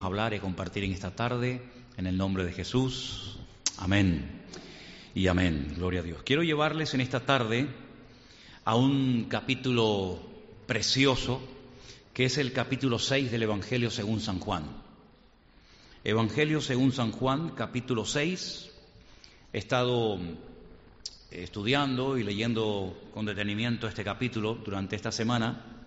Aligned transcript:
hablar 0.00 0.32
y 0.32 0.38
compartir 0.38 0.84
en 0.84 0.92
esta 0.92 1.10
tarde 1.10 1.60
en 1.96 2.06
el 2.06 2.16
nombre 2.16 2.44
de 2.44 2.52
Jesús. 2.52 3.36
Amén. 3.78 4.44
Y 5.12 5.26
amén. 5.26 5.74
Gloria 5.76 6.00
a 6.00 6.02
Dios. 6.04 6.22
Quiero 6.22 6.44
llevarles 6.44 6.94
en 6.94 7.00
esta 7.00 7.26
tarde 7.26 7.66
a 8.64 8.76
un 8.76 9.24
capítulo 9.24 10.20
precioso 10.68 11.40
que 12.14 12.26
es 12.26 12.38
el 12.38 12.52
capítulo 12.52 13.00
6 13.00 13.32
del 13.32 13.42
Evangelio 13.42 13.90
según 13.90 14.20
San 14.20 14.38
Juan. 14.38 14.66
Evangelio 16.04 16.60
según 16.60 16.92
San 16.92 17.10
Juan, 17.10 17.50
capítulo 17.56 18.04
6. 18.04 18.70
He 19.52 19.58
estado 19.58 20.16
estudiando 21.32 22.16
y 22.16 22.22
leyendo 22.22 22.96
con 23.12 23.26
detenimiento 23.26 23.88
este 23.88 24.04
capítulo 24.04 24.54
durante 24.64 24.94
esta 24.94 25.10
semana 25.10 25.77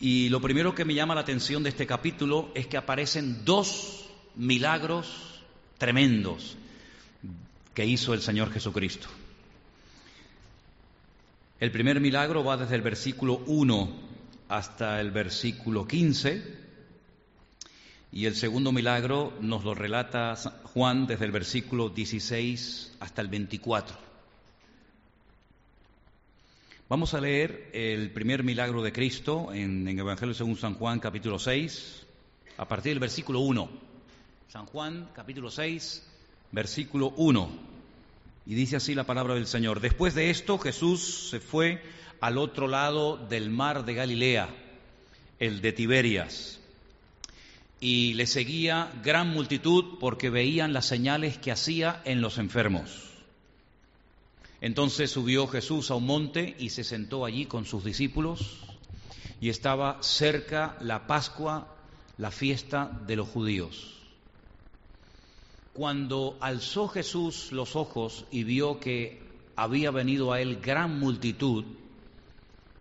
y 0.00 0.28
lo 0.28 0.40
primero 0.40 0.74
que 0.74 0.84
me 0.84 0.94
llama 0.94 1.14
la 1.14 1.22
atención 1.22 1.62
de 1.62 1.70
este 1.70 1.86
capítulo 1.86 2.50
es 2.54 2.66
que 2.66 2.76
aparecen 2.76 3.44
dos 3.44 4.06
milagros 4.34 5.42
tremendos 5.78 6.56
que 7.74 7.86
hizo 7.86 8.14
el 8.14 8.20
Señor 8.20 8.52
Jesucristo. 8.52 9.08
El 11.60 11.70
primer 11.70 12.00
milagro 12.00 12.44
va 12.44 12.56
desde 12.56 12.74
el 12.74 12.82
versículo 12.82 13.42
1 13.46 13.88
hasta 14.48 15.00
el 15.00 15.10
versículo 15.10 15.86
15 15.86 16.64
y 18.12 18.26
el 18.26 18.36
segundo 18.36 18.70
milagro 18.70 19.32
nos 19.40 19.64
lo 19.64 19.74
relata 19.74 20.36
Juan 20.74 21.06
desde 21.06 21.24
el 21.24 21.32
versículo 21.32 21.88
16 21.88 22.96
hasta 23.00 23.22
el 23.22 23.28
24. 23.28 24.13
Vamos 26.86 27.14
a 27.14 27.20
leer 27.20 27.70
el 27.72 28.10
primer 28.10 28.42
milagro 28.42 28.82
de 28.82 28.92
Cristo 28.92 29.54
en, 29.54 29.88
el 29.88 29.98
Evangelio 29.98 30.34
según 30.34 30.58
San 30.58 30.74
Juan, 30.74 31.00
capítulo 31.00 31.38
6, 31.38 32.04
a 32.58 32.68
partir 32.68 32.92
del 32.92 32.98
versículo 32.98 33.40
1. 33.40 33.70
San 34.48 34.66
Juan, 34.66 35.08
capítulo 35.14 35.50
6, 35.50 36.06
versículo 36.52 37.14
1. 37.16 37.48
Y 38.44 38.54
dice 38.54 38.76
así 38.76 38.94
la 38.94 39.04
palabra 39.04 39.34
del 39.34 39.46
Señor. 39.46 39.80
Después 39.80 40.14
de 40.14 40.28
esto, 40.28 40.58
Jesús 40.58 41.30
se 41.30 41.40
fue 41.40 41.82
al 42.20 42.36
otro 42.36 42.68
lado 42.68 43.16
del 43.16 43.48
mar 43.48 43.86
de 43.86 43.94
Galilea, 43.94 44.54
el 45.38 45.62
de 45.62 45.72
Tiberias. 45.72 46.60
Y 47.80 48.12
le 48.12 48.26
seguía 48.26 48.92
gran 49.02 49.30
multitud 49.30 49.96
porque 49.98 50.28
veían 50.28 50.74
las 50.74 50.84
señales 50.84 51.38
que 51.38 51.50
hacía 51.50 52.02
en 52.04 52.20
los 52.20 52.36
enfermos. 52.36 53.13
Entonces 54.64 55.10
subió 55.10 55.46
Jesús 55.46 55.90
a 55.90 55.94
un 55.94 56.06
monte 56.06 56.56
y 56.58 56.70
se 56.70 56.84
sentó 56.84 57.26
allí 57.26 57.44
con 57.44 57.66
sus 57.66 57.84
discípulos 57.84 58.60
y 59.38 59.50
estaba 59.50 60.02
cerca 60.02 60.78
la 60.80 61.06
Pascua, 61.06 61.76
la 62.16 62.30
fiesta 62.30 62.90
de 63.06 63.14
los 63.16 63.28
judíos. 63.28 63.92
Cuando 65.74 66.38
alzó 66.40 66.88
Jesús 66.88 67.52
los 67.52 67.76
ojos 67.76 68.24
y 68.30 68.44
vio 68.44 68.80
que 68.80 69.20
había 69.54 69.90
venido 69.90 70.32
a 70.32 70.40
él 70.40 70.62
gran 70.62 70.98
multitud, 70.98 71.66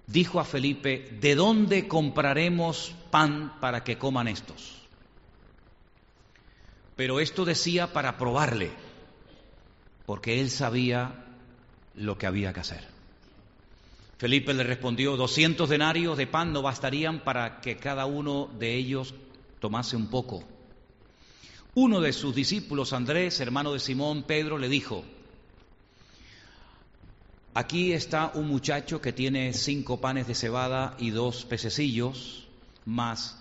dijo 0.07 0.39
a 0.39 0.45
Felipe, 0.45 1.17
¿de 1.19 1.35
dónde 1.35 1.89
compraremos 1.89 2.95
pan 3.11 3.59
para 3.59 3.83
que 3.83 3.97
coman 3.97 4.29
estos? 4.29 4.77
Pero 6.95 7.19
esto 7.19 7.43
decía 7.43 7.91
para 7.91 8.17
probarle, 8.17 8.71
porque 10.05 10.39
él 10.39 10.49
sabía 10.49 11.22
lo 11.95 12.17
que 12.17 12.27
había 12.27 12.53
que 12.53 12.59
hacer. 12.59 12.87
Felipe 14.17 14.53
le 14.53 14.63
respondió, 14.63 15.17
doscientos 15.17 15.69
denarios 15.69 16.17
de 16.17 16.27
pan 16.27 16.53
no 16.53 16.61
bastarían 16.61 17.19
para 17.19 17.59
que 17.59 17.77
cada 17.77 18.05
uno 18.05 18.49
de 18.57 18.75
ellos 18.75 19.13
tomase 19.59 19.95
un 19.95 20.07
poco. 20.07 20.43
Uno 21.75 21.99
de 22.01 22.13
sus 22.13 22.35
discípulos, 22.35 22.93
Andrés, 22.93 23.39
hermano 23.39 23.73
de 23.73 23.79
Simón, 23.79 24.23
Pedro, 24.23 24.57
le 24.57 24.69
dijo, 24.69 25.03
aquí 27.53 27.93
está 27.93 28.31
un 28.35 28.47
muchacho 28.47 29.01
que 29.01 29.11
tiene 29.11 29.53
cinco 29.53 29.99
panes 29.99 30.27
de 30.27 30.35
cebada 30.35 30.95
y 30.99 31.09
dos 31.09 31.45
pececillos, 31.45 32.47
mas, 32.85 33.37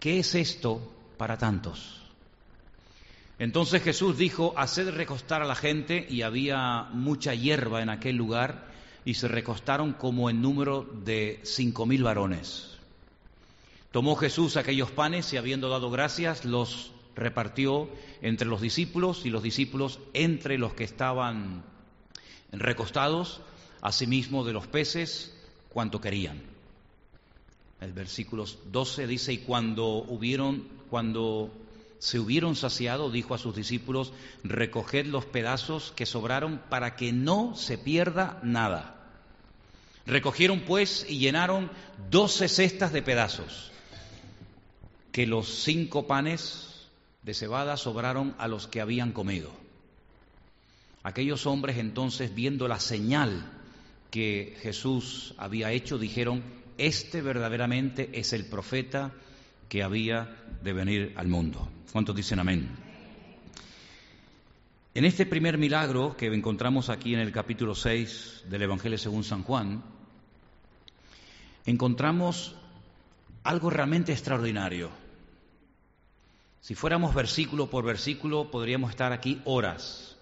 ¿qué 0.00 0.18
es 0.18 0.34
esto 0.34 0.92
para 1.16 1.38
tantos? 1.38 2.02
Entonces 3.38 3.82
Jesús 3.82 4.18
dijo, 4.18 4.52
haced 4.56 4.90
recostar 4.90 5.42
a 5.42 5.46
la 5.46 5.54
gente, 5.54 6.06
y 6.08 6.22
había 6.22 6.88
mucha 6.92 7.34
hierba 7.34 7.82
en 7.82 7.88
aquel 7.88 8.16
lugar, 8.16 8.66
y 9.04 9.14
se 9.14 9.28
recostaron 9.28 9.92
como 9.92 10.28
en 10.28 10.42
número 10.42 10.86
de 11.04 11.40
cinco 11.44 11.86
mil 11.86 12.02
varones. 12.02 12.78
Tomó 13.92 14.16
Jesús 14.16 14.56
aquellos 14.56 14.90
panes 14.90 15.32
y 15.32 15.38
habiendo 15.38 15.68
dado 15.68 15.90
gracias, 15.90 16.44
los 16.44 16.92
repartió 17.14 17.88
entre 18.20 18.46
los 18.46 18.60
discípulos 18.60 19.24
y 19.24 19.30
los 19.30 19.42
discípulos 19.42 19.98
entre 20.12 20.58
los 20.58 20.74
que 20.74 20.84
estaban 20.84 21.64
recostados, 22.52 23.40
asimismo 23.80 24.44
de 24.44 24.52
los 24.52 24.66
peces, 24.66 25.34
cuanto 25.68 26.00
querían. 26.00 26.42
El 27.80 27.92
versículo 27.92 28.44
12 28.66 29.06
dice, 29.06 29.32
y 29.32 29.38
cuando 29.38 29.86
hubieron, 29.86 30.68
cuando 30.90 31.50
se 31.98 32.18
hubieron 32.18 32.54
saciado, 32.56 33.10
dijo 33.10 33.34
a 33.34 33.38
sus 33.38 33.54
discípulos, 33.54 34.12
recoged 34.44 35.06
los 35.06 35.26
pedazos 35.26 35.92
que 35.96 36.06
sobraron 36.06 36.60
para 36.68 36.96
que 36.96 37.12
no 37.12 37.56
se 37.56 37.78
pierda 37.78 38.38
nada. 38.42 38.94
Recogieron 40.06 40.60
pues 40.60 41.04
y 41.08 41.18
llenaron 41.18 41.70
doce 42.10 42.48
cestas 42.48 42.92
de 42.92 43.02
pedazos, 43.02 43.72
que 45.12 45.26
los 45.26 45.48
cinco 45.48 46.06
panes 46.06 46.86
de 47.22 47.34
cebada 47.34 47.76
sobraron 47.76 48.34
a 48.38 48.48
los 48.48 48.66
que 48.68 48.80
habían 48.80 49.12
comido. 49.12 49.50
Aquellos 51.02 51.46
hombres 51.46 51.78
entonces, 51.78 52.34
viendo 52.34 52.68
la 52.68 52.80
señal 52.80 53.52
que 54.10 54.56
Jesús 54.62 55.34
había 55.36 55.72
hecho, 55.72 55.98
dijeron, 55.98 56.42
este 56.78 57.22
verdaderamente 57.22 58.10
es 58.14 58.32
el 58.32 58.46
profeta 58.46 59.12
que 59.68 59.82
había 59.82 60.28
de 60.62 60.72
venir 60.72 61.12
al 61.16 61.28
mundo. 61.28 61.68
¿Cuántos 61.92 62.16
dicen 62.16 62.38
amén? 62.38 62.68
En 64.94 65.04
este 65.04 65.26
primer 65.26 65.58
milagro 65.58 66.16
que 66.16 66.26
encontramos 66.26 66.88
aquí 66.88 67.14
en 67.14 67.20
el 67.20 67.30
capítulo 67.30 67.74
6 67.74 68.44
del 68.48 68.62
Evangelio 68.62 68.98
según 68.98 69.22
San 69.22 69.42
Juan, 69.42 69.82
encontramos 71.66 72.56
algo 73.44 73.70
realmente 73.70 74.12
extraordinario. 74.12 74.90
Si 76.60 76.74
fuéramos 76.74 77.14
versículo 77.14 77.70
por 77.70 77.84
versículo, 77.84 78.50
podríamos 78.50 78.90
estar 78.90 79.12
aquí 79.12 79.40
horas, 79.44 80.16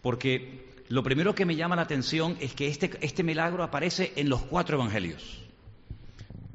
porque 0.00 0.72
lo 0.88 1.02
primero 1.02 1.34
que 1.34 1.44
me 1.44 1.56
llama 1.56 1.76
la 1.76 1.82
atención 1.82 2.36
es 2.40 2.54
que 2.54 2.68
este, 2.68 2.90
este 3.00 3.24
milagro 3.24 3.64
aparece 3.64 4.12
en 4.16 4.28
los 4.28 4.42
cuatro 4.42 4.76
evangelios 4.76 5.42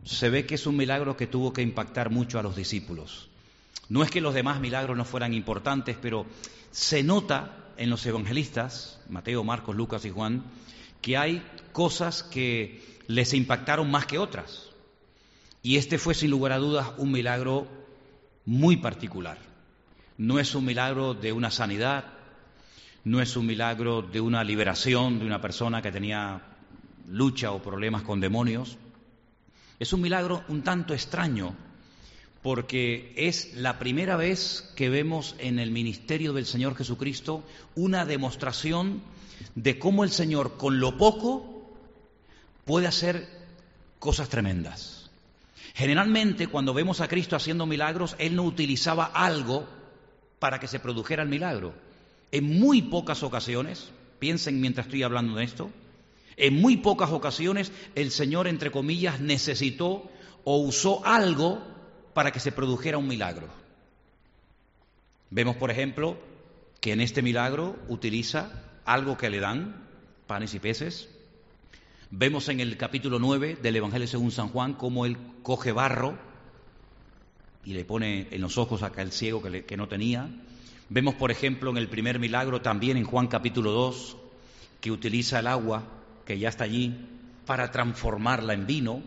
se 0.07 0.29
ve 0.29 0.45
que 0.45 0.55
es 0.55 0.65
un 0.65 0.77
milagro 0.77 1.17
que 1.17 1.27
tuvo 1.27 1.51
que 1.51 1.61
impactar 1.61 2.09
mucho 2.09 2.39
a 2.39 2.43
los 2.43 2.55
discípulos. 2.55 3.27
No 3.89 4.03
es 4.03 4.09
que 4.09 4.21
los 4.21 4.33
demás 4.33 4.59
milagros 4.59 4.97
no 4.97 5.05
fueran 5.05 5.33
importantes, 5.33 5.97
pero 6.01 6.25
se 6.71 7.03
nota 7.03 7.71
en 7.77 7.89
los 7.89 8.05
evangelistas, 8.05 8.99
Mateo, 9.09 9.43
Marcos, 9.43 9.75
Lucas 9.75 10.05
y 10.05 10.09
Juan, 10.09 10.43
que 11.01 11.17
hay 11.17 11.45
cosas 11.73 12.23
que 12.23 12.81
les 13.07 13.33
impactaron 13.33 13.91
más 13.91 14.05
que 14.05 14.17
otras. 14.17 14.69
Y 15.61 15.77
este 15.77 15.97
fue 15.97 16.13
sin 16.13 16.31
lugar 16.31 16.53
a 16.53 16.57
dudas 16.57 16.93
un 16.97 17.11
milagro 17.11 17.67
muy 18.45 18.77
particular. 18.77 19.37
No 20.17 20.39
es 20.39 20.55
un 20.55 20.65
milagro 20.65 21.13
de 21.13 21.33
una 21.33 21.51
sanidad, 21.51 22.05
no 23.03 23.21
es 23.21 23.35
un 23.35 23.45
milagro 23.45 24.01
de 24.01 24.21
una 24.21 24.43
liberación 24.43 25.19
de 25.19 25.25
una 25.25 25.41
persona 25.41 25.81
que 25.81 25.91
tenía 25.91 26.41
lucha 27.07 27.51
o 27.51 27.61
problemas 27.61 28.03
con 28.03 28.19
demonios, 28.19 28.77
es 29.79 29.93
un 29.93 30.01
milagro 30.01 30.43
un 30.47 30.63
tanto 30.63 30.93
extraño 30.93 31.55
porque 32.41 33.13
es 33.17 33.55
la 33.55 33.79
primera 33.79 34.15
vez 34.15 34.71
que 34.75 34.89
vemos 34.89 35.35
en 35.39 35.59
el 35.59 35.71
ministerio 35.71 36.33
del 36.33 36.45
Señor 36.45 36.75
Jesucristo 36.75 37.43
una 37.75 38.05
demostración 38.05 39.01
de 39.55 39.77
cómo 39.79 40.03
el 40.03 40.11
Señor 40.11 40.57
con 40.57 40.79
lo 40.79 40.97
poco 40.97 41.71
puede 42.65 42.87
hacer 42.87 43.27
cosas 43.99 44.29
tremendas. 44.29 45.09
Generalmente 45.73 46.47
cuando 46.47 46.73
vemos 46.73 47.01
a 47.01 47.07
Cristo 47.07 47.35
haciendo 47.35 47.65
milagros, 47.65 48.15
Él 48.19 48.35
no 48.35 48.43
utilizaba 48.43 49.05
algo 49.05 49.67
para 50.39 50.59
que 50.59 50.67
se 50.67 50.79
produjera 50.79 51.23
el 51.23 51.29
milagro. 51.29 51.73
En 52.31 52.59
muy 52.59 52.81
pocas 52.81 53.23
ocasiones, 53.23 53.91
piensen 54.19 54.59
mientras 54.59 54.87
estoy 54.87 55.03
hablando 55.03 55.35
de 55.35 55.43
esto, 55.43 55.69
en 56.37 56.61
muy 56.61 56.77
pocas 56.77 57.11
ocasiones 57.11 57.71
el 57.95 58.11
Señor, 58.11 58.47
entre 58.47 58.71
comillas, 58.71 59.19
necesitó 59.19 60.09
o 60.43 60.57
usó 60.57 61.05
algo 61.05 61.61
para 62.13 62.31
que 62.31 62.39
se 62.39 62.51
produjera 62.51 62.99
un 62.99 63.07
milagro. 63.07 63.47
Vemos, 65.29 65.57
por 65.57 65.71
ejemplo, 65.71 66.17
que 66.79 66.93
en 66.93 67.01
este 67.01 67.21
milagro 67.21 67.75
utiliza 67.89 68.63
algo 68.85 69.17
que 69.17 69.29
le 69.29 69.39
dan, 69.39 69.87
panes 70.27 70.53
y 70.53 70.59
peces. 70.59 71.09
Vemos 72.11 72.47
en 72.47 72.59
el 72.59 72.77
capítulo 72.77 73.19
9 73.19 73.57
del 73.61 73.75
Evangelio 73.75 74.07
según 74.07 74.31
San 74.31 74.49
Juan 74.49 74.75
cómo 74.75 75.05
él 75.05 75.17
coge 75.43 75.71
barro 75.71 76.17
y 77.65 77.73
le 77.73 77.83
pone 77.83 78.27
en 78.31 78.41
los 78.41 78.57
ojos 78.57 78.83
a 78.83 78.87
aquel 78.87 79.11
ciego 79.11 79.41
que, 79.41 79.65
que 79.65 79.75
no 79.75 79.89
tenía. 79.89 80.29
Vemos, 80.87 81.15
por 81.15 81.31
ejemplo, 81.31 81.71
en 81.71 81.77
el 81.77 81.89
primer 81.89 82.19
milagro, 82.19 82.61
también 82.61 82.95
en 82.95 83.03
Juan 83.03 83.27
capítulo 83.27 83.71
2, 83.71 84.15
que 84.79 84.91
utiliza 84.91 85.39
el 85.39 85.47
agua 85.47 85.96
que 86.27 86.37
ya 86.37 86.49
está 86.49 86.65
allí 86.65 86.93
para 87.45 87.71
transformarla 87.71 88.53
en 88.53 88.67
vino. 88.67 89.01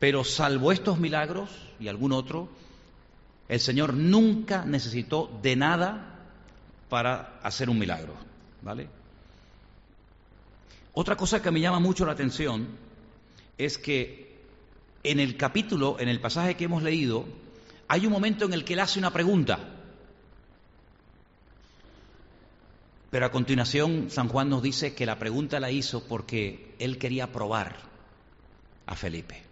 Pero 0.00 0.24
salvo 0.24 0.72
estos 0.72 0.98
milagros 0.98 1.48
y 1.78 1.86
algún 1.86 2.10
otro, 2.10 2.48
el 3.48 3.60
Señor 3.60 3.94
nunca 3.94 4.64
necesitó 4.64 5.30
de 5.40 5.54
nada 5.54 6.18
para 6.88 7.38
hacer 7.44 7.70
un 7.70 7.78
milagro, 7.78 8.14
¿vale? 8.60 8.88
Otra 10.92 11.16
cosa 11.16 11.40
que 11.40 11.52
me 11.52 11.60
llama 11.60 11.78
mucho 11.78 12.04
la 12.04 12.12
atención 12.12 12.66
es 13.56 13.78
que 13.78 14.36
en 15.04 15.20
el 15.20 15.36
capítulo, 15.36 15.96
en 16.00 16.08
el 16.08 16.20
pasaje 16.20 16.56
que 16.56 16.64
hemos 16.64 16.82
leído, 16.82 17.24
hay 17.86 18.04
un 18.04 18.12
momento 18.12 18.44
en 18.46 18.52
el 18.52 18.64
que 18.64 18.72
él 18.74 18.80
hace 18.80 18.98
una 18.98 19.12
pregunta. 19.12 19.71
Pero 23.12 23.26
a 23.26 23.30
continuación 23.30 24.08
San 24.08 24.28
Juan 24.28 24.48
nos 24.48 24.62
dice 24.62 24.94
que 24.94 25.04
la 25.04 25.18
pregunta 25.18 25.60
la 25.60 25.70
hizo 25.70 26.02
porque 26.08 26.74
él 26.78 26.96
quería 26.96 27.30
probar 27.30 27.76
a 28.86 28.96
Felipe, 28.96 29.42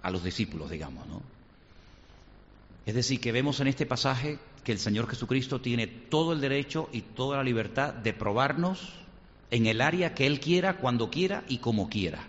a 0.00 0.10
los 0.10 0.24
discípulos, 0.24 0.70
digamos, 0.70 1.06
¿no? 1.06 1.20
Es 2.86 2.94
decir, 2.94 3.20
que 3.20 3.30
vemos 3.30 3.60
en 3.60 3.66
este 3.66 3.84
pasaje 3.84 4.38
que 4.64 4.72
el 4.72 4.78
Señor 4.78 5.06
Jesucristo 5.06 5.60
tiene 5.60 5.86
todo 5.86 6.32
el 6.32 6.40
derecho 6.40 6.88
y 6.92 7.02
toda 7.02 7.36
la 7.36 7.44
libertad 7.44 7.92
de 7.92 8.14
probarnos 8.14 8.94
en 9.50 9.66
el 9.66 9.82
área 9.82 10.14
que 10.14 10.26
Él 10.26 10.40
quiera, 10.40 10.78
cuando 10.78 11.10
quiera 11.10 11.44
y 11.46 11.58
como 11.58 11.90
quiera. 11.90 12.26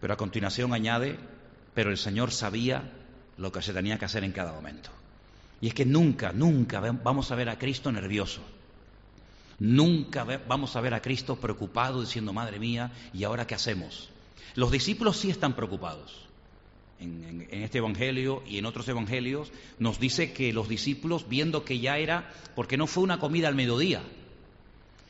Pero 0.00 0.14
a 0.14 0.16
continuación 0.16 0.72
añade, 0.72 1.18
pero 1.74 1.90
el 1.90 1.98
Señor 1.98 2.30
sabía 2.30 2.92
lo 3.36 3.50
que 3.50 3.62
se 3.62 3.72
tenía 3.72 3.98
que 3.98 4.04
hacer 4.04 4.22
en 4.22 4.30
cada 4.30 4.52
momento. 4.52 4.90
Y 5.60 5.68
es 5.68 5.74
que 5.74 5.84
nunca, 5.84 6.32
nunca 6.32 6.80
vamos 6.80 7.30
a 7.30 7.34
ver 7.34 7.48
a 7.48 7.58
Cristo 7.58 7.90
nervioso. 7.92 8.42
Nunca 9.58 10.24
vamos 10.46 10.76
a 10.76 10.80
ver 10.80 10.94
a 10.94 11.00
Cristo 11.00 11.36
preocupado 11.36 12.00
diciendo, 12.00 12.32
madre 12.32 12.58
mía, 12.58 12.92
¿y 13.12 13.24
ahora 13.24 13.46
qué 13.46 13.54
hacemos? 13.54 14.10
Los 14.56 14.70
discípulos 14.70 15.16
sí 15.16 15.30
están 15.30 15.54
preocupados 15.54 16.24
en, 17.00 17.46
este 17.50 17.78
Evangelio 17.78 18.42
y 18.46 18.58
en 18.58 18.66
otros 18.66 18.88
Evangelios, 18.88 19.52
nos 19.78 19.98
dice 19.98 20.32
que 20.32 20.52
los 20.52 20.68
discípulos, 20.68 21.28
viendo 21.28 21.64
que 21.64 21.78
ya 21.78 21.98
era, 21.98 22.32
porque 22.54 22.76
no 22.76 22.86
fue 22.86 23.02
una 23.02 23.18
comida 23.18 23.48
al 23.48 23.54
mediodía, 23.54 24.02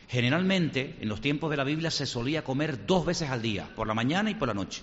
generalmente 0.09 0.97
en 1.01 1.09
los 1.09 1.21
tiempos 1.21 1.51
de 1.51 1.57
la 1.57 1.65
Biblia 1.65 1.91
se 1.91 2.07
solía 2.07 2.45
comer 2.45 2.87
dos 2.87 3.07
veces 3.07 3.31
al 3.31 3.43
día, 3.43 3.69
por 3.75 3.87
la 3.87 3.95
mañana 3.95 4.31
y 4.31 4.35
por 4.35 4.49
la 4.49 4.55
noche. 4.55 4.83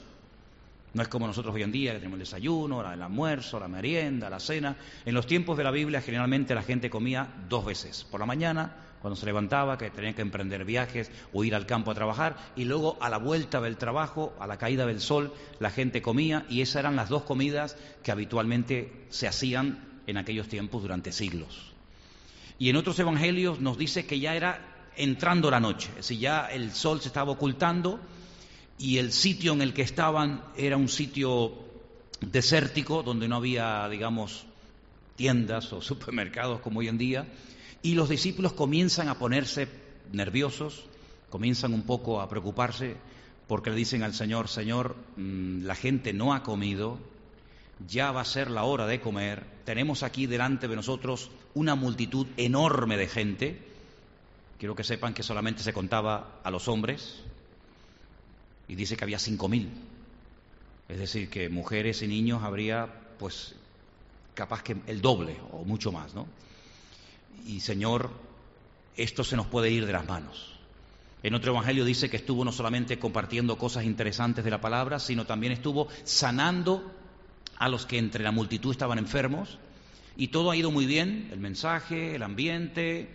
No 0.94 1.02
es 1.02 1.08
como 1.08 1.26
nosotros 1.26 1.56
hoy 1.56 1.64
en 1.64 1.72
día, 1.72 1.94
que 1.94 2.00
tenemos 2.00 2.18
el 2.18 2.26
desayuno, 2.26 2.82
el 2.82 3.02
almuerzo, 3.02 3.60
la 3.60 3.68
merienda, 3.68 4.30
la 4.30 4.40
cena. 4.40 4.76
En 5.06 5.14
los 5.14 5.26
tiempos 5.26 5.58
de 5.58 5.64
la 5.64 5.72
Biblia 5.72 6.02
generalmente 6.02 6.54
la 6.54 6.64
gente 6.64 6.90
comía 6.90 7.28
dos 7.48 7.66
veces, 7.66 8.04
por 8.04 8.20
la 8.20 8.26
mañana 8.26 8.76
cuando 9.02 9.16
se 9.16 9.26
levantaba, 9.26 9.78
que 9.78 9.90
tenía 9.90 10.14
que 10.14 10.22
emprender 10.22 10.64
viajes 10.64 11.12
o 11.34 11.44
ir 11.44 11.56
al 11.56 11.66
campo 11.66 11.92
a 11.92 11.96
trabajar, 11.96 12.38
y 12.56 12.66
luego 12.66 12.98
a 13.02 13.10
la 13.10 13.18
vuelta 13.18 13.60
del 13.60 13.78
trabajo, 13.78 14.34
a 14.40 14.48
la 14.48 14.58
caída 14.58 14.86
del 14.86 15.02
sol, 15.02 15.34
la 15.60 15.72
gente 15.72 16.02
comía, 16.02 16.46
y 16.50 16.62
esas 16.62 16.78
eran 16.78 16.96
las 16.96 17.10
dos 17.10 17.24
comidas 17.24 17.76
que 18.04 18.12
habitualmente 18.12 19.06
se 19.10 19.28
hacían 19.28 20.02
en 20.06 20.18
aquellos 20.18 20.48
tiempos 20.48 20.84
durante 20.84 21.12
siglos. 21.12 21.74
Y 22.60 22.70
en 22.70 22.76
otros 22.76 23.00
evangelios 23.00 23.60
nos 23.60 23.78
dice 23.78 24.06
que 24.06 24.20
ya 24.20 24.36
era 24.36 24.62
entrando 24.96 25.50
la 25.50 25.60
noche, 25.60 25.90
es 25.90 26.08
decir, 26.08 26.20
ya 26.20 26.46
el 26.46 26.72
sol 26.72 27.02
se 27.02 27.08
estaba 27.08 27.32
ocultando 27.32 28.00
y 28.82 28.98
el 28.98 29.14
sitio 29.14 29.54
en 29.54 29.62
el 29.62 29.76
que 29.76 29.84
estaban 29.84 30.44
era 30.58 30.76
un 30.76 30.90
sitio 30.90 31.54
desértico, 32.20 33.04
donde 33.04 33.28
no 33.28 33.36
había, 33.36 33.88
digamos, 33.90 34.46
tiendas 35.16 35.72
o 35.72 35.82
supermercados 35.82 36.62
como 36.62 36.80
hoy 36.80 36.88
en 36.88 36.98
día, 36.98 37.28
y 37.84 37.94
los 37.94 38.10
discípulos 38.10 38.54
comienzan 38.54 39.08
a 39.08 39.20
ponerse 39.20 39.68
nerviosos, 40.12 40.86
comienzan 41.30 41.76
un 41.76 41.84
poco 41.84 42.22
a 42.22 42.28
preocuparse 42.30 42.98
porque 43.48 43.70
le 43.70 43.76
dicen 43.76 44.02
al 44.02 44.16
Señor, 44.16 44.48
Señor, 44.48 44.96
mm, 45.16 45.64
la 45.64 45.76
gente 45.76 46.12
no 46.12 46.34
ha 46.34 46.42
comido, 46.42 46.98
ya 47.88 48.12
va 48.12 48.22
a 48.22 48.26
ser 48.26 48.50
la 48.50 48.64
hora 48.64 48.88
de 48.88 49.00
comer, 49.00 49.46
tenemos 49.64 50.02
aquí 50.02 50.26
delante 50.26 50.68
de 50.68 50.76
nosotros 50.76 51.30
una 51.54 51.76
multitud 51.76 52.26
enorme 52.36 52.98
de 52.98 53.08
gente, 53.08 53.62
quiero 54.58 54.76
que 54.76 54.84
sepan 54.84 55.14
que 55.14 55.22
solamente 55.22 55.62
se 55.62 55.74
contaba 55.74 56.40
a 56.44 56.50
los 56.50 56.68
hombres, 56.68 57.22
y 58.72 58.76
dice 58.76 58.96
que 58.96 59.04
había 59.04 59.20
cinco 59.20 59.50
mil, 59.50 59.70
es 60.88 60.98
decir, 60.98 61.30
que 61.30 61.50
mujeres 61.50 62.02
y 62.04 62.08
niños 62.08 62.42
habría 62.42 62.88
pues 63.20 63.54
capaz 64.34 64.64
que 64.64 64.78
el 64.88 65.02
doble 65.02 65.36
o 65.52 65.66
mucho 65.66 65.92
más, 65.92 66.14
¿no? 66.14 66.26
y 67.46 67.60
Señor, 67.60 68.10
esto 68.96 69.26
se 69.26 69.36
nos 69.36 69.48
puede 69.48 69.72
ir 69.72 69.86
de 69.86 69.92
las 69.92 70.08
manos. 70.08 70.58
En 71.22 71.36
otro 71.36 71.52
evangelio 71.52 71.84
dice 71.84 72.10
que 72.10 72.16
estuvo 72.16 72.46
no 72.46 72.54
solamente 72.54 72.98
compartiendo 72.98 73.58
cosas 73.58 73.84
interesantes 73.84 74.46
de 74.46 74.52
la 74.52 74.62
palabra, 74.62 75.00
sino 75.00 75.26
también 75.26 75.52
estuvo 75.52 75.90
sanando 76.06 76.94
a 77.58 77.68
los 77.68 77.86
que 77.86 77.98
entre 77.98 78.24
la 78.24 78.32
multitud 78.32 78.72
estaban 78.72 79.00
enfermos. 79.00 79.60
Y 80.16 80.30
todo 80.30 80.50
ha 80.50 80.56
ido 80.56 80.72
muy 80.72 80.86
bien, 80.86 81.28
el 81.34 81.42
mensaje, 81.42 82.16
el 82.16 82.24
ambiente, 82.24 83.10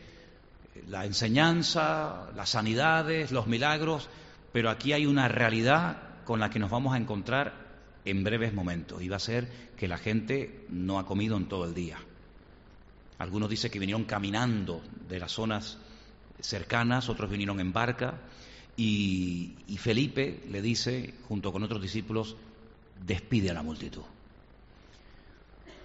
la 0.87 1.07
enseñanza, 1.07 2.31
las 2.37 2.51
sanidades, 2.51 3.33
los 3.33 3.47
milagros, 3.47 4.11
pero 4.53 4.71
aquí 4.71 4.93
hay 4.93 5.07
una 5.07 5.29
realidad 5.29 6.25
con 6.25 6.41
la 6.41 6.51
que 6.51 6.59
nos 6.59 6.71
vamos 6.71 6.95
a 6.95 6.99
encontrar 6.99 7.67
en 8.05 8.25
breves 8.25 8.55
momentos 8.55 9.03
y 9.03 9.09
va 9.09 9.17
a 9.17 9.21
ser 9.21 9.49
que 9.77 9.89
la 9.89 9.99
gente 9.99 10.67
no 10.69 10.99
ha 10.99 11.07
comido 11.07 11.37
en 11.37 11.47
todo 11.47 11.65
el 11.65 11.75
día. 11.75 11.99
Algunos 13.19 13.49
dicen 13.49 13.71
que 13.71 13.79
vinieron 13.79 14.05
caminando 14.05 14.83
de 15.09 15.19
las 15.19 15.33
zonas 15.33 15.79
cercanas, 16.41 17.09
otros 17.09 17.31
vinieron 17.31 17.61
en 17.61 17.73
barca, 17.73 18.21
y, 18.77 19.55
Felipe 19.79 20.43
le 20.51 20.61
dice, 20.61 21.15
junto 21.29 21.51
con 21.51 21.63
otros 21.63 21.81
discípulos, 21.81 22.37
despide 23.07 23.51
a 23.51 23.55
la 23.55 23.63
multitud. 23.63 24.03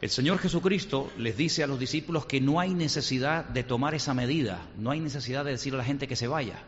El 0.01 0.09
Señor 0.09 0.39
Jesucristo 0.39 1.11
les 1.17 1.37
dice 1.37 1.63
a 1.63 1.67
los 1.67 1.79
discípulos 1.79 2.25
que 2.25 2.41
no 2.41 2.59
hay 2.59 2.73
necesidad 2.73 3.45
de 3.45 3.63
tomar 3.63 3.93
esa 3.93 4.13
medida, 4.13 4.67
no 4.77 4.91
hay 4.91 4.99
necesidad 4.99 5.45
de 5.45 5.51
decir 5.51 5.73
a 5.73 5.77
la 5.77 5.85
gente 5.85 6.07
que 6.07 6.15
se 6.15 6.27
vaya. 6.27 6.63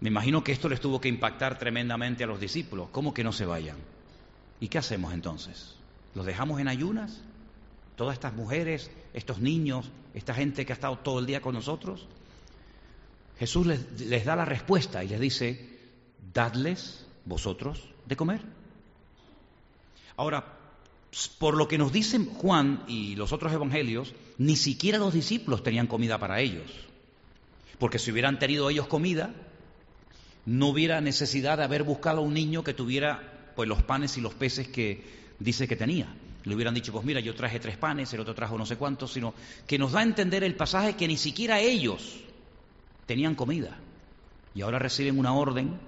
Me 0.00 0.08
imagino 0.08 0.42
que 0.42 0.52
esto 0.52 0.68
les 0.68 0.80
tuvo 0.80 1.00
que 1.00 1.08
impactar 1.08 1.58
tremendamente 1.58 2.24
a 2.24 2.26
los 2.26 2.40
discípulos. 2.40 2.88
¿Cómo 2.90 3.12
que 3.12 3.24
no 3.24 3.32
se 3.32 3.44
vayan? 3.44 3.76
¿Y 4.60 4.68
qué 4.68 4.78
hacemos 4.78 5.12
entonces? 5.12 5.76
¿Los 6.14 6.26
dejamos 6.26 6.60
en 6.60 6.68
ayunas? 6.68 7.22
todas 8.00 8.14
estas 8.14 8.32
mujeres, 8.32 8.90
estos 9.12 9.40
niños, 9.40 9.90
esta 10.14 10.32
gente 10.32 10.64
que 10.64 10.72
ha 10.72 10.74
estado 10.74 10.96
todo 11.00 11.18
el 11.18 11.26
día 11.26 11.42
con 11.42 11.52
nosotros? 11.52 12.06
Jesús 13.38 13.66
les, 13.66 14.24
da 14.24 14.34
la 14.34 14.46
respuesta 14.46 15.04
y 15.04 15.08
les 15.08 15.20
dice, 15.20 15.78
dadles 16.32 17.06
vosotros 17.26 17.90
de 18.06 18.16
comer. 18.16 18.40
Ahora, 20.16 20.58
por 21.38 21.58
lo 21.58 21.68
que 21.68 21.76
nos 21.76 21.92
dicen 21.92 22.24
Juan 22.24 22.84
y 22.88 23.16
los 23.16 23.34
otros 23.34 23.52
evangelios, 23.52 24.14
ni 24.38 24.56
siquiera 24.56 24.96
los 24.96 25.12
discípulos 25.12 25.62
tenían 25.62 25.86
comida 25.86 26.16
para 26.16 26.40
ellos. 26.40 26.70
Porque 27.78 27.98
si 27.98 28.10
hubieran 28.10 28.38
tenido 28.38 28.70
ellos 28.70 28.86
comida, 28.86 29.34
no 30.46 30.68
hubiera 30.68 31.00
necesidad 31.00 31.58
de 31.58 31.64
haber 31.64 31.82
buscado 31.82 32.18
a 32.18 32.24
un 32.24 32.34
niño 32.34 32.64
que 32.64 32.74
tuviera 32.74 33.52
pues 33.54 33.68
los 33.68 33.82
panes 33.82 34.16
y 34.16 34.20
los 34.20 34.34
peces 34.34 34.68
que 34.68 35.04
dice 35.38 35.68
que 35.68 35.76
tenía 35.76 36.14
le 36.44 36.54
hubieran 36.54 36.74
dicho, 36.74 36.92
pues 36.92 37.04
mira, 37.04 37.20
yo 37.20 37.34
traje 37.34 37.60
tres 37.60 37.76
panes, 37.76 38.12
el 38.14 38.20
otro 38.20 38.34
trajo 38.34 38.56
no 38.56 38.64
sé 38.64 38.76
cuántos, 38.76 39.12
sino 39.12 39.34
que 39.66 39.78
nos 39.78 39.92
da 39.92 40.00
a 40.00 40.04
entender 40.04 40.42
el 40.42 40.54
pasaje 40.54 40.94
que 40.94 41.06
ni 41.06 41.16
siquiera 41.16 41.60
ellos 41.60 42.20
tenían 43.06 43.34
comida. 43.34 43.76
Y 44.54 44.62
ahora 44.62 44.78
reciben 44.78 45.18
una 45.18 45.34
orden, 45.34 45.78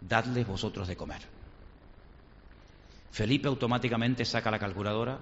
dadles 0.00 0.46
vosotros 0.46 0.88
de 0.88 0.96
comer. 0.96 1.22
Felipe 3.12 3.48
automáticamente 3.48 4.24
saca 4.24 4.50
la 4.50 4.58
calculadora 4.58 5.20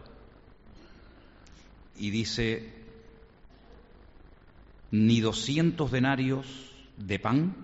y 1.98 2.10
dice, 2.10 2.72
ni 4.90 5.20
doscientos 5.20 5.90
denarios 5.90 6.46
de 6.98 7.18
pan 7.18 7.54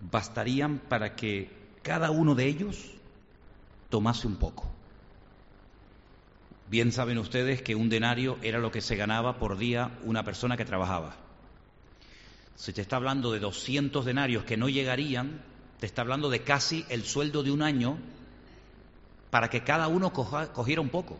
bastarían 0.00 0.78
para 0.78 1.14
que 1.14 1.50
cada 1.82 2.10
uno 2.10 2.34
de 2.34 2.46
ellos 2.46 2.90
tomase 3.90 4.26
un 4.26 4.36
poco. 4.36 4.70
Bien 6.68 6.92
saben 6.92 7.18
ustedes 7.18 7.62
que 7.62 7.74
un 7.74 7.88
denario 7.88 8.38
era 8.42 8.58
lo 8.58 8.70
que 8.70 8.80
se 8.80 8.96
ganaba 8.96 9.38
por 9.38 9.58
día 9.58 9.98
una 10.02 10.24
persona 10.24 10.56
que 10.56 10.64
trabajaba. 10.64 11.14
Si 12.56 12.72
te 12.72 12.80
está 12.80 12.96
hablando 12.96 13.32
de 13.32 13.40
200 13.40 14.04
denarios 14.04 14.44
que 14.44 14.56
no 14.56 14.68
llegarían, 14.68 15.42
te 15.78 15.86
está 15.86 16.02
hablando 16.02 16.30
de 16.30 16.42
casi 16.42 16.84
el 16.88 17.04
sueldo 17.04 17.42
de 17.42 17.50
un 17.50 17.62
año 17.62 17.98
para 19.30 19.50
que 19.50 19.64
cada 19.64 19.88
uno 19.88 20.12
cogiera 20.12 20.80
un 20.80 20.88
poco. 20.88 21.18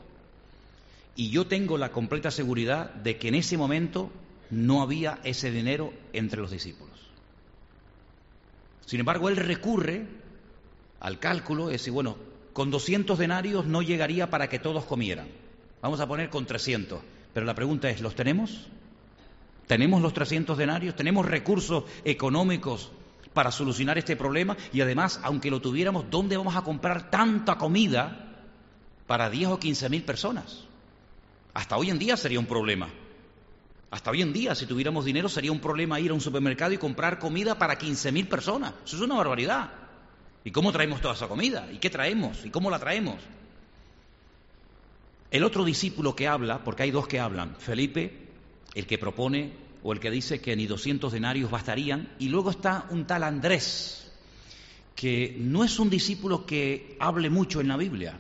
Y 1.17 1.31
yo 1.31 1.47
tengo 1.47 1.77
la 1.79 1.93
completa 1.93 2.31
seguridad 2.31 2.95
de 2.95 3.19
que 3.19 3.29
en 3.29 3.35
ese 3.35 3.59
momento 3.59 4.11
no 4.51 4.83
había 4.83 5.21
ese 5.25 5.51
dinero 5.51 5.93
entre 6.13 6.41
los 6.41 6.51
discípulos. 6.51 6.94
Sin 8.87 9.01
embargo, 9.01 9.29
él 9.29 9.37
recurre 9.37 10.07
al 11.01 11.19
cálculo 11.19 11.71
y 11.71 11.75
dice, 11.75 11.91
bueno, 11.91 12.17
con 12.53 12.71
200 12.71 13.19
denarios 13.19 13.67
no 13.67 13.83
llegaría 13.83 14.31
para 14.31 14.49
que 14.49 14.59
todos 14.59 14.85
comieran. 14.85 15.29
Vamos 15.83 16.01
a 16.01 16.07
poner 16.07 16.31
con 16.31 16.47
300. 16.47 17.01
Pero 17.33 17.47
la 17.47 17.55
pregunta 17.55 17.91
es, 17.91 18.01
¿los 18.01 18.15
tenemos? 18.15 18.69
¿Tenemos 19.67 20.01
los 20.01 20.15
300 20.15 20.57
denarios? 20.57 20.95
¿Tenemos 20.95 21.27
recursos 21.27 21.85
económicos 22.05 22.91
para 23.33 23.51
solucionar 23.51 23.99
este 23.99 24.17
problema? 24.17 24.57
Y 24.73 24.81
además, 24.81 25.21
aunque 25.23 25.51
lo 25.51 25.61
tuviéramos, 25.61 26.11
¿dónde 26.11 26.37
vamos 26.37 26.55
a 26.55 26.63
comprar 26.63 27.11
tanta 27.11 27.57
comida 27.59 28.33
para 29.07 29.31
10 29.31 29.49
o 29.49 29.59
15 29.59 29.89
mil 29.89 30.05
personas? 30.05 30.65
Hasta 31.55 31.77
hoy 31.77 31.91
en 31.91 31.99
día 31.99 32.17
sería 32.17 32.39
un 32.39 32.47
problema. 32.47 32.89
Hasta 33.95 34.11
hoy 34.11 34.23
en 34.23 34.33
día, 34.33 34.57
si 34.57 34.67
tuviéramos 34.67 35.05
dinero, 35.05 35.29
sería 35.29 35.53
un 35.53 35.61
problema 35.61 36.01
ir 36.01 36.11
a 36.11 36.15
un 36.15 36.21
supermercado 36.21 36.73
y 36.73 36.79
comprar 36.79 37.21
comida 37.21 37.57
para 37.57 37.79
15 37.79 38.11
mil 38.11 38.27
personas. 38.27 38.75
Eso 38.85 38.97
es 38.97 39.03
una 39.03 39.15
barbaridad. 39.15 39.71
¿Y 40.43 40.51
cómo 40.51 40.73
traemos 40.73 41.01
toda 41.01 41.15
esa 41.15 41.29
comida? 41.29 41.69
¿Y 41.73 41.79
qué 41.79 41.91
traemos? 41.91 42.45
¿Y 42.45 42.51
cómo 42.51 42.71
la 42.71 42.81
traemos? 42.81 43.21
El 45.31 45.45
otro 45.45 45.65
discípulo 45.65 46.17
que 46.17 46.27
habla, 46.27 46.65
porque 46.65 46.83
hay 46.83 46.91
dos 46.91 47.07
que 47.07 47.21
hablan, 47.21 47.55
Felipe, 47.55 48.31
el 48.75 48.85
que 48.85 48.99
propone 48.99 49.53
o 49.85 49.93
el 49.93 50.01
que 50.01 50.11
dice 50.11 50.41
que 50.41 50.57
ni 50.57 50.67
200 50.67 51.13
denarios 51.13 51.53
bastarían, 51.53 52.17
y 52.19 52.31
luego 52.31 52.51
está 52.51 52.87
un 52.91 53.07
tal 53.07 53.23
Andrés, 53.23 54.11
que 54.97 55.37
no 55.39 55.63
es 55.63 55.79
un 55.79 55.89
discípulo 55.89 56.47
que 56.47 56.97
hable 56.99 57.31
mucho 57.31 57.61
en 57.61 57.69
la 57.69 57.77
Biblia. 57.77 58.19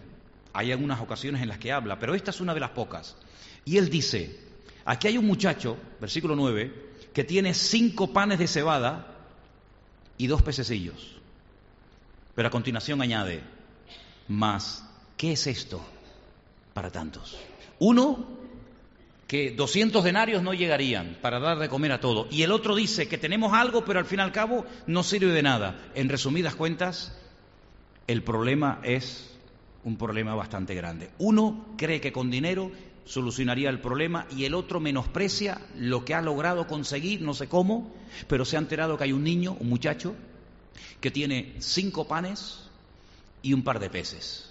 Hay 0.53 0.71
algunas 0.71 1.01
ocasiones 1.01 1.43
en 1.43 1.49
las 1.49 1.59
que 1.59 1.73
habla, 1.73 1.99
pero 1.99 2.15
esta 2.15 2.31
es 2.31 2.41
una 2.41 2.55
de 2.55 2.61
las 2.61 2.71
pocas. 2.71 3.17
Y 3.65 3.79
él 3.79 3.91
dice, 3.91 4.54
aquí 4.85 5.09
hay 5.09 5.19
un 5.19 5.27
muchacho, 5.27 5.77
versículo 6.01 6.37
9, 6.37 6.73
que 7.13 7.25
tiene 7.25 7.55
cinco 7.55 8.13
panes 8.13 8.39
de 8.39 8.49
cebada 8.49 9.15
y 10.19 10.27
dos 10.27 10.43
pececillos. 10.43 11.17
Pero 12.35 12.49
a 12.49 12.51
continuación 12.51 13.01
añade, 13.01 13.43
más, 14.29 14.85
¿qué 15.17 15.33
es 15.33 15.47
esto 15.47 15.81
para 16.73 16.91
tantos? 16.91 17.37
Uno, 17.79 18.27
que 19.27 19.53
200 19.53 20.05
denarios 20.05 20.43
no 20.43 20.53
llegarían 20.53 21.19
para 21.23 21.41
dar 21.41 21.59
de 21.59 21.69
comer 21.69 21.93
a 21.93 22.01
todo. 22.01 22.27
Y 22.31 22.43
el 22.43 22.53
otro 22.53 22.75
dice 22.75 23.09
que 23.09 23.19
tenemos 23.19 23.53
algo, 23.53 23.85
pero 23.85 23.99
al 23.99 24.05
fin 24.05 24.19
y 24.19 24.23
al 24.23 24.33
cabo 24.33 24.65
no 24.87 25.03
sirve 25.03 25.33
de 25.33 25.43
nada. 25.43 25.91
En 25.95 26.09
resumidas 26.09 26.55
cuentas, 26.55 27.17
el 28.07 28.23
problema 28.23 28.81
es 28.83 29.31
un 29.85 29.97
problema 29.97 30.35
bastante 30.35 30.75
grande. 30.75 31.11
Uno 31.19 31.75
cree 31.77 32.01
que 32.01 32.13
con 32.13 32.31
dinero 32.31 32.71
solucionaría 33.05 33.71
el 33.71 33.81
problema 33.81 34.27
y 34.35 34.45
el 34.45 34.55
otro 34.55 34.81
menosprecia 34.81 35.61
lo 35.77 36.05
que 36.05 36.15
ha 36.15 36.23
logrado 36.23 36.67
conseguir, 36.67 37.21
no 37.23 37.35
sé 37.35 37.49
cómo, 37.49 37.95
pero 38.29 38.45
se 38.45 38.57
ha 38.57 38.61
enterado 38.61 38.97
que 38.97 39.05
hay 39.05 39.13
un 39.13 39.25
niño, 39.25 39.57
un 39.61 39.69
muchacho, 39.69 40.15
que 41.01 41.11
tiene 41.11 41.55
cinco 41.59 42.09
panes 42.09 42.71
y 43.43 43.53
un 43.53 43.63
par 43.63 43.79
de 43.79 43.91
peces 43.91 44.51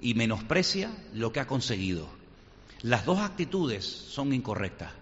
y 0.00 0.14
menosprecia 0.14 0.90
lo 1.14 1.32
que 1.32 1.40
ha 1.40 1.46
conseguido. 1.46 2.08
Las 2.82 3.06
dos 3.06 3.20
actitudes 3.20 3.84
son 3.84 4.32
incorrectas. 4.32 4.92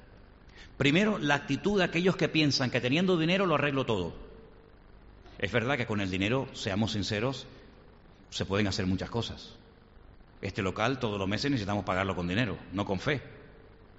Primero, 0.77 1.19
la 1.19 1.35
actitud 1.35 1.79
de 1.79 1.85
aquellos 1.85 2.17
que 2.17 2.29
piensan 2.29 2.71
que 2.71 2.81
teniendo 2.81 3.19
dinero 3.19 3.47
lo 3.47 3.55
arreglo 3.55 3.87
todo. 3.87 4.15
Es 5.39 5.53
verdad 5.53 5.77
que 5.77 5.87
con 5.87 6.01
el 6.01 6.11
dinero, 6.11 6.49
seamos 6.53 6.93
sinceros, 6.93 7.47
se 8.31 8.45
pueden 8.45 8.67
hacer 8.67 8.87
muchas 8.87 9.11
cosas. 9.11 9.55
Este 10.45 10.61
local 10.61 10.99
todos 10.99 11.19
los 11.19 11.27
meses 11.27 11.51
necesitamos 11.51 11.87
pagarlo 11.87 12.15
con 12.15 12.29
dinero, 12.29 12.59
no 12.75 12.85
con 12.85 13.01
fe. 13.01 13.23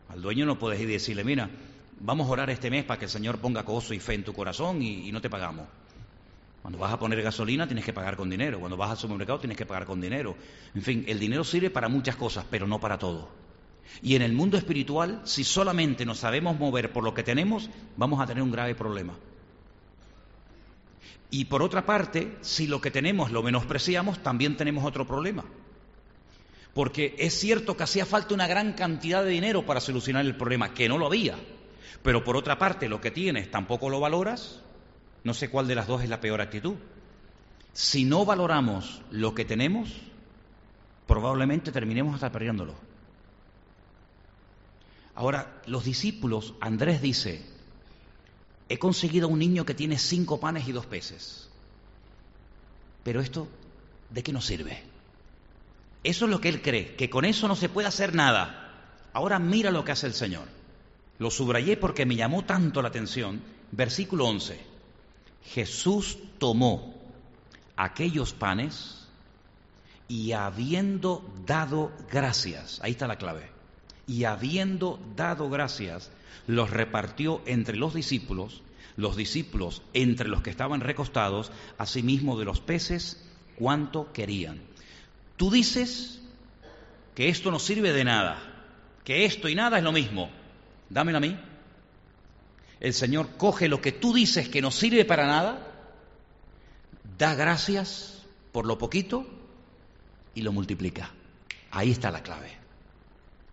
Al 0.09 0.21
dueño 0.21 0.45
no 0.45 0.59
puedes 0.59 0.79
ir 0.79 0.87
y 0.87 0.93
decirle, 0.93 1.23
mira, 1.23 1.49
vamos 1.99 2.27
a 2.27 2.29
orar 2.29 2.51
este 2.51 2.69
mes 2.69 2.85
para 2.85 2.99
que 2.99 3.05
el 3.05 3.11
Señor 3.11 3.39
ponga 3.39 3.63
gozo 3.63 3.95
y 3.95 3.99
fe 3.99 4.13
en 4.13 4.23
tu 4.23 4.31
corazón 4.31 4.79
y, 4.79 5.09
y 5.09 5.11
no 5.11 5.19
te 5.19 5.27
pagamos. 5.27 5.65
Cuando 6.61 6.77
vas 6.77 6.93
a 6.93 6.99
poner 6.99 7.19
gasolina 7.23 7.65
tienes 7.65 7.83
que 7.83 7.93
pagar 7.93 8.15
con 8.15 8.29
dinero, 8.29 8.59
cuando 8.59 8.77
vas 8.77 8.91
al 8.91 8.97
supermercado 8.97 9.39
tienes 9.39 9.57
que 9.57 9.65
pagar 9.65 9.87
con 9.87 9.99
dinero. 9.99 10.35
En 10.75 10.83
fin, 10.83 11.03
el 11.07 11.19
dinero 11.19 11.43
sirve 11.43 11.71
para 11.71 11.89
muchas 11.89 12.15
cosas, 12.15 12.45
pero 12.47 12.67
no 12.67 12.79
para 12.79 12.99
todo. 12.99 13.27
Y 14.03 14.13
en 14.15 14.21
el 14.21 14.33
mundo 14.33 14.55
espiritual, 14.55 15.21
si 15.23 15.43
solamente 15.43 16.05
nos 16.05 16.19
sabemos 16.19 16.59
mover 16.59 16.93
por 16.93 17.03
lo 17.03 17.15
que 17.15 17.23
tenemos, 17.23 17.71
vamos 17.97 18.21
a 18.21 18.27
tener 18.27 18.43
un 18.43 18.51
grave 18.51 18.75
problema. 18.75 19.15
Y 21.31 21.45
por 21.45 21.63
otra 21.63 21.87
parte, 21.87 22.37
si 22.41 22.67
lo 22.67 22.81
que 22.81 22.91
tenemos 22.91 23.31
lo 23.31 23.41
menospreciamos, 23.41 24.21
también 24.21 24.55
tenemos 24.57 24.85
otro 24.85 25.07
problema. 25.07 25.43
Porque 26.75 27.15
es 27.17 27.39
cierto 27.39 27.77
que 27.77 27.83
hacía 27.83 28.05
falta 28.05 28.33
una 28.33 28.47
gran 28.47 28.73
cantidad 28.73 29.23
de 29.23 29.29
dinero 29.29 29.65
para 29.65 29.79
solucionar 29.79 30.25
el 30.25 30.35
problema, 30.35 30.73
que 30.73 30.89
no 30.89 30.97
lo 30.97 31.05
había. 31.05 31.37
Pero 32.03 32.25
por 32.25 32.35
otra 32.35 32.59
parte, 32.59 32.89
lo 32.89 32.99
que 32.99 33.11
tienes 33.11 33.49
tampoco 33.49 33.89
lo 33.89 34.01
valoras, 34.01 34.59
no 35.23 35.33
sé 35.33 35.49
cuál 35.49 35.69
de 35.69 35.75
las 35.75 35.87
dos 35.87 36.03
es 36.03 36.09
la 36.09 36.19
peor 36.19 36.41
actitud. 36.41 36.75
Si 37.71 38.03
no 38.03 38.25
valoramos 38.25 39.01
lo 39.09 39.33
que 39.33 39.45
tenemos, 39.45 39.89
probablemente 41.07 41.71
terminemos 41.71 42.13
hasta 42.13 42.29
perdiéndolo. 42.29 42.75
Ahora, 45.15 45.61
los 45.67 45.85
discípulos, 45.85 46.55
Andrés 46.59 47.01
dice, 47.01 47.41
he 48.67 48.77
conseguido 48.77 49.29
a 49.29 49.31
un 49.31 49.39
niño 49.39 49.65
que 49.65 49.75
tiene 49.75 49.97
cinco 49.97 50.41
panes 50.41 50.67
y 50.67 50.73
dos 50.73 50.87
peces. 50.87 51.49
Pero 53.05 53.21
esto, 53.21 53.47
¿de 54.09 54.23
qué 54.23 54.33
nos 54.33 54.45
sirve? 54.45 54.94
Eso 56.05 56.25
es 56.25 56.31
lo 56.31 56.39
que 56.39 56.49
él 56.49 56.61
cree, 56.61 56.95
que 56.95 57.09
con 57.09 57.25
eso 57.25 57.47
no 57.47 57.55
se 57.55 57.67
puede 57.67 57.87
hacer 57.87 58.13
nada. 58.13 58.71
Ahora 59.11 59.39
mira 59.39 59.71
lo 59.71 59.83
que 59.83 59.91
hace 59.91 60.05
el 60.05 60.13
Señor. 60.13 60.47
Lo 61.17 61.31
subrayé 61.31 61.77
porque 61.77 62.05
me 62.05 62.15
llamó 62.15 62.45
tanto 62.45 62.83
la 62.83 62.89
atención. 62.89 63.41
Versículo 63.71 64.27
11. 64.27 64.59
Jesús 65.45 66.19
tomó 66.37 66.93
aquellos 67.75 68.33
panes 68.33 69.07
y 70.07 70.33
habiendo 70.33 71.27
dado 71.47 71.91
gracias, 72.11 72.79
ahí 72.83 72.91
está 72.91 73.07
la 73.07 73.17
clave, 73.17 73.49
y 74.05 74.25
habiendo 74.25 74.99
dado 75.15 75.49
gracias, 75.49 76.11
los 76.45 76.69
repartió 76.69 77.41
entre 77.47 77.77
los 77.77 77.95
discípulos, 77.95 78.61
los 78.95 79.15
discípulos 79.15 79.81
entre 79.93 80.29
los 80.29 80.43
que 80.43 80.51
estaban 80.51 80.81
recostados, 80.81 81.51
asimismo 81.79 82.37
de 82.37 82.45
los 82.45 82.59
peces, 82.59 83.25
cuanto 83.57 84.13
querían. 84.13 84.74
Tú 85.37 85.51
dices 85.51 86.21
que 87.13 87.29
esto 87.29 87.51
no 87.51 87.59
sirve 87.59 87.93
de 87.93 88.03
nada, 88.03 88.37
que 89.03 89.25
esto 89.25 89.49
y 89.49 89.55
nada 89.55 89.77
es 89.77 89.83
lo 89.83 89.91
mismo. 89.91 90.29
Dámelo 90.89 91.17
a 91.17 91.21
mí 91.21 91.37
el 92.79 92.93
Señor 92.93 93.37
coge 93.37 93.67
lo 93.67 93.81
que 93.81 93.91
tú 93.91 94.13
dices 94.13 94.49
que 94.49 94.61
no 94.61 94.71
sirve 94.71 95.05
para 95.05 95.25
nada, 95.25 95.57
da 97.17 97.35
gracias 97.35 98.21
por 98.51 98.65
lo 98.65 98.77
poquito 98.77 99.25
y 100.33 100.41
lo 100.41 100.51
multiplica. 100.51 101.11
Ahí 101.71 101.91
está 101.91 102.11
la 102.11 102.21
clave. 102.21 102.51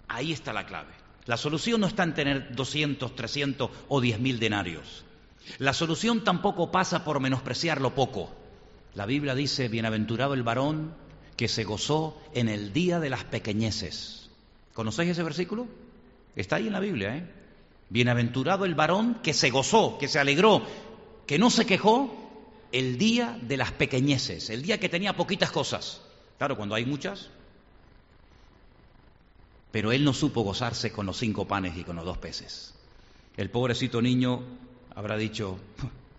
Ahí 0.08 0.32
está 0.32 0.52
la 0.52 0.66
clave. 0.66 0.92
La 1.26 1.36
solución 1.36 1.80
no 1.80 1.86
está 1.86 2.02
en 2.02 2.14
tener 2.14 2.54
200, 2.54 3.14
300 3.14 3.70
o 3.88 4.00
10 4.00 4.18
mil 4.20 4.38
denarios. 4.38 5.04
La 5.58 5.72
solución 5.72 6.24
tampoco 6.24 6.70
pasa 6.70 7.04
por 7.04 7.20
menospreciar 7.20 7.80
lo 7.80 7.94
poco. 7.94 8.34
La 8.94 9.06
Biblia 9.06 9.34
dice, 9.34 9.68
bienaventurado 9.68 10.34
el 10.34 10.42
varón 10.42 10.94
que 11.42 11.48
se 11.48 11.64
gozó 11.64 12.16
en 12.34 12.48
el 12.48 12.72
día 12.72 13.00
de 13.00 13.10
las 13.10 13.24
pequeñeces. 13.24 14.28
¿Conocéis 14.74 15.10
ese 15.10 15.24
versículo? 15.24 15.66
Está 16.36 16.54
ahí 16.54 16.68
en 16.68 16.72
la 16.72 16.78
Biblia, 16.78 17.16
¿eh? 17.16 17.28
Bienaventurado 17.90 18.64
el 18.64 18.76
varón 18.76 19.16
que 19.24 19.34
se 19.34 19.50
gozó, 19.50 19.98
que 19.98 20.06
se 20.06 20.20
alegró, 20.20 20.62
que 21.26 21.40
no 21.40 21.50
se 21.50 21.66
quejó 21.66 22.14
el 22.70 22.96
día 22.96 23.36
de 23.42 23.56
las 23.56 23.72
pequeñeces, 23.72 24.50
el 24.50 24.62
día 24.62 24.78
que 24.78 24.88
tenía 24.88 25.16
poquitas 25.16 25.50
cosas. 25.50 26.00
Claro, 26.38 26.56
cuando 26.56 26.76
hay 26.76 26.86
muchas. 26.86 27.28
Pero 29.72 29.90
él 29.90 30.04
no 30.04 30.14
supo 30.14 30.42
gozarse 30.42 30.92
con 30.92 31.06
los 31.06 31.16
cinco 31.16 31.48
panes 31.48 31.76
y 31.76 31.82
con 31.82 31.96
los 31.96 32.04
dos 32.04 32.18
peces. 32.18 32.72
El 33.36 33.50
pobrecito 33.50 34.00
niño 34.00 34.44
habrá 34.94 35.16
dicho, 35.16 35.58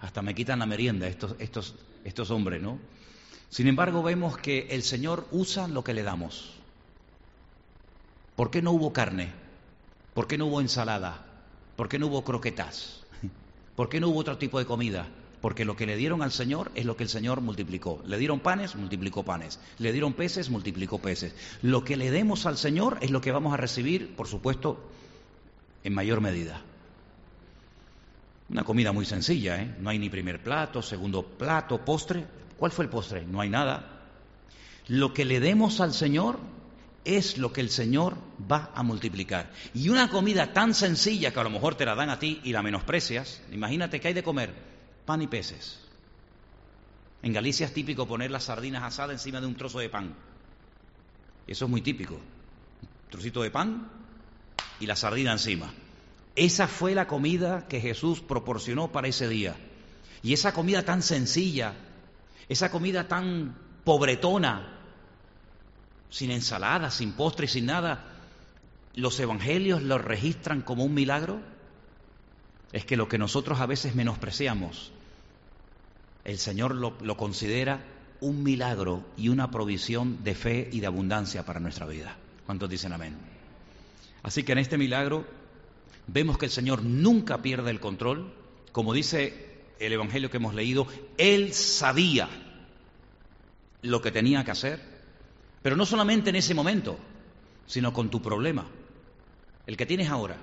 hasta 0.01 0.21
me 0.21 0.35
quitan 0.35 0.59
la 0.59 0.65
merienda 0.65 1.07
estos, 1.07 1.37
estos, 1.39 1.75
estos 2.03 2.29
hombres, 2.29 2.61
¿no? 2.61 2.77
Sin 3.53 3.67
embargo, 3.67 4.01
vemos 4.01 4.35
que 4.35 4.65
el 4.71 4.81
Señor 4.81 5.27
usa 5.29 5.67
lo 5.67 5.83
que 5.83 5.93
le 5.93 6.01
damos. 6.01 6.55
¿Por 8.35 8.49
qué 8.49 8.63
no 8.63 8.71
hubo 8.71 8.91
carne? 8.93 9.31
¿Por 10.15 10.25
qué 10.25 10.39
no 10.39 10.47
hubo 10.47 10.59
ensalada? 10.59 11.23
¿Por 11.75 11.87
qué 11.87 11.99
no 11.99 12.07
hubo 12.07 12.23
croquetas? 12.23 13.03
¿Por 13.75 13.89
qué 13.89 13.99
no 13.99 14.07
hubo 14.07 14.21
otro 14.21 14.39
tipo 14.39 14.57
de 14.57 14.65
comida? 14.65 15.07
Porque 15.39 15.65
lo 15.65 15.75
que 15.75 15.85
le 15.85 15.97
dieron 15.97 16.23
al 16.23 16.31
Señor 16.31 16.71
es 16.73 16.85
lo 16.85 16.97
que 16.97 17.03
el 17.03 17.09
Señor 17.09 17.41
multiplicó. 17.41 18.01
Le 18.07 18.17
dieron 18.17 18.39
panes, 18.39 18.75
multiplicó 18.75 19.21
panes. 19.21 19.59
Le 19.77 19.91
dieron 19.91 20.13
peces, 20.13 20.49
multiplicó 20.49 20.97
peces. 20.97 21.35
Lo 21.61 21.83
que 21.83 21.95
le 21.95 22.09
demos 22.09 22.47
al 22.47 22.57
Señor 22.57 22.97
es 23.01 23.11
lo 23.11 23.21
que 23.21 23.31
vamos 23.31 23.53
a 23.53 23.57
recibir, 23.57 24.15
por 24.15 24.27
supuesto, 24.27 24.83
en 25.83 25.93
mayor 25.93 26.21
medida. 26.21 26.59
Una 28.49 28.63
comida 28.63 28.91
muy 28.91 29.05
sencilla, 29.05 29.61
¿eh? 29.61 29.75
No 29.79 29.91
hay 29.91 29.99
ni 29.99 30.09
primer 30.09 30.41
plato, 30.41 30.81
segundo 30.81 31.21
plato, 31.21 31.85
postre. 31.85 32.25
¿Cuál 32.63 32.71
fue 32.71 32.85
el 32.85 32.89
postre? 32.89 33.25
No 33.25 33.41
hay 33.41 33.49
nada. 33.49 33.83
Lo 34.87 35.13
que 35.13 35.25
le 35.25 35.41
demos 35.41 35.81
al 35.81 35.93
Señor 35.93 36.39
es 37.03 37.37
lo 37.37 37.51
que 37.51 37.59
el 37.59 37.69
Señor 37.69 38.15
va 38.49 38.71
a 38.73 38.83
multiplicar. 38.83 39.51
Y 39.73 39.89
una 39.89 40.09
comida 40.09 40.53
tan 40.53 40.73
sencilla 40.73 41.33
que 41.33 41.39
a 41.41 41.43
lo 41.43 41.49
mejor 41.49 41.75
te 41.75 41.85
la 41.85 41.93
dan 41.93 42.09
a 42.09 42.19
ti 42.19 42.39
y 42.41 42.53
la 42.53 42.63
menosprecias, 42.63 43.41
imagínate 43.51 43.99
que 43.99 44.07
hay 44.07 44.13
de 44.13 44.23
comer 44.23 44.53
pan 45.05 45.21
y 45.21 45.27
peces. 45.27 45.81
En 47.21 47.33
Galicia 47.33 47.65
es 47.65 47.73
típico 47.73 48.07
poner 48.07 48.31
las 48.31 48.45
sardinas 48.45 48.83
asadas 48.83 49.15
encima 49.15 49.41
de 49.41 49.47
un 49.47 49.55
trozo 49.55 49.79
de 49.79 49.89
pan. 49.89 50.15
Eso 51.45 51.65
es 51.65 51.69
muy 51.69 51.81
típico. 51.81 52.13
Un 52.13 53.09
trocito 53.09 53.41
de 53.41 53.51
pan 53.51 53.89
y 54.79 54.85
la 54.85 54.95
sardina 54.95 55.33
encima. 55.33 55.69
Esa 56.37 56.69
fue 56.69 56.95
la 56.95 57.07
comida 57.07 57.67
que 57.67 57.81
Jesús 57.81 58.21
proporcionó 58.21 58.89
para 58.89 59.09
ese 59.09 59.27
día. 59.27 59.53
Y 60.21 60.31
esa 60.31 60.53
comida 60.53 60.83
tan 60.83 61.01
sencilla, 61.01 61.73
esa 62.53 62.71
comida 62.71 63.07
tan 63.07 63.55
pobretona, 63.83 64.79
sin 66.09 66.31
ensalada, 66.31 66.89
sin 66.91 67.13
postre, 67.13 67.47
sin 67.47 67.65
nada, 67.65 68.05
los 68.95 69.19
evangelios 69.19 69.81
lo 69.81 69.97
registran 69.97 70.61
como 70.61 70.85
un 70.85 70.93
milagro. 70.93 71.41
Es 72.71 72.85
que 72.85 72.97
lo 72.97 73.07
que 73.07 73.17
nosotros 73.17 73.59
a 73.59 73.65
veces 73.65 73.95
menospreciamos, 73.95 74.91
el 76.23 76.37
Señor 76.37 76.75
lo, 76.75 76.95
lo 77.01 77.17
considera 77.17 77.83
un 78.21 78.41
milagro 78.43 79.03
y 79.17 79.29
una 79.29 79.51
provisión 79.51 80.23
de 80.23 80.35
fe 80.35 80.69
y 80.71 80.79
de 80.79 80.87
abundancia 80.87 81.45
para 81.45 81.59
nuestra 81.59 81.85
vida. 81.85 82.15
¿Cuántos 82.45 82.69
dicen 82.69 82.93
amén? 82.93 83.17
Así 84.21 84.43
que 84.43 84.53
en 84.53 84.59
este 84.59 84.77
milagro 84.77 85.25
vemos 86.07 86.37
que 86.37 86.45
el 86.45 86.51
Señor 86.51 86.83
nunca 86.83 87.41
pierde 87.41 87.71
el 87.71 87.79
control. 87.79 88.33
Como 88.71 88.93
dice 88.93 89.52
el 89.79 89.93
Evangelio 89.93 90.29
que 90.29 90.37
hemos 90.37 90.53
leído, 90.53 90.87
Él 91.17 91.53
sabía 91.53 92.29
lo 93.81 94.01
que 94.01 94.11
tenía 94.11 94.43
que 94.43 94.51
hacer, 94.51 94.79
pero 95.61 95.75
no 95.75 95.85
solamente 95.85 96.29
en 96.29 96.37
ese 96.37 96.53
momento, 96.53 96.97
sino 97.65 97.93
con 97.93 98.09
tu 98.09 98.21
problema, 98.21 98.65
el 99.67 99.77
que 99.77 99.85
tienes 99.85 100.09
ahora, 100.09 100.37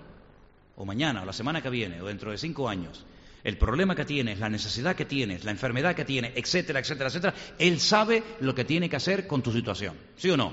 o 0.77 0.85
mañana, 0.85 1.23
o 1.23 1.27
la 1.27 1.33
semana 1.33 1.63
que 1.63 1.71
viene, 1.71 2.01
o 2.01 2.07
dentro 2.07 2.31
de 2.31 2.39
cinco 2.39 2.69
años 2.69 3.05
el 3.45 3.57
problema 3.57 3.95
que 3.95 4.05
tienes, 4.05 4.39
la 4.39 4.49
necesidad 4.49 4.97
que 4.97 5.05
tienes, 5.05 5.45
la 5.45 5.51
enfermedad 5.51 5.95
que 5.95 6.05
tienes, 6.05 6.33
etcétera, 6.35 6.81
etcétera, 6.81 7.09
etcétera, 7.09 7.35
Él 7.59 7.81
sabe 7.81 8.23
lo 8.41 8.55
que 8.55 8.65
tiene 8.65 8.89
que 8.89 8.97
hacer 8.97 9.27
con 9.27 9.43
tu 9.43 9.53
situación. 9.53 9.97
¿Sí 10.17 10.31
o 10.31 10.37
no? 10.37 10.53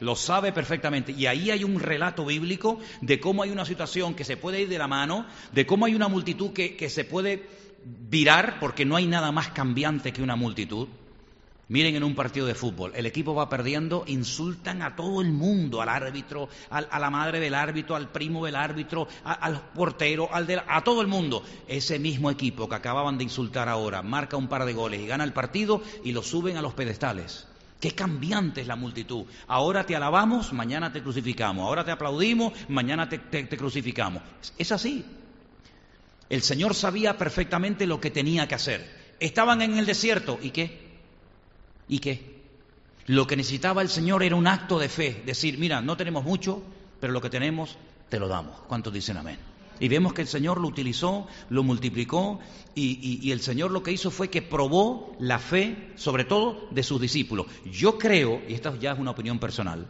Lo 0.00 0.16
sabe 0.16 0.52
perfectamente. 0.52 1.12
Y 1.12 1.26
ahí 1.26 1.50
hay 1.50 1.62
un 1.62 1.78
relato 1.78 2.24
bíblico 2.24 2.80
de 3.00 3.20
cómo 3.20 3.42
hay 3.42 3.50
una 3.50 3.64
situación 3.64 4.14
que 4.14 4.24
se 4.24 4.36
puede 4.36 4.62
ir 4.62 4.68
de 4.68 4.78
la 4.78 4.88
mano, 4.88 5.26
de 5.52 5.66
cómo 5.66 5.86
hay 5.86 5.94
una 5.94 6.08
multitud 6.08 6.52
que, 6.52 6.76
que 6.76 6.90
se 6.90 7.04
puede 7.04 7.46
virar, 7.84 8.58
porque 8.60 8.84
no 8.84 8.96
hay 8.96 9.06
nada 9.06 9.32
más 9.32 9.48
cambiante 9.48 10.12
que 10.12 10.22
una 10.22 10.36
multitud. 10.36 10.88
Miren 11.66 11.96
en 11.96 12.04
un 12.04 12.14
partido 12.14 12.46
de 12.46 12.54
fútbol, 12.54 12.92
el 12.94 13.06
equipo 13.06 13.34
va 13.34 13.48
perdiendo, 13.48 14.04
insultan 14.06 14.82
a 14.82 14.94
todo 14.94 15.22
el 15.22 15.32
mundo, 15.32 15.80
al 15.80 15.88
árbitro, 15.88 16.50
a 16.68 16.98
la 16.98 17.08
madre 17.08 17.40
del 17.40 17.54
árbitro, 17.54 17.96
al 17.96 18.10
primo 18.10 18.44
del 18.44 18.54
árbitro, 18.54 19.08
al 19.24 19.60
portero, 19.74 20.28
al 20.30 20.46
a 20.68 20.84
todo 20.84 21.00
el 21.00 21.06
mundo. 21.06 21.42
Ese 21.66 21.98
mismo 21.98 22.30
equipo 22.30 22.68
que 22.68 22.74
acababan 22.74 23.16
de 23.16 23.24
insultar 23.24 23.70
ahora 23.70 24.02
marca 24.02 24.36
un 24.36 24.48
par 24.48 24.66
de 24.66 24.74
goles 24.74 25.00
y 25.00 25.06
gana 25.06 25.24
el 25.24 25.32
partido 25.32 25.82
y 26.04 26.12
lo 26.12 26.22
suben 26.22 26.58
a 26.58 26.62
los 26.62 26.74
pedestales. 26.74 27.48
Qué 27.80 27.92
cambiante 27.92 28.60
es 28.60 28.66
la 28.66 28.76
multitud. 28.76 29.24
Ahora 29.46 29.86
te 29.86 29.96
alabamos, 29.96 30.52
mañana 30.52 30.92
te 30.92 31.02
crucificamos. 31.02 31.66
Ahora 31.66 31.84
te 31.84 31.92
aplaudimos, 31.92 32.52
mañana 32.68 33.08
te 33.08 33.56
crucificamos. 33.56 34.22
Es 34.58 34.70
así. 34.70 35.04
El 36.34 36.42
Señor 36.42 36.74
sabía 36.74 37.16
perfectamente 37.16 37.86
lo 37.86 38.00
que 38.00 38.10
tenía 38.10 38.48
que 38.48 38.56
hacer. 38.56 39.14
Estaban 39.20 39.62
en 39.62 39.78
el 39.78 39.86
desierto 39.86 40.36
y 40.42 40.50
qué? 40.50 40.80
¿Y 41.86 42.00
qué? 42.00 42.42
Lo 43.06 43.28
que 43.28 43.36
necesitaba 43.36 43.82
el 43.82 43.88
Señor 43.88 44.24
era 44.24 44.34
un 44.34 44.48
acto 44.48 44.80
de 44.80 44.88
fe, 44.88 45.22
decir, 45.24 45.58
mira, 45.58 45.80
no 45.80 45.96
tenemos 45.96 46.24
mucho, 46.24 46.60
pero 46.98 47.12
lo 47.12 47.20
que 47.20 47.30
tenemos 47.30 47.78
te 48.08 48.18
lo 48.18 48.26
damos. 48.26 48.56
¿Cuántos 48.66 48.92
dicen 48.92 49.16
amén? 49.16 49.38
Y 49.78 49.86
vemos 49.86 50.12
que 50.12 50.22
el 50.22 50.26
Señor 50.26 50.60
lo 50.60 50.66
utilizó, 50.66 51.28
lo 51.50 51.62
multiplicó 51.62 52.40
y, 52.74 53.20
y, 53.22 53.30
el 53.30 53.40
Señor 53.40 53.70
lo 53.70 53.84
que 53.84 53.92
hizo 53.92 54.10
fue 54.10 54.28
que 54.28 54.42
probó 54.42 55.14
la 55.20 55.38
fe, 55.38 55.92
sobre 55.94 56.24
todo 56.24 56.66
de 56.72 56.82
sus 56.82 57.00
discípulos. 57.00 57.46
Yo 57.64 57.96
creo, 57.96 58.42
y 58.48 58.54
esta 58.54 58.76
ya 58.76 58.90
es 58.90 58.98
una 58.98 59.12
opinión 59.12 59.38
personal, 59.38 59.86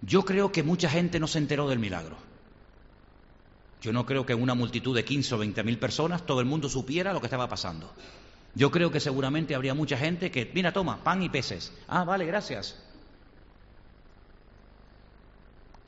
yo 0.00 0.24
creo 0.24 0.50
que 0.50 0.62
mucha 0.62 0.88
gente 0.88 1.20
no 1.20 1.26
se 1.26 1.36
enteró 1.36 1.68
del 1.68 1.80
milagro. 1.80 2.16
Yo 3.86 3.92
no 3.92 4.04
creo 4.04 4.26
que 4.26 4.34
una 4.34 4.54
multitud 4.54 4.96
de 4.96 5.04
15 5.04 5.36
o 5.36 5.38
20 5.38 5.62
mil 5.62 5.78
personas 5.78 6.26
todo 6.26 6.40
el 6.40 6.46
mundo 6.46 6.68
supiera 6.68 7.12
lo 7.12 7.20
que 7.20 7.28
estaba 7.28 7.48
pasando. 7.48 7.94
Yo 8.52 8.72
creo 8.72 8.90
que 8.90 8.98
seguramente 8.98 9.54
habría 9.54 9.74
mucha 9.74 9.96
gente 9.96 10.32
que, 10.32 10.50
mira, 10.52 10.72
toma, 10.72 11.04
pan 11.04 11.22
y 11.22 11.28
peces. 11.28 11.72
Ah, 11.86 12.02
vale, 12.02 12.26
gracias. 12.26 12.82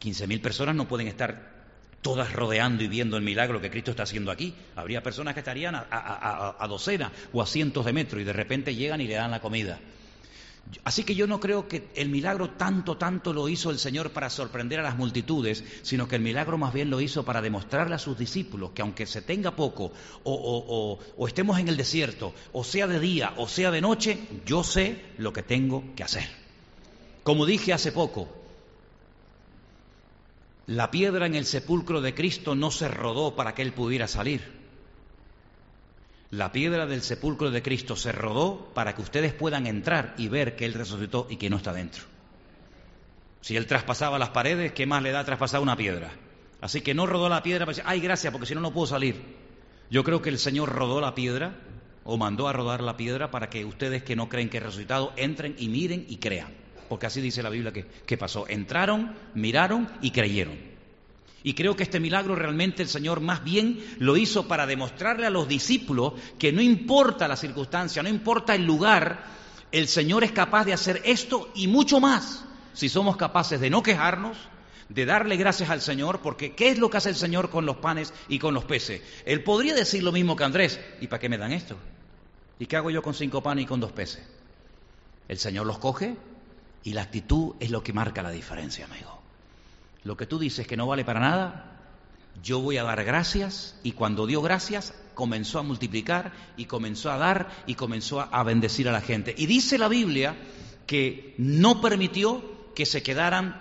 15.000 0.01 0.41
personas 0.41 0.77
no 0.77 0.87
pueden 0.87 1.09
estar 1.09 1.51
todas 2.01 2.33
rodeando 2.33 2.85
y 2.85 2.87
viendo 2.87 3.17
el 3.17 3.25
milagro 3.25 3.61
que 3.61 3.69
Cristo 3.69 3.91
está 3.91 4.05
haciendo 4.05 4.31
aquí. 4.31 4.55
Habría 4.77 5.03
personas 5.03 5.35
que 5.35 5.41
estarían 5.41 5.75
a, 5.75 5.89
a, 6.57 6.69
docenas 6.69 7.11
o 7.33 7.43
a 7.43 7.47
cientos 7.47 7.85
de 7.85 7.93
metros 7.93 8.23
y 8.23 8.25
de 8.25 8.33
repente 8.33 8.77
llegan 8.77 9.01
y 9.01 9.09
le 9.09 9.15
dan 9.15 9.33
la 9.33 9.41
comida. 9.41 9.81
Así 10.85 11.04
que 11.04 11.14
yo 11.14 11.26
no 11.26 11.40
creo 11.40 11.68
que 11.68 11.88
el 11.94 12.09
milagro 12.09 12.50
tanto, 12.50 12.96
tanto 12.96 13.33
lo 13.33 13.48
hizo 13.48 13.70
el 13.70 13.78
Señor 13.78 14.11
para 14.11 14.31
sorprender 14.31 14.81
a 14.81 14.83
las 14.83 14.96
multitudes, 14.96 15.64
sino 15.83 16.09
que 16.09 16.16
el 16.16 16.22
milagro 16.22 16.59
más 16.59 16.72
bien 16.72 16.90
lo 16.90 17.00
hizo 17.00 17.24
para 17.24 17.40
demostrarle 17.40 17.94
a 17.94 17.98
sus 17.98 18.18
discípulos 18.18 18.70
que 18.72 18.83
aunque 18.83 19.07
se 19.07 19.22
tenga 19.22 19.57
poco, 19.57 19.92
o, 20.24 20.98
o 21.16 21.26
estemos 21.28 21.59
en 21.59 21.68
el 21.68 21.76
desierto, 21.76 22.35
o 22.52 22.64
sea 22.64 22.87
de 22.87 23.00
día, 23.00 23.35
o 23.37 23.48
sea 23.48 23.70
de 23.70 23.81
noche, 23.81 24.18
yo 24.44 24.62
sé 24.62 25.02
lo 25.18 25.33
que 25.33 25.42
tengo 25.42 25.85
que 25.96 26.04
hacer. 26.04 26.28
Como 27.22 27.46
dije 27.46 27.72
hace 27.72 27.92
poco, 27.92 28.28
la 30.66 30.90
piedra 30.90 31.26
en 31.26 31.35
el 31.35 31.46
sepulcro 31.46 32.02
de 32.02 32.14
Cristo 32.14 32.54
no 32.54 32.70
se 32.70 32.88
rodó 32.88 33.35
para 33.35 33.54
que 33.54 33.62
Él 33.62 33.72
pudiera 33.72 34.07
salir. 34.07 34.58
La 36.31 36.53
piedra 36.53 36.87
del 36.87 37.01
sepulcro 37.01 37.51
de 37.51 37.62
Cristo 37.62 37.97
se 37.97 38.12
rodó 38.12 38.71
para 38.75 38.95
que 38.95 39.01
ustedes 39.01 39.33
puedan 39.33 39.67
entrar 39.67 40.14
y 40.19 40.29
ver 40.29 40.57
que 40.57 40.67
Él 40.67 40.75
resucitó 40.75 41.27
y 41.31 41.37
que 41.37 41.49
no 41.49 41.57
está 41.57 41.73
dentro. 41.73 42.05
Si 43.41 43.57
Él 43.57 43.67
traspasaba 43.67 44.19
las 44.19 44.29
paredes, 44.31 44.73
¿qué 44.73 44.85
más 44.85 45.03
le 45.03 45.11
da 45.11 45.25
traspasar 45.25 45.61
una 45.61 45.77
piedra? 45.77 46.11
Así 46.61 46.83
que 46.83 46.93
no 46.93 47.07
rodó 47.07 47.31
la 47.31 47.43
piedra 47.43 47.64
para 47.64 47.75
decir, 47.75 47.85
ay, 47.87 48.01
gracias, 48.01 48.31
porque 48.31 48.47
si 48.47 48.55
no, 48.55 48.61
no 48.61 48.75
puedo 48.75 48.87
salir. 48.87 49.23
Yo 49.91 50.05
creo 50.05 50.21
que 50.21 50.29
el 50.29 50.38
Señor 50.38 50.69
rodó 50.69 51.01
la 51.01 51.14
piedra 51.14 51.55
o 52.05 52.19
mandó 52.19 52.47
a 52.47 52.53
rodar 52.53 52.83
la 52.83 52.99
piedra 52.99 53.31
para 53.31 53.49
que 53.49 53.64
ustedes 53.64 54.03
que 54.03 54.17
no 54.17 54.29
creen 54.29 54.51
que 54.51 54.59
es 54.59 54.62
resucitado 54.62 55.14
entren 55.17 55.55
y 55.59 55.69
miren 55.69 56.05
y 56.11 56.19
crean. 56.19 56.53
Porque 56.91 57.07
así 57.07 57.23
dice 57.23 57.43
la 57.43 57.49
Biblia 57.49 57.73
que, 57.73 57.87
que 58.05 58.19
pasó. 58.19 58.47
Entraron, 58.49 59.14
miraron 59.35 59.88
y 60.03 60.11
creyeron. 60.11 60.67
Y 61.49 61.55
creo 61.55 61.75
que 61.75 61.85
este 61.85 61.99
milagro 61.99 62.35
realmente 62.35 62.83
el 62.83 62.91
Señor 62.91 63.23
más 63.23 63.43
bien 63.43 63.83
lo 64.01 64.19
hizo 64.19 64.47
para 64.47 64.67
demostrarle 64.67 65.25
a 65.27 65.31
los 65.31 65.49
discípulos 65.49 66.13
que 66.39 66.53
no 66.53 66.61
importa 66.61 67.27
la 67.27 67.37
circunstancia, 67.37 68.03
no 68.03 68.11
importa 68.11 68.55
el 68.55 68.67
lugar, 68.67 69.25
el 69.73 69.89
Señor 69.89 70.25
es 70.25 70.33
capaz 70.33 70.67
de 70.67 70.75
hacer 70.75 71.01
esto 71.07 71.51
y 71.55 71.67
mucho 71.67 72.01
más 72.01 72.45
si 72.75 72.91
somos 72.91 73.17
capaces 73.17 73.61
de 73.61 73.71
no 73.71 73.83
quejarnos, 73.83 74.37
de 74.91 75.07
darle 75.07 75.39
gracias 75.39 75.71
al 75.71 75.81
Señor, 75.81 76.21
porque 76.21 76.55
¿qué 76.55 76.69
es 76.69 76.77
lo 76.77 76.91
que 76.91 76.99
hace 76.99 77.09
el 77.09 77.17
Señor 77.17 77.49
con 77.49 77.65
los 77.65 77.79
panes 77.79 78.13
y 78.29 78.39
con 78.39 78.53
los 78.53 78.67
peces? 78.67 79.01
Él 79.25 79.43
podría 79.43 79.75
decir 79.75 80.03
lo 80.03 80.13
mismo 80.13 80.37
que 80.37 80.45
Andrés, 80.45 80.79
¿y 81.01 81.07
para 81.07 81.19
qué 81.19 81.31
me 81.31 81.39
dan 81.39 81.53
esto? 81.53 81.79
¿Y 82.59 82.67
qué 82.67 82.77
hago 82.77 82.91
yo 82.91 83.01
con 83.01 83.15
cinco 83.15 83.43
panes 83.43 83.65
y 83.65 83.67
con 83.67 83.81
dos 83.81 83.93
peces? 83.93 84.23
El 85.29 85.39
Señor 85.39 85.65
los 85.65 85.79
coge 85.79 86.15
y 86.85 86.93
la 86.93 87.01
actitud 87.01 87.55
es 87.59 87.71
lo 87.71 87.83
que 87.83 87.95
marca 87.95 88.23
la 88.23 88.33
diferencia, 88.33 88.85
amigo 88.85 89.17
lo 90.05 90.17
que 90.17 90.27
tú 90.27 90.39
dices 90.39 90.67
que 90.67 90.77
no 90.77 90.87
vale 90.87 91.05
para 91.05 91.21
nada, 91.21 91.79
yo 92.43 92.61
voy 92.61 92.77
a 92.77 92.85
dar 92.85 93.05
gracias 93.05 93.79
y 93.83 93.93
cuando 93.93 94.27
dio 94.27 94.43
gracias 94.43 94.95
comenzó 95.15 95.59
a 95.59 95.63
multiplicar 95.63 96.33
y 96.57 96.67
comenzó 96.67 97.11
a 97.11 97.19
dar 97.19 97.49
y 97.67 97.75
comenzó 97.75 98.21
a 98.21 98.43
bendecir 98.45 98.89
a 98.89 98.93
la 98.93 99.01
gente. 99.01 99.35
Y 99.37 99.47
dice 99.47 99.79
la 99.79 99.89
Biblia 99.89 100.37
que 100.87 101.35
no 101.39 101.81
permitió 101.81 102.73
que 102.75 102.87
se 102.87 103.03
quedaran 103.03 103.61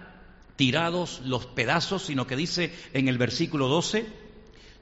tirados 0.55 1.21
los 1.25 1.45
pedazos, 1.45 2.03
sino 2.03 2.27
que 2.27 2.35
dice 2.35 2.73
en 2.93 3.07
el 3.07 3.17
versículo 3.17 3.67
12, 3.67 4.05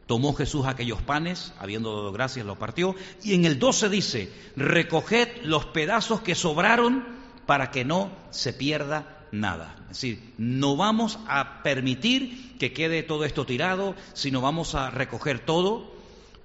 tomó 0.08 0.34
Jesús 0.34 0.66
aquellos 0.66 1.02
panes, 1.02 1.54
habiendo 1.60 1.96
dado 1.96 2.12
gracias, 2.12 2.46
los 2.46 2.58
partió, 2.58 2.96
y 3.24 3.34
en 3.34 3.46
el 3.46 3.60
12 3.60 3.90
dice, 3.90 4.34
recoged 4.56 5.44
los 5.44 5.66
pedazos 5.66 6.22
que 6.22 6.36
sobraron 6.36 7.06
para 7.46 7.72
que 7.72 7.86
no 7.86 8.12
se 8.32 8.54
pierda 8.54 9.26
nada. 9.32 9.85
Es 9.96 10.02
decir, 10.02 10.34
no 10.38 10.76
vamos 10.76 11.20
a 11.26 11.64
permitir 11.64 12.58
que 12.58 12.74
quede 12.74 13.02
todo 13.02 13.24
esto 13.24 13.46
tirado, 13.46 13.96
sino 14.12 14.42
vamos 14.42 14.76
a 14.76 14.90
recoger 14.90 15.40
todo, 15.40 15.90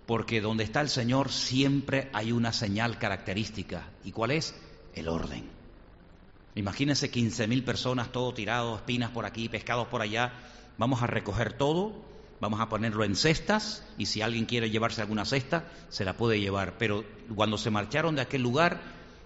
porque 0.06 0.40
donde 0.40 0.62
está 0.62 0.80
el 0.80 0.88
Señor 0.88 1.32
siempre 1.32 2.10
hay 2.12 2.30
una 2.30 2.52
señal 2.52 3.00
característica. 3.00 3.88
¿Y 4.04 4.12
cuál 4.12 4.30
es? 4.30 4.54
El 4.94 5.08
orden. 5.08 5.50
Imagínense 6.54 7.10
15.000 7.10 7.64
personas, 7.64 8.12
todo 8.12 8.32
tirado, 8.32 8.76
espinas 8.76 9.10
por 9.10 9.26
aquí, 9.26 9.48
pescados 9.48 9.88
por 9.88 10.00
allá. 10.00 10.32
Vamos 10.78 11.02
a 11.02 11.08
recoger 11.08 11.52
todo, 11.52 12.04
vamos 12.40 12.60
a 12.60 12.68
ponerlo 12.68 13.02
en 13.02 13.16
cestas 13.16 13.84
y 13.98 14.06
si 14.06 14.22
alguien 14.22 14.46
quiere 14.46 14.70
llevarse 14.70 15.00
alguna 15.00 15.24
cesta, 15.24 15.64
se 15.88 16.04
la 16.04 16.16
puede 16.16 16.38
llevar. 16.38 16.78
Pero 16.78 17.04
cuando 17.34 17.58
se 17.58 17.70
marcharon 17.70 18.14
de 18.14 18.22
aquel 18.22 18.42
lugar, 18.42 18.80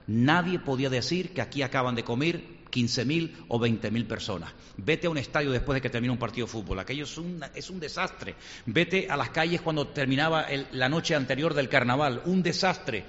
nadie 0.07 0.59
podía 0.59 0.89
decir 0.89 1.35
que 1.35 1.43
aquí 1.43 1.61
acaban 1.61 1.95
de 1.95 2.05
comer 2.05 2.54
15.000 2.75 3.45
o 3.49 3.61
20.000 3.61 4.07
personas. 4.07 4.53
Vete 4.77 5.07
a 5.07 5.11
un 5.11 5.19
estadio 5.19 5.53
después 5.53 5.77
de 5.77 5.81
que 5.81 5.91
termine 5.91 6.13
un 6.13 6.19
partido 6.19 6.47
de 6.47 6.53
fútbol. 6.53 6.81
Aquello 6.81 7.05
es 7.05 7.17
un, 7.17 7.45
es 7.55 7.71
un 7.71 7.79
desastre. 7.79 8.35
Vete 8.67 9.07
a 9.09 9.17
las 9.17 9.31
calles 9.31 9.61
cuando 9.61 9.87
terminaba 9.89 10.47
la 10.73 10.89
noche 10.89 11.15
anterior 11.15 11.55
del 11.55 11.69
carnaval. 11.69 12.23
Un 12.25 12.43
desastre. 12.43 13.05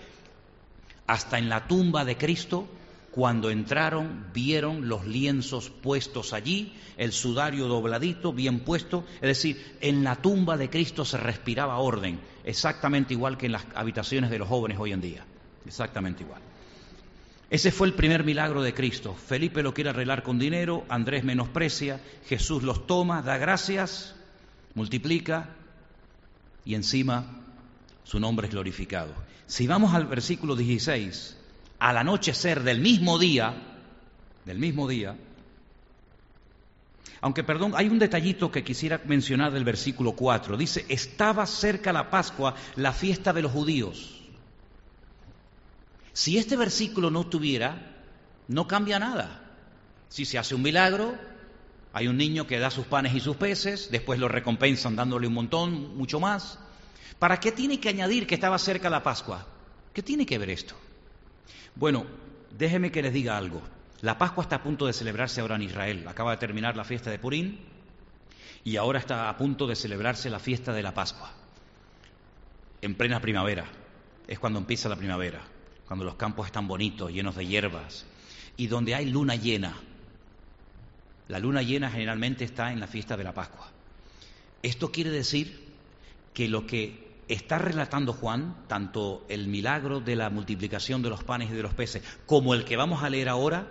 Hasta 1.07 1.39
en 1.39 1.49
la 1.49 1.67
tumba 1.67 2.05
de 2.05 2.17
Cristo, 2.17 2.67
Cuando 3.15 3.49
entraron, 3.49 4.25
vieron 4.33 4.89
los 4.89 5.05
lienzos 5.05 5.69
puestos 5.69 6.33
allí, 6.33 6.73
el 6.97 7.13
sudario 7.13 7.67
dobladito, 7.67 8.33
bien 8.33 8.59
puesto. 8.59 9.05
Es 9.15 9.29
decir, 9.29 9.77
en 9.79 10.03
la 10.03 10.17
tumba 10.17 10.57
de 10.57 10.69
Cristo 10.69 11.05
se 11.05 11.15
respiraba 11.15 11.77
orden, 11.77 12.19
exactamente 12.43 13.13
igual 13.13 13.37
que 13.37 13.45
en 13.45 13.53
las 13.53 13.65
habitaciones 13.73 14.29
de 14.31 14.39
los 14.39 14.49
jóvenes 14.49 14.77
hoy 14.81 14.91
en 14.91 14.99
día. 14.99 15.25
Exactamente 15.65 16.23
igual. 16.23 16.41
Ese 17.49 17.71
fue 17.71 17.87
el 17.87 17.93
primer 17.93 18.23
milagro 18.23 18.63
de 18.63 18.73
Cristo. 18.73 19.13
Felipe 19.13 19.61
lo 19.61 19.73
quiere 19.73 19.91
arreglar 19.91 20.23
con 20.23 20.39
dinero, 20.39 20.85
Andrés 20.89 21.23
menosprecia, 21.23 22.01
Jesús 22.27 22.63
los 22.63 22.87
toma, 22.87 23.21
da 23.21 23.37
gracias, 23.37 24.15
multiplica 24.73 25.49
y 26.65 26.73
encima 26.73 27.43
su 28.03 28.19
nombre 28.19 28.47
es 28.47 28.53
glorificado. 28.53 29.13
Si 29.45 29.67
vamos 29.67 29.93
al 29.93 30.07
versículo 30.07 30.55
16, 30.55 31.37
al 31.79 31.97
anochecer 31.97 32.63
del 32.63 32.79
mismo 32.79 33.19
día, 33.19 33.53
del 34.45 34.57
mismo 34.57 34.87
día, 34.87 35.15
aunque 37.21 37.43
perdón, 37.43 37.73
hay 37.75 37.87
un 37.87 37.99
detallito 37.99 38.51
que 38.51 38.63
quisiera 38.63 39.01
mencionar 39.05 39.51
del 39.51 39.63
versículo 39.63 40.11
4. 40.13 40.57
Dice, 40.57 40.85
estaba 40.89 41.45
cerca 41.45 41.93
la 41.93 42.09
Pascua, 42.09 42.55
la 42.75 42.91
fiesta 42.91 43.33
de 43.33 43.41
los 43.41 43.51
judíos. 43.51 44.14
Si 46.15 46.37
este 46.37 46.55
versículo 46.55 47.11
no 47.11 47.27
tuviera, 47.27 47.75
no 48.47 48.69
cambia 48.69 48.99
nada. 48.99 49.51
Si 50.07 50.23
se 50.23 50.37
hace 50.37 50.55
un 50.55 50.61
milagro, 50.61 51.13
hay 51.91 52.07
un 52.07 52.15
niño 52.15 52.47
que 52.47 52.57
da 52.57 52.71
sus 52.71 52.85
panes 52.85 53.13
y 53.13 53.19
sus 53.19 53.35
peces, 53.35 53.91
después 53.91 54.17
lo 54.17 54.29
recompensan 54.29 54.95
dándole 54.95 55.27
un 55.27 55.33
montón, 55.33 55.97
mucho 55.97 56.21
más. 56.21 56.57
¿Para 57.19 57.41
qué 57.41 57.51
tiene 57.51 57.81
que 57.81 57.89
añadir 57.89 58.27
que 58.27 58.35
estaba 58.35 58.57
cerca 58.59 58.89
la 58.89 59.03
Pascua? 59.03 59.45
¿Qué 59.93 60.01
tiene 60.01 60.25
que 60.25 60.37
ver 60.37 60.51
esto? 60.51 60.73
Bueno, 61.75 62.05
déjeme 62.57 62.93
que 62.93 63.01
les 63.01 63.11
diga 63.11 63.37
algo. 63.37 63.61
La 63.99 64.17
Pascua 64.17 64.43
está 64.43 64.55
a 64.55 64.63
punto 64.63 64.85
de 64.85 64.93
celebrarse 64.93 65.41
ahora 65.41 65.57
en 65.57 65.63
Israel. 65.63 66.07
Acaba 66.07 66.31
de 66.31 66.37
terminar 66.37 66.77
la 66.77 66.85
fiesta 66.85 67.11
de 67.11 67.19
Purín 67.19 67.59
y 68.63 68.77
ahora 68.77 68.99
está 68.99 69.27
a 69.27 69.35
punto 69.35 69.67
de 69.67 69.75
celebrarse 69.75 70.29
la 70.29 70.39
fiesta 70.39 70.71
de 70.71 70.81
la 70.81 70.93
Pascua. 70.93 71.29
En 72.81 72.95
plena 72.95 73.19
primavera. 73.19 73.65
Es 74.29 74.39
cuando 74.39 74.59
empieza 74.59 74.87
la 74.87 74.95
primavera 74.95 75.54
cuando 75.87 76.05
los 76.05 76.15
campos 76.15 76.47
están 76.47 76.67
bonitos, 76.67 77.11
llenos 77.11 77.35
de 77.35 77.45
hierbas, 77.45 78.05
y 78.57 78.67
donde 78.67 78.95
hay 78.95 79.09
luna 79.09 79.35
llena. 79.35 79.73
La 81.27 81.39
luna 81.39 81.61
llena 81.61 81.89
generalmente 81.89 82.43
está 82.43 82.71
en 82.71 82.79
la 82.79 82.87
fiesta 82.87 83.17
de 83.17 83.23
la 83.23 83.33
Pascua. 83.33 83.71
Esto 84.61 84.91
quiere 84.91 85.09
decir 85.09 85.63
que 86.33 86.47
lo 86.47 86.65
que 86.65 87.05
está 87.27 87.57
relatando 87.57 88.13
Juan, 88.13 88.55
tanto 88.67 89.25
el 89.29 89.47
milagro 89.47 89.99
de 89.99 90.15
la 90.15 90.29
multiplicación 90.29 91.01
de 91.01 91.09
los 91.09 91.23
panes 91.23 91.49
y 91.49 91.53
de 91.53 91.63
los 91.63 91.73
peces, 91.73 92.03
como 92.25 92.53
el 92.53 92.65
que 92.65 92.77
vamos 92.77 93.03
a 93.03 93.09
leer 93.09 93.29
ahora, 93.29 93.67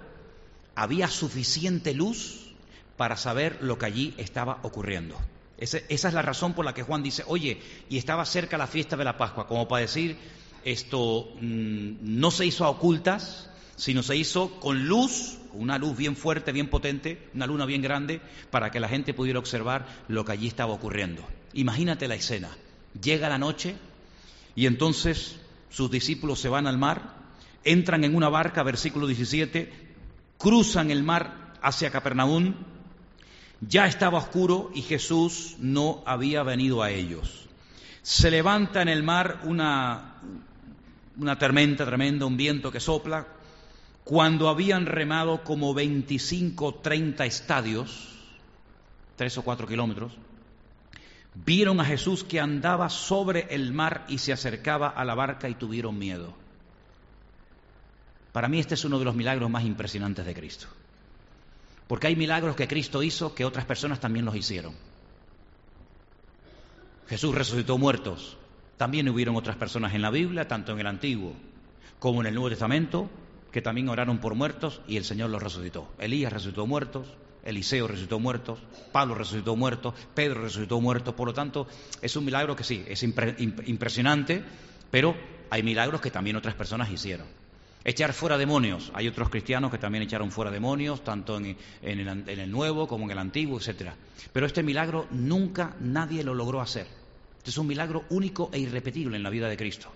había 0.75 1.09
suficiente 1.09 1.95
luz 1.95 2.53
para 2.97 3.17
saber 3.17 3.59
lo 3.61 3.79
que 3.79 3.87
allí 3.87 4.15
estaba 4.19 4.59
ocurriendo. 4.63 5.19
esa 5.59 5.79
es 5.89 6.15
la 6.15 6.23
razón 6.23 6.53
por 6.53 6.65
la 6.65 6.75
que 6.75 6.83
Juan 6.83 7.03
dice, 7.03 7.23
oye, 7.27 7.61
y 7.89 7.99
estaba 7.99 8.25
cerca 8.25 8.59
la 8.59 8.67
fiesta 8.67 8.97
de 8.97 9.05
la 9.05 9.17
Pascua, 9.17 9.47
como 9.47 9.69
para 9.69 9.83
decir, 9.83 10.17
esto 10.65 11.33
mm, 11.41 11.97
no 12.01 12.31
se 12.31 12.47
hizo 12.47 12.65
a 12.65 12.71
ocultas, 12.71 13.51
sino 13.77 14.03
se 14.03 14.17
hizo 14.17 14.59
con 14.61 14.87
luz, 14.87 15.39
una 15.53 15.79
luz 15.79 15.97
bien 15.97 16.17
fuerte, 16.17 16.53
bien 16.53 16.69
potente, 16.69 17.29
una 17.35 17.47
luna 17.47 17.67
bien 17.67 17.83
grande, 17.83 18.21
para 18.51 18.71
que 18.71 18.81
la 18.81 18.89
gente 18.89 19.15
pudiera 19.15 19.39
observar 19.39 19.87
lo 20.09 20.25
que 20.25 20.33
allí 20.33 20.47
estaba 20.47 20.73
ocurriendo. 20.73 21.25
Imagínate 21.53 22.09
la 22.09 22.15
escena. 22.15 22.51
Llega 23.01 23.29
la 23.29 23.39
noche 23.39 23.77
y 24.55 24.67
entonces 24.67 25.37
sus 25.71 25.91
discípulos 25.91 26.39
se 26.39 26.49
van 26.49 26.67
al 26.67 26.79
mar, 26.79 27.15
entran 27.65 28.05
en 28.05 28.15
una 28.15 28.29
barca, 28.29 28.63
versículo 28.63 29.07
17, 29.07 29.73
cruzan 30.39 30.91
el 30.91 31.03
mar 31.03 31.55
hacia 31.63 31.91
Capernaum, 31.91 32.55
ya 33.61 33.87
estaba 33.87 34.19
oscuro 34.19 34.71
y 34.75 34.83
Jesús 34.83 35.57
no 35.59 36.03
había 36.07 36.43
venido 36.43 36.83
a 36.83 36.91
ellos. 36.91 37.49
Se 38.03 38.31
levanta 38.31 38.83
en 38.83 38.89
el 38.89 39.03
mar 39.03 39.41
una, 39.45 40.21
una 41.19 41.39
tormenta 41.39 41.85
tremenda, 41.85 42.27
un 42.27 42.37
viento 42.37 42.71
que 42.71 42.81
sopla, 42.81 43.27
cuando 44.05 44.49
habían 44.49 44.87
remado 44.87 45.43
como 45.45 45.73
25, 45.73 46.75
30 46.77 47.25
estadios, 47.25 48.09
tres 49.17 49.39
o 49.39 49.43
cuatro 49.43 49.67
kilómetros, 49.67 50.13
vieron 51.35 51.81
a 51.81 51.85
Jesús 51.85 52.23
que 52.23 52.41
andaba 52.41 52.91
sobre 52.91 53.47
el 53.51 53.73
mar 53.73 54.05
y 54.09 54.19
se 54.19 54.33
acercaba 54.33 54.89
a 54.89 55.05
la 55.05 55.15
barca 55.15 55.49
y 55.49 55.55
tuvieron 55.55 55.99
miedo. 55.99 56.35
Para 58.33 58.49
mí 58.49 58.59
este 58.59 58.75
es 58.75 58.85
uno 58.85 58.99
de 58.99 59.05
los 59.05 59.15
milagros 59.15 59.49
más 59.49 59.65
impresionantes 59.65 60.27
de 60.27 60.35
Cristo. 60.35 60.67
Porque 61.87 62.09
hay 62.09 62.17
milagros 62.17 62.57
que 62.57 62.69
Cristo 62.69 63.03
hizo 63.03 63.35
que 63.35 63.45
otras 63.45 63.65
personas 63.65 64.01
también 64.01 64.25
los 64.25 64.35
hicieron. 64.35 64.75
Jesús 67.09 67.35
resucitó 67.35 67.79
muertos, 67.79 68.37
también 68.77 69.09
hubieron 69.09 69.37
otras 69.37 69.57
personas 69.57 69.95
en 69.95 70.03
la 70.03 70.11
Biblia, 70.11 70.49
tanto 70.49 70.73
en 70.73 70.81
el 70.81 70.87
Antiguo 70.87 71.35
como 71.99 72.21
en 72.21 72.27
el 72.27 72.35
Nuevo 72.35 72.51
Testamento, 72.51 73.09
que 73.51 73.63
también 73.63 73.89
oraron 73.89 74.19
por 74.19 74.35
muertos 74.35 74.83
y 74.87 74.97
el 74.97 75.05
Señor 75.05 75.31
los 75.31 75.43
resucitó. 75.43 75.89
Elías 75.99 76.33
resucitó 76.33 76.67
muertos, 76.67 77.07
Eliseo 77.45 77.87
resucitó 77.87 78.19
muertos, 78.19 78.59
Pablo 78.93 79.15
resucitó 79.15 79.55
muertos, 79.57 79.95
Pedro 80.15 80.43
resucitó 80.43 80.81
muertos. 80.81 81.15
Por 81.15 81.29
lo 81.29 81.35
tanto, 81.35 81.67
es 82.03 82.17
un 82.17 82.25
milagro 82.25 82.57
que 82.57 82.65
sí, 82.65 82.85
es 82.89 83.03
impresionante, 83.03 84.43
pero 84.91 85.15
hay 85.51 85.63
milagros 85.63 86.01
que 86.01 86.11
también 86.11 86.37
otras 86.37 86.55
personas 86.55 86.91
hicieron. 86.91 87.27
Echar 87.85 88.13
fuera 88.13 88.39
demonios. 88.39 88.91
Hay 88.95 89.09
otros 89.09 89.29
cristianos 89.29 89.71
que 89.71 89.79
también 89.79 90.05
echaron 90.05 90.31
fuera 90.31 90.51
demonios, 90.51 91.05
tanto 91.05 91.37
en, 91.37 91.57
el, 91.83 92.09
en 92.09 92.41
el 92.41 92.51
Nuevo 92.51 92.89
como 92.89 93.05
en 93.05 93.11
el 93.13 93.19
Antiguo, 93.19 93.59
etcétera. 93.59 93.95
Pero 94.33 94.47
este 94.47 94.63
milagro 94.63 95.07
nunca 95.11 95.77
nadie 95.81 96.25
lo 96.25 96.35
logró 96.35 96.61
hacer. 96.63 97.04
Este 97.45 97.51
es 97.51 97.59
un 97.59 97.67
milagro 97.67 98.07
único 98.09 98.49
e 98.55 98.59
irrepetible 98.59 99.19
en 99.19 99.23
la 99.23 99.29
vida 99.29 99.51
de 99.51 99.57
Cristo. 99.59 99.93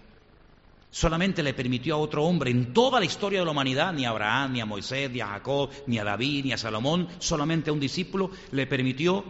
Solamente 0.90 1.42
le 1.42 1.54
permitió 1.54 1.94
a 1.94 1.98
otro 1.98 2.26
hombre 2.26 2.50
en 2.50 2.74
toda 2.74 3.00
la 3.00 3.06
historia 3.06 3.38
de 3.38 3.46
la 3.46 3.52
humanidad, 3.52 3.94
ni 3.94 4.04
a 4.04 4.10
Abraham, 4.10 4.52
ni 4.52 4.60
a 4.60 4.66
Moisés, 4.66 5.10
ni 5.10 5.22
a 5.22 5.28
Jacob, 5.28 5.70
ni 5.86 5.98
a 5.98 6.04
David, 6.04 6.44
ni 6.44 6.52
a 6.52 6.58
Salomón, 6.58 7.08
solamente 7.18 7.70
a 7.70 7.72
un 7.72 7.80
discípulo 7.80 8.30
le 8.50 8.66
permitió 8.66 9.24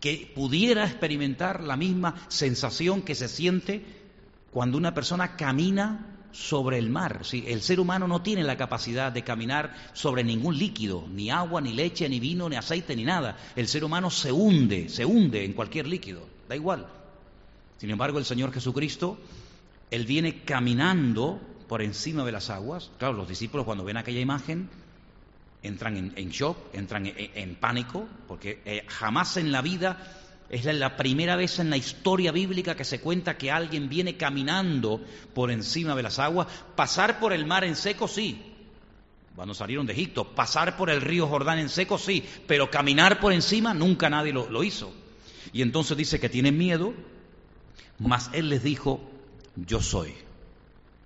que 0.00 0.32
pudiera 0.34 0.84
experimentar 0.84 1.62
la 1.62 1.76
misma 1.76 2.16
sensación 2.26 3.02
que 3.02 3.14
se 3.14 3.28
siente 3.28 3.80
cuando 4.50 4.76
una 4.76 4.92
persona 4.92 5.36
camina 5.36 6.18
sobre 6.32 6.78
el 6.78 6.90
mar. 6.90 7.22
El 7.32 7.62
ser 7.62 7.78
humano 7.78 8.08
no 8.08 8.22
tiene 8.22 8.42
la 8.42 8.56
capacidad 8.56 9.12
de 9.12 9.22
caminar 9.22 9.72
sobre 9.92 10.24
ningún 10.24 10.58
líquido, 10.58 11.06
ni 11.12 11.30
agua, 11.30 11.60
ni 11.60 11.74
leche, 11.74 12.08
ni 12.08 12.18
vino, 12.18 12.48
ni 12.48 12.56
aceite, 12.56 12.96
ni 12.96 13.04
nada. 13.04 13.36
El 13.54 13.68
ser 13.68 13.84
humano 13.84 14.10
se 14.10 14.32
hunde, 14.32 14.88
se 14.88 15.04
hunde 15.04 15.44
en 15.44 15.52
cualquier 15.52 15.86
líquido, 15.86 16.26
da 16.48 16.56
igual. 16.56 17.01
Sin 17.82 17.90
embargo, 17.90 18.20
el 18.20 18.24
Señor 18.24 18.52
Jesucristo, 18.52 19.18
Él 19.90 20.06
viene 20.06 20.44
caminando 20.44 21.40
por 21.66 21.82
encima 21.82 22.24
de 22.24 22.30
las 22.30 22.48
aguas. 22.48 22.92
Claro, 22.96 23.14
los 23.14 23.26
discípulos 23.26 23.66
cuando 23.66 23.82
ven 23.82 23.96
aquella 23.96 24.20
imagen 24.20 24.70
entran 25.64 26.12
en, 26.14 26.30
shock, 26.30 26.56
entran 26.74 27.12
en, 27.12 27.56
pánico, 27.56 28.06
porque 28.28 28.62
eh, 28.64 28.84
jamás 28.86 29.36
en 29.36 29.50
la 29.50 29.62
vida 29.62 29.98
es 30.48 30.64
la 30.64 30.96
primera 30.96 31.34
vez 31.34 31.58
en 31.58 31.70
la 31.70 31.76
historia 31.76 32.30
bíblica 32.30 32.76
que 32.76 32.84
se 32.84 33.00
cuenta 33.00 33.36
que 33.36 33.50
alguien 33.50 33.88
viene 33.88 34.16
caminando 34.16 35.00
por 35.34 35.50
encima 35.50 35.96
de 35.96 36.04
las 36.04 36.20
aguas. 36.20 36.46
Pasar 36.76 37.18
por 37.18 37.32
el 37.32 37.46
mar 37.46 37.64
en 37.64 37.74
seco, 37.74 38.06
sí. 38.06 38.40
Cuando 39.34 39.54
salieron 39.54 39.86
de 39.86 39.94
Egipto, 39.94 40.36
pasar 40.36 40.76
por 40.76 40.88
el 40.88 41.00
río 41.00 41.26
Jordán 41.26 41.58
en 41.58 41.68
seco, 41.68 41.98
sí. 41.98 42.24
Pero 42.46 42.70
caminar 42.70 43.18
por 43.18 43.32
encima, 43.32 43.74
nunca 43.74 44.08
nadie 44.08 44.32
lo, 44.32 44.48
lo 44.48 44.62
hizo. 44.62 44.94
Y 45.52 45.62
entonces 45.62 45.96
dice 45.96 46.20
que 46.20 46.28
tienen 46.28 46.56
miedo, 46.56 46.94
mas 48.02 48.30
él 48.32 48.48
les 48.48 48.62
dijo, 48.62 49.00
yo 49.56 49.80
soy, 49.80 50.14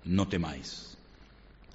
no 0.03 0.27
temáis. 0.27 0.97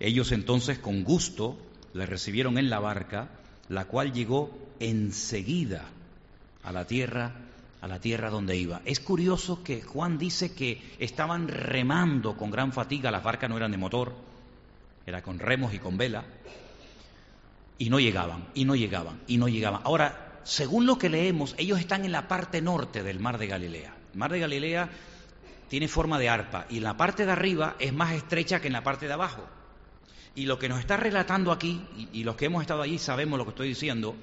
Ellos 0.01 0.33
entonces 0.33 0.79
con 0.79 1.05
gusto 1.05 1.57
le 1.95 2.07
recibieron 2.07 2.59
en 2.59 2.71
la 2.71 2.81
barca, 2.81 3.31
la 3.69 3.85
cual 3.85 4.13
llegó 4.13 4.51
enseguida 4.81 5.85
a 6.65 6.73
la 6.73 6.87
tierra, 6.87 7.33
a 7.81 7.89
la 7.89 8.01
tierra 8.01 8.31
donde 8.31 8.57
iba. 8.57 8.83
Es 8.85 8.99
curioso 9.01 9.63
que 9.63 9.83
Juan 9.83 10.19
dice 10.19 10.55
que 10.55 10.83
estaban 10.99 11.47
remando 11.47 12.37
con 12.37 12.51
gran 12.51 12.73
fatiga, 12.73 13.11
las 13.11 13.23
barcas 13.23 13.49
no 13.49 13.57
eran 13.57 13.71
de 13.71 13.79
motor, 13.79 14.15
era 15.07 15.23
con 15.23 15.39
remos 15.39 15.73
y 15.73 15.79
con 15.79 15.97
vela, 15.97 16.25
y 17.79 17.91
no 17.91 18.01
llegaban, 18.01 18.49
y 18.55 18.65
no 18.65 18.75
llegaban, 18.75 19.21
y 19.29 19.37
no 19.37 19.49
llegaban. 19.49 19.83
Ahora, 19.85 20.41
según 20.45 20.87
lo 20.87 20.99
que 20.99 21.09
leemos, 21.09 21.55
ellos 21.59 21.79
están 21.79 22.05
en 22.05 22.13
la 22.13 22.27
parte 22.27 22.61
norte 22.61 23.03
del 23.05 23.21
mar 23.21 23.39
de 23.39 23.47
Galilea. 23.47 23.95
Mar 24.15 24.33
de 24.33 24.41
Galilea 24.41 24.91
tiene 25.73 25.89
forma 25.89 26.19
de 26.19 26.29
arpa 26.29 26.67
y 26.69 26.81
la 26.81 26.99
parte 26.99 27.25
de 27.25 27.33
arriba 27.33 27.77
es 27.79 27.95
más 27.95 28.13
estrecha 28.13 28.61
que 28.61 28.67
en 28.67 28.75
la 28.75 28.83
parte 28.83 29.07
de 29.07 29.15
abajo. 29.15 29.49
Y 30.35 30.45
lo 30.45 30.59
que 30.59 30.69
nos 30.69 30.79
está 30.79 30.99
relatando 30.99 31.51
aquí, 31.51 31.83
y, 32.13 32.25
los 32.25 32.37
que 32.37 32.45
hemos 32.45 32.61
estado 32.61 32.83
allí 32.83 32.99
sabemos 32.99 33.39
lo 33.39 33.47
que 33.47 33.53
estoy 33.53 33.69
diciendo, 33.69 34.15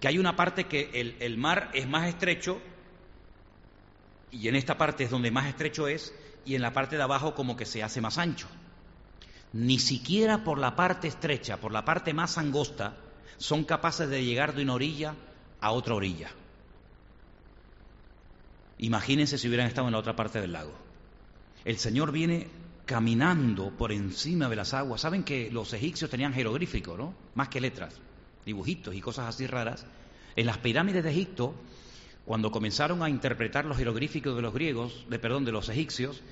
que 0.00 0.08
hay 0.08 0.16
una 0.16 0.34
parte 0.34 0.64
que 0.64 0.88
el, 0.94 1.16
el 1.20 1.36
mar 1.36 1.68
es 1.74 1.86
más 1.86 2.08
estrecho 2.08 2.58
y 4.30 4.48
en 4.48 4.56
esta 4.56 4.78
parte 4.78 5.04
es 5.04 5.10
donde 5.10 5.30
más 5.30 5.46
estrecho 5.46 5.88
es 5.88 6.14
y 6.46 6.54
en 6.54 6.62
la 6.62 6.72
parte 6.72 6.96
de 6.96 7.02
abajo 7.02 7.34
como 7.34 7.54
que 7.54 7.66
se 7.66 7.82
hace 7.82 8.00
más 8.00 8.16
ancho. 8.16 8.48
ni 9.52 9.78
siquiera 9.80 10.42
por 10.42 10.56
la 10.56 10.74
parte 10.74 11.06
estrecha, 11.06 11.58
por 11.58 11.70
la 11.70 11.84
parte 11.84 12.14
más 12.14 12.38
angosta, 12.38 12.96
son 13.36 13.64
capaces 13.64 14.08
de 14.08 14.24
llegar 14.24 14.54
de 14.54 14.62
una 14.62 14.72
orilla 14.72 15.14
a 15.60 15.70
otra 15.72 15.96
orilla. 15.96 16.30
Imagínense 18.78 19.36
si 19.36 19.48
hubieran 19.48 19.66
estado 19.66 19.88
en 19.88 19.92
la 19.92 19.98
otra 19.98 20.16
parte 20.16 20.40
del 20.40 20.52
lago. 20.52 20.83
El 21.64 21.78
Señor 21.78 22.12
viene 22.12 22.48
caminando 22.84 23.70
por 23.70 23.92
encima 23.92 24.48
de 24.48 24.56
las 24.56 24.74
aguas. 24.74 25.00
Saben 25.00 25.22
que 25.22 25.50
los 25.50 25.72
egipcios 25.72 26.10
tenían 26.10 26.34
jeroglíficos, 26.34 26.98
¿no? 26.98 27.14
Más 27.34 27.48
que 27.48 27.60
letras, 27.60 27.94
dibujitos 28.44 28.94
y 28.94 29.00
cosas 29.00 29.28
así 29.28 29.46
raras. 29.46 29.86
En 30.36 30.46
las 30.46 30.58
pirámides 30.58 31.04
de 31.04 31.10
Egipto, 31.10 31.54
cuando 32.26 32.50
comenzaron 32.50 33.02
a 33.02 33.08
interpretar 33.08 33.64
los 33.64 33.78
jeroglíficos 33.78 34.36
de 34.36 34.42
los 34.42 34.52
griegos, 34.52 35.06
de 35.08 35.18
perdón, 35.18 35.44
de 35.44 35.52
los 35.52 35.68
egipcios, 35.68 36.22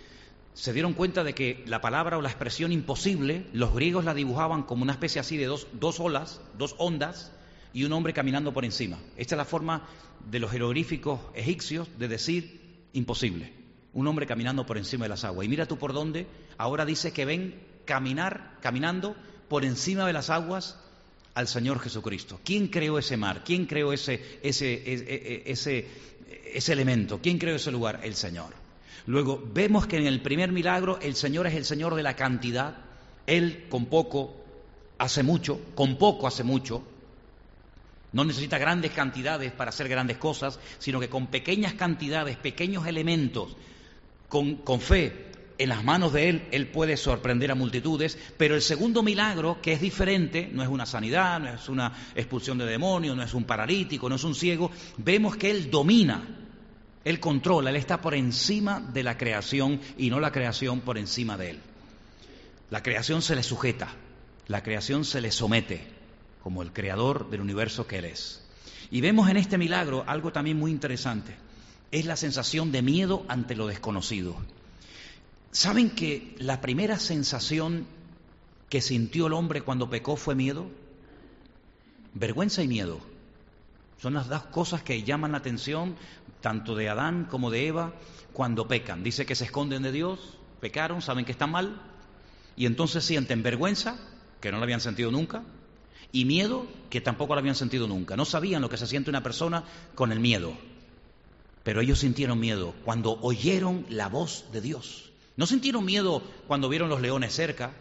se 0.55 0.75
dieron 0.75 0.93
cuenta 0.93 1.25
de 1.25 1.35
que 1.35 1.65
la 1.67 1.81
palabra 1.81 2.19
o 2.19 2.23
la 2.23 2.29
expresión 2.29 2.73
imposible, 2.73 3.47
los 3.55 3.73
griegos 3.75 4.05
la 4.05 4.13
dibujaban 4.13 4.65
como 4.65 4.83
una 4.83 4.93
especie 4.93 5.21
así 5.21 5.39
de 5.39 5.47
dos, 5.47 5.67
dos 5.73 5.99
olas, 5.99 6.43
dos 6.59 6.75
ondas, 6.79 7.33
y 7.73 7.85
un 7.85 7.93
hombre 7.93 8.13
caminando 8.13 8.53
por 8.53 8.67
encima. 8.67 8.99
Esta 9.17 9.35
es 9.35 9.39
la 9.39 9.47
forma 9.47 9.89
de 10.31 10.39
los 10.41 10.51
jeroglíficos 10.51 11.21
egipcios 11.35 11.89
de 11.99 12.09
decir 12.09 12.61
imposible. 12.93 13.62
Un 13.95 14.07
hombre 14.07 14.27
caminando 14.27 14.65
por 14.65 14.79
encima 14.79 15.05
de 15.05 15.11
las 15.11 15.25
aguas. 15.25 15.45
Y 15.45 15.49
mira 15.49 15.67
tú 15.67 15.79
por 15.79 15.93
dónde, 15.93 16.27
ahora 16.57 16.85
dice 16.85 17.13
que 17.13 17.25
ven 17.25 17.61
caminar, 17.85 18.59
caminando 18.61 19.17
por 19.49 19.65
encima 19.65 20.07
de 20.07 20.13
las 20.13 20.31
aguas 20.31 20.79
al 21.35 21.49
Señor 21.49 21.79
Jesucristo. 21.81 22.41
¿Quién 22.45 22.69
creó 22.69 22.99
ese 22.99 23.17
mar? 23.17 23.43
¿Quién 23.45 23.67
creó 23.67 23.93
ese, 23.93 24.39
ese, 24.43 24.93
ese, 24.93 25.43
ese, 25.51 25.87
ese 26.55 26.73
elemento? 26.73 27.21
¿Quién 27.23 27.39
creó 27.39 27.57
ese 27.57 27.71
lugar? 27.71 28.01
El 28.03 28.15
Señor. 28.15 28.55
Luego 29.07 29.43
vemos 29.53 29.87
que 29.87 29.97
en 29.97 30.07
el 30.07 30.23
primer 30.23 30.53
milagro 30.53 30.99
el 31.01 31.15
Señor 31.15 31.47
es 31.47 31.55
el 31.55 31.65
Señor 31.65 31.95
de 31.95 32.03
la 32.03 32.15
cantidad. 32.15 32.77
Él 33.27 33.67
con 33.69 33.87
poco 33.87 34.37
hace 34.99 35.23
mucho, 35.23 35.61
con 35.75 35.99
poco 35.99 36.27
hace 36.27 36.45
mucho. 36.45 36.85
No 38.13 38.25
necesita 38.25 38.59
grandes 38.59 38.93
cantidades 38.93 39.53
para 39.53 39.71
hacer 39.71 39.89
grandes 39.89 40.19
cosas, 40.19 40.61
sino 40.79 41.01
que 41.01 41.09
con 41.09 41.29
pequeñas 41.29 41.75
cantidades, 41.75 42.37
pequeños 42.37 42.87
elementos, 42.87 43.57
con, 44.33 44.81
fe 44.81 45.31
en 45.59 45.69
las 45.69 45.85
manos 45.85 46.13
de 46.13 46.29
Él, 46.29 46.49
Él 46.51 46.69
puede 46.69 46.97
sorprender 46.97 47.51
a 47.51 47.55
multitudes. 47.55 48.19
Pero 48.37 48.55
el 48.55 48.63
segundo 48.63 49.03
milagro, 49.03 49.61
que 49.61 49.73
es 49.73 49.81
diferente, 49.81 50.49
no 50.51 50.63
es 50.63 50.69
una 50.69 50.87
sanidad, 50.87 51.39
no 51.39 51.49
es 51.51 51.69
una 51.69 51.93
expulsión 52.15 52.59
de 52.59 52.65
demonios, 52.65 53.17
no 53.17 53.23
es 53.23 53.35
un 53.35 53.45
paralítico, 53.45 54.09
no 54.09 54.17
es 54.17 54.25
un 54.25 54.35
ciego, 54.35 54.71
vemos 54.97 55.37
que 55.37 55.51
Él 55.51 55.71
domina 55.71 56.39
él 57.05 57.19
controla, 57.19 57.71
Él 57.71 57.77
está 57.77 58.01
por 58.01 58.15
encima 58.15 58.81
de 58.81 59.03
la 59.03 59.19
creación 59.19 59.81
y 59.99 60.09
no 60.09 60.21
la 60.21 60.31
creación 60.31 60.81
por 60.81 60.99
encima 60.99 61.37
de 61.37 61.51
Él. 61.51 61.61
La 62.71 62.83
creación 62.83 63.23
se 63.23 63.35
le 63.35 63.43
sujeta, 63.43 63.89
la 64.47 64.63
creación 64.63 65.05
se 65.05 65.21
le 65.21 65.33
somete 65.33 65.85
como 66.43 66.63
el 66.63 66.73
creador 66.73 67.29
del 67.29 67.41
universo 67.41 67.87
que 67.87 67.99
Él 67.99 68.05
es. 68.05 68.47
Y 68.91 69.01
vemos 69.01 69.29
en 69.29 69.37
este 69.37 69.59
milagro 69.59 70.05
algo 70.07 70.33
también 70.33 70.59
muy 70.59 70.71
interesante, 70.71 71.35
es 71.93 72.07
la 72.07 72.17
sensación 72.17 72.73
de 72.73 72.83
miedo 72.83 73.25
ante 73.29 73.55
lo 73.55 73.67
desconocido. 73.67 74.35
¿Saben 75.53 75.91
que 75.91 76.35
la 76.39 76.63
primera 76.63 76.99
sensación 76.99 77.87
que 78.71 78.81
sintió 78.81 79.27
el 79.27 79.35
hombre 79.35 79.61
cuando 79.61 79.91
pecó 79.91 80.17
fue 80.17 80.35
miedo? 80.35 80.67
Vergüenza 82.15 82.63
y 82.63 82.69
miedo. 82.69 82.99
Son 84.01 84.15
las 84.15 84.29
dos 84.29 84.45
cosas 84.45 84.83
que 84.83 85.03
llaman 85.03 85.33
la 85.33 85.39
atención 85.39 85.95
tanto 86.41 86.75
de 86.75 86.89
Adán 86.89 87.27
como 87.31 87.51
de 87.51 87.67
Eva, 87.69 87.93
cuando 88.33 88.67
pecan. 88.67 89.05
Dice 89.05 89.27
que 89.27 89.35
se 89.35 89.45
esconden 89.45 89.83
de 89.83 89.93
Dios, 89.93 90.39
pecaron, 90.61 91.03
saben 91.03 91.25
que 91.25 91.33
están 91.33 91.51
mal, 91.51 91.81
y 92.57 92.67
entonces 92.67 93.05
sienten 93.05 93.43
vergüenza, 93.43 93.97
que 94.41 94.51
no 94.51 94.59
la 94.59 94.65
habían 94.65 94.81
sentido 94.81 95.11
nunca, 95.11 95.43
y 96.11 96.25
miedo, 96.25 96.67
que 96.91 97.01
tampoco 97.01 97.35
la 97.35 97.41
habían 97.41 97.55
sentido 97.55 97.87
nunca. 97.87 98.17
No 98.17 98.25
sabían 98.25 98.63
lo 98.63 98.71
que 98.71 98.77
se 98.77 98.87
siente 98.87 99.11
una 99.11 99.23
persona 99.23 99.65
con 99.95 100.11
el 100.11 100.21
miedo, 100.21 100.57
pero 101.65 101.81
ellos 101.81 102.01
sintieron 102.01 102.41
miedo 102.41 102.75
cuando 102.85 103.19
oyeron 103.21 103.87
la 103.89 104.09
voz 104.09 104.47
de 104.53 104.61
Dios. 104.61 105.11
No 105.37 105.47
sintieron 105.47 105.85
miedo 105.85 106.23
cuando 106.47 106.69
vieron 106.69 106.89
los 106.89 107.01
leones 107.01 107.35
cerca, 107.35 107.73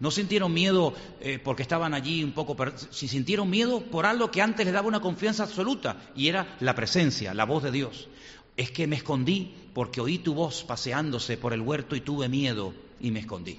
no 0.00 0.10
sintieron 0.10 0.52
miedo 0.52 0.94
eh, 1.20 1.40
porque 1.42 1.62
estaban 1.62 1.94
allí 1.94 2.22
un 2.22 2.32
poco, 2.32 2.56
si 2.90 3.08
sintieron 3.08 3.50
miedo 3.50 3.80
por 3.80 4.06
algo 4.06 4.30
que 4.30 4.42
antes 4.42 4.64
les 4.64 4.74
daba 4.74 4.88
una 4.88 5.00
confianza 5.00 5.42
absoluta 5.42 5.96
y 6.14 6.28
era 6.28 6.56
la 6.60 6.74
presencia, 6.74 7.34
la 7.34 7.44
voz 7.44 7.62
de 7.62 7.72
Dios. 7.72 8.08
Es 8.56 8.70
que 8.70 8.86
me 8.86 8.96
escondí 8.96 9.54
porque 9.72 10.00
oí 10.00 10.18
tu 10.18 10.34
voz 10.34 10.64
paseándose 10.64 11.36
por 11.36 11.52
el 11.52 11.60
huerto 11.60 11.96
y 11.96 12.00
tuve 12.00 12.28
miedo 12.28 12.74
y 13.00 13.10
me 13.10 13.20
escondí. 13.20 13.58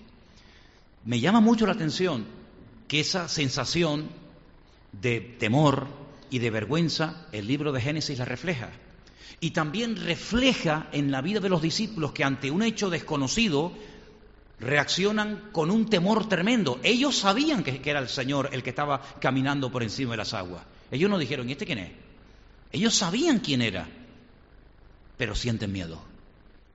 Me 1.05 1.19
llama 1.19 1.39
mucho 1.39 1.65
la 1.65 1.73
atención 1.73 2.25
que 2.87 2.99
esa 2.99 3.27
sensación 3.27 4.09
de 4.91 5.21
temor 5.21 5.87
y 6.29 6.39
de 6.39 6.49
vergüenza 6.49 7.27
el 7.31 7.47
libro 7.47 7.71
de 7.71 7.81
Génesis 7.81 8.19
la 8.19 8.25
refleja. 8.25 8.69
Y 9.39 9.51
también 9.51 9.95
refleja 9.95 10.87
en 10.91 11.11
la 11.11 11.21
vida 11.21 11.39
de 11.39 11.49
los 11.49 11.61
discípulos 11.61 12.11
que 12.11 12.23
ante 12.23 12.51
un 12.51 12.63
hecho 12.63 12.89
desconocido 12.89 13.73
reaccionan 14.59 15.49
con 15.51 15.71
un 15.71 15.89
temor 15.89 16.27
tremendo. 16.27 16.79
Ellos 16.83 17.17
sabían 17.17 17.63
que, 17.63 17.81
era 17.83 17.99
el 17.99 18.09
Señor 18.09 18.49
el 18.51 18.63
que 18.63 18.71
estaba 18.71 19.01
caminando 19.19 19.71
por 19.71 19.83
encima 19.83 20.11
de 20.11 20.17
las 20.17 20.33
aguas. 20.33 20.63
Ellos 20.91 21.09
no 21.09 21.17
dijeron, 21.17 21.47
¿y 21.49 21.53
este 21.53 21.65
quién 21.65 21.79
es? 21.79 21.91
Ellos 22.71 22.93
sabían 22.93 23.39
quién 23.39 23.61
era, 23.61 23.87
pero 25.17 25.35
sienten 25.35 25.71
miedo, 25.71 26.01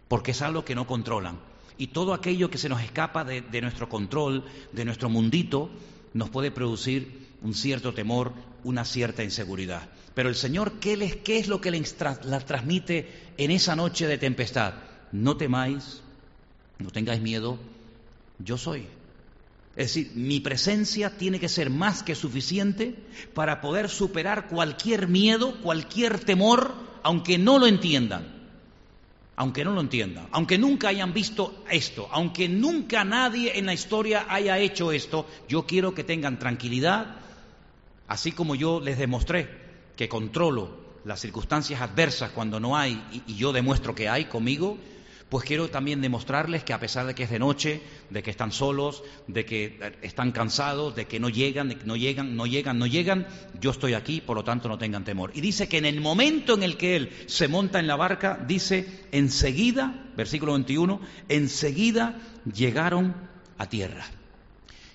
porque 0.08 0.32
es 0.32 0.42
algo 0.42 0.64
que 0.64 0.74
no 0.74 0.86
controlan. 0.86 1.38
Y 1.76 1.88
todo 1.88 2.14
aquello 2.14 2.50
que 2.50 2.58
se 2.58 2.68
nos 2.68 2.82
escapa 2.82 3.24
de, 3.24 3.60
nuestro 3.60 3.88
control, 3.88 4.44
de 4.72 4.84
nuestro 4.84 5.08
mundito, 5.08 5.70
nos 6.12 6.30
puede 6.30 6.50
producir 6.50 7.26
un 7.42 7.54
cierto 7.54 7.94
temor, 7.94 8.32
una 8.62 8.84
cierta 8.84 9.24
inseguridad. 9.24 9.88
Pero 10.14 10.28
el 10.28 10.36
Señor, 10.36 10.74
¿qué, 10.78 10.96
les, 10.96 11.16
qué 11.16 11.38
es 11.38 11.48
lo 11.48 11.60
que 11.60 11.72
les 11.72 11.96
la 12.24 12.40
transmite 12.40 13.32
en 13.36 13.50
esa 13.50 13.74
noche 13.74 14.06
de 14.06 14.16
tempestad? 14.16 14.74
No 15.10 15.36
temáis, 15.36 16.02
no 16.78 16.90
tengáis 16.90 17.20
miedo, 17.20 17.58
yo 18.38 18.56
soy. 18.56 18.86
Es 19.76 19.88
decir, 19.88 20.12
mi 20.14 20.38
presencia 20.38 21.16
tiene 21.16 21.40
que 21.40 21.48
ser 21.48 21.68
más 21.68 22.04
que 22.04 22.14
suficiente 22.14 22.94
para 23.34 23.60
poder 23.60 23.88
superar 23.88 24.46
cualquier 24.46 25.08
miedo, 25.08 25.60
cualquier 25.62 26.20
temor, 26.20 26.74
aunque 27.02 27.36
no 27.36 27.58
lo 27.58 27.66
entiendan. 27.66 28.32
Aunque 29.36 29.64
no 29.64 29.72
lo 29.72 29.80
entiendan, 29.80 30.28
aunque 30.30 30.58
nunca 30.58 30.90
hayan 30.90 31.12
visto 31.12 31.64
esto, 31.68 32.08
aunque 32.12 32.48
nunca 32.48 33.02
nadie 33.02 33.58
en 33.58 33.66
la 33.66 33.74
historia 33.74 34.26
haya 34.28 34.60
hecho 34.60 34.92
esto, 34.92 35.26
yo 35.48 35.66
quiero 35.66 35.92
que 35.92 36.04
tengan 36.04 36.38
tranquilidad, 36.38 37.16
así 38.06 38.30
como 38.30 38.54
yo 38.54 38.78
les 38.78 38.96
demostré 38.96 39.63
que 39.96 40.08
controlo 40.08 40.84
las 41.04 41.20
circunstancias 41.20 41.80
adversas 41.80 42.30
cuando 42.30 42.60
no 42.60 42.76
hay 42.76 43.22
y, 43.26 43.34
yo 43.34 43.52
demuestro 43.52 43.94
que 43.94 44.08
hay 44.08 44.24
conmigo, 44.24 44.78
pues 45.28 45.44
quiero 45.44 45.68
también 45.68 46.00
demostrarles 46.00 46.64
que 46.64 46.72
a 46.72 46.80
pesar 46.80 47.06
de 47.06 47.14
que 47.14 47.24
es 47.24 47.30
de 47.30 47.38
noche, 47.38 47.80
de 48.10 48.22
que 48.22 48.30
están 48.30 48.52
solos, 48.52 49.02
de 49.26 49.44
que 49.44 49.78
eh, 49.80 49.98
están 50.02 50.32
cansados, 50.32 50.94
de 50.94 51.06
que 51.06 51.18
no 51.18 51.28
llegan, 51.28 51.68
de 51.68 51.76
que 51.76 51.84
no 51.84 51.96
llegan, 51.96 52.36
no 52.36 52.46
llegan, 52.46 52.78
no 52.78 52.86
llegan, 52.86 53.26
yo 53.60 53.70
estoy 53.70 53.94
aquí, 53.94 54.20
por 54.20 54.36
lo 54.36 54.44
tanto 54.44 54.68
no 54.68 54.78
tengan 54.78 55.04
temor. 55.04 55.32
Y 55.34 55.40
dice 55.40 55.68
que 55.68 55.78
en 55.78 55.86
el 55.86 56.00
momento 56.00 56.54
en 56.54 56.62
el 56.62 56.76
que 56.76 56.96
él 56.96 57.10
se 57.26 57.48
monta 57.48 57.80
en 57.80 57.86
la 57.86 57.96
barca, 57.96 58.38
dice, 58.46 59.06
enseguida, 59.12 60.10
versículo 60.16 60.52
21, 60.52 61.00
enseguida 61.28 62.20
llegaron 62.52 63.14
a 63.58 63.68
tierra. 63.68 64.06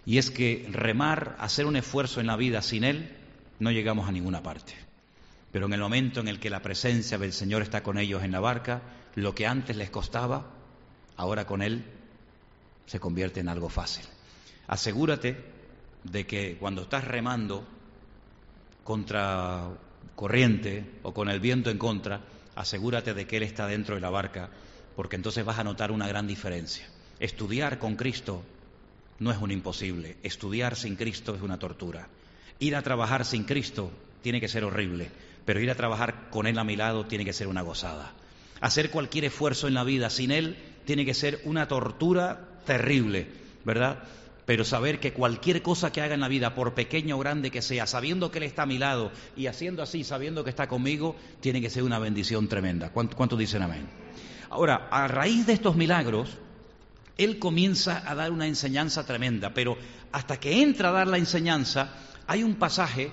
Y 0.05 0.17
es 0.17 0.31
que 0.31 0.67
remar, 0.71 1.35
hacer 1.39 1.65
un 1.65 1.75
esfuerzo 1.75 2.21
en 2.21 2.27
la 2.27 2.37
vida 2.37 2.61
sin 2.61 2.83
él, 2.83 3.15
no 3.59 3.71
llegamos 3.71 4.07
a 4.07 4.11
ninguna 4.11 4.41
parte. 4.41 4.88
Pero 5.51 5.65
en 5.65 5.73
el 5.73 5.79
momento 5.79 6.19
en 6.19 6.27
el 6.27 6.39
que 6.39 6.49
la 6.49 6.61
presencia 6.61 7.17
del 7.17 7.33
Señor 7.33 7.61
está 7.61 7.81
con 7.81 7.97
ellos 7.97 8.23
en 8.23 8.31
la 8.31 8.39
barca, 8.39 8.81
lo 9.15 9.33
que 9.33 9.47
antes 9.47 9.75
les 9.75 9.89
costaba, 9.89 10.45
ahora 11.15 11.45
con 11.45 11.61
Él 11.61 11.83
se 12.85 12.99
convierte 12.99 13.39
en 13.39 13.49
algo 13.49 13.69
fácil. 13.69 14.05
Asegúrate 14.67 15.37
de 16.03 16.25
que 16.25 16.57
cuando 16.57 16.83
estás 16.83 17.05
remando 17.05 17.65
contra 18.83 19.69
corriente 20.15 20.85
o 21.03 21.13
con 21.13 21.29
el 21.29 21.39
viento 21.39 21.69
en 21.69 21.77
contra, 21.77 22.21
asegúrate 22.55 23.13
de 23.13 23.25
que 23.25 23.37
Él 23.37 23.43
está 23.43 23.67
dentro 23.67 23.95
de 23.95 24.01
la 24.01 24.09
barca, 24.09 24.49
porque 24.95 25.15
entonces 25.15 25.45
vas 25.45 25.59
a 25.59 25.63
notar 25.63 25.91
una 25.91 26.07
gran 26.07 26.27
diferencia. 26.27 26.87
Estudiar 27.19 27.79
con 27.79 27.95
Cristo 27.95 28.43
no 29.19 29.31
es 29.31 29.37
un 29.37 29.51
imposible, 29.51 30.17
estudiar 30.23 30.75
sin 30.75 30.95
Cristo 30.95 31.35
es 31.35 31.41
una 31.41 31.59
tortura. 31.59 32.07
Ir 32.59 32.75
a 32.75 32.81
trabajar 32.81 33.25
sin 33.25 33.43
Cristo 33.43 33.91
tiene 34.21 34.39
que 34.39 34.47
ser 34.47 34.63
horrible, 34.63 35.09
pero 35.49 35.61
ir 35.61 35.71
a 35.71 35.75
trabajar 35.75 36.29
con 36.29 36.45
Él 36.45 36.59
a 36.59 36.63
mi 36.63 36.75
lado 36.75 37.07
tiene 37.07 37.25
que 37.25 37.33
ser 37.33 37.47
una 37.47 37.63
gozada. 37.63 38.11
Hacer 38.61 38.91
cualquier 38.91 39.25
esfuerzo 39.25 39.67
en 39.67 39.73
la 39.73 39.83
vida 39.83 40.11
sin 40.11 40.29
Él 40.29 40.55
tiene 40.85 41.05
que 41.05 41.15
ser 41.15 41.41
una 41.43 41.67
tortura 41.67 42.49
terrible, 42.67 43.25
¿verdad? 43.65 44.03
Pero 44.45 44.63
saber 44.63 44.99
que 44.99 45.11
cualquier 45.11 45.63
cosa 45.63 45.91
que 45.91 46.03
haga 46.03 46.13
en 46.13 46.19
la 46.19 46.27
vida, 46.27 46.53
por 46.53 46.75
pequeña 46.75 47.15
o 47.15 47.17
grande 47.17 47.49
que 47.49 47.63
sea, 47.63 47.87
sabiendo 47.87 48.29
que 48.29 48.37
Él 48.37 48.43
está 48.43 48.61
a 48.61 48.67
mi 48.67 48.77
lado 48.77 49.11
y 49.35 49.47
haciendo 49.47 49.81
así, 49.81 50.03
sabiendo 50.03 50.43
que 50.43 50.51
está 50.51 50.67
conmigo, 50.67 51.15
tiene 51.39 51.61
que 51.61 51.71
ser 51.71 51.81
una 51.81 51.97
bendición 51.97 52.47
tremenda. 52.47 52.91
¿Cuántos 52.91 53.39
dicen 53.39 53.63
amén? 53.63 53.89
Ahora, 54.51 54.87
a 54.91 55.07
raíz 55.07 55.47
de 55.47 55.53
estos 55.53 55.75
milagros, 55.75 56.37
Él 57.17 57.39
comienza 57.39 58.03
a 58.07 58.13
dar 58.13 58.31
una 58.31 58.45
enseñanza 58.45 59.03
tremenda, 59.03 59.51
pero 59.55 59.79
hasta 60.11 60.39
que 60.39 60.61
entra 60.61 60.89
a 60.89 60.91
dar 60.91 61.07
la 61.07 61.17
enseñanza, 61.17 61.89
hay 62.27 62.43
un 62.43 62.53
pasaje 62.53 63.09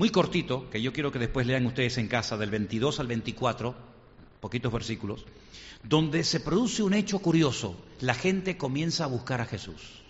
muy 0.00 0.08
cortito, 0.08 0.70
que 0.70 0.80
yo 0.80 0.94
quiero 0.94 1.12
que 1.12 1.18
después 1.18 1.46
lean 1.46 1.66
ustedes 1.66 1.98
en 1.98 2.08
casa, 2.08 2.38
del 2.38 2.48
22 2.48 3.00
al 3.00 3.06
24, 3.06 3.74
poquitos 4.40 4.72
versículos, 4.72 5.26
donde 5.82 6.24
se 6.24 6.40
produce 6.40 6.82
un 6.82 6.94
hecho 6.94 7.18
curioso. 7.18 7.76
La 8.00 8.14
gente 8.14 8.56
comienza 8.56 9.04
a 9.04 9.08
buscar 9.08 9.42
a 9.42 9.44
Jesús. 9.44 10.00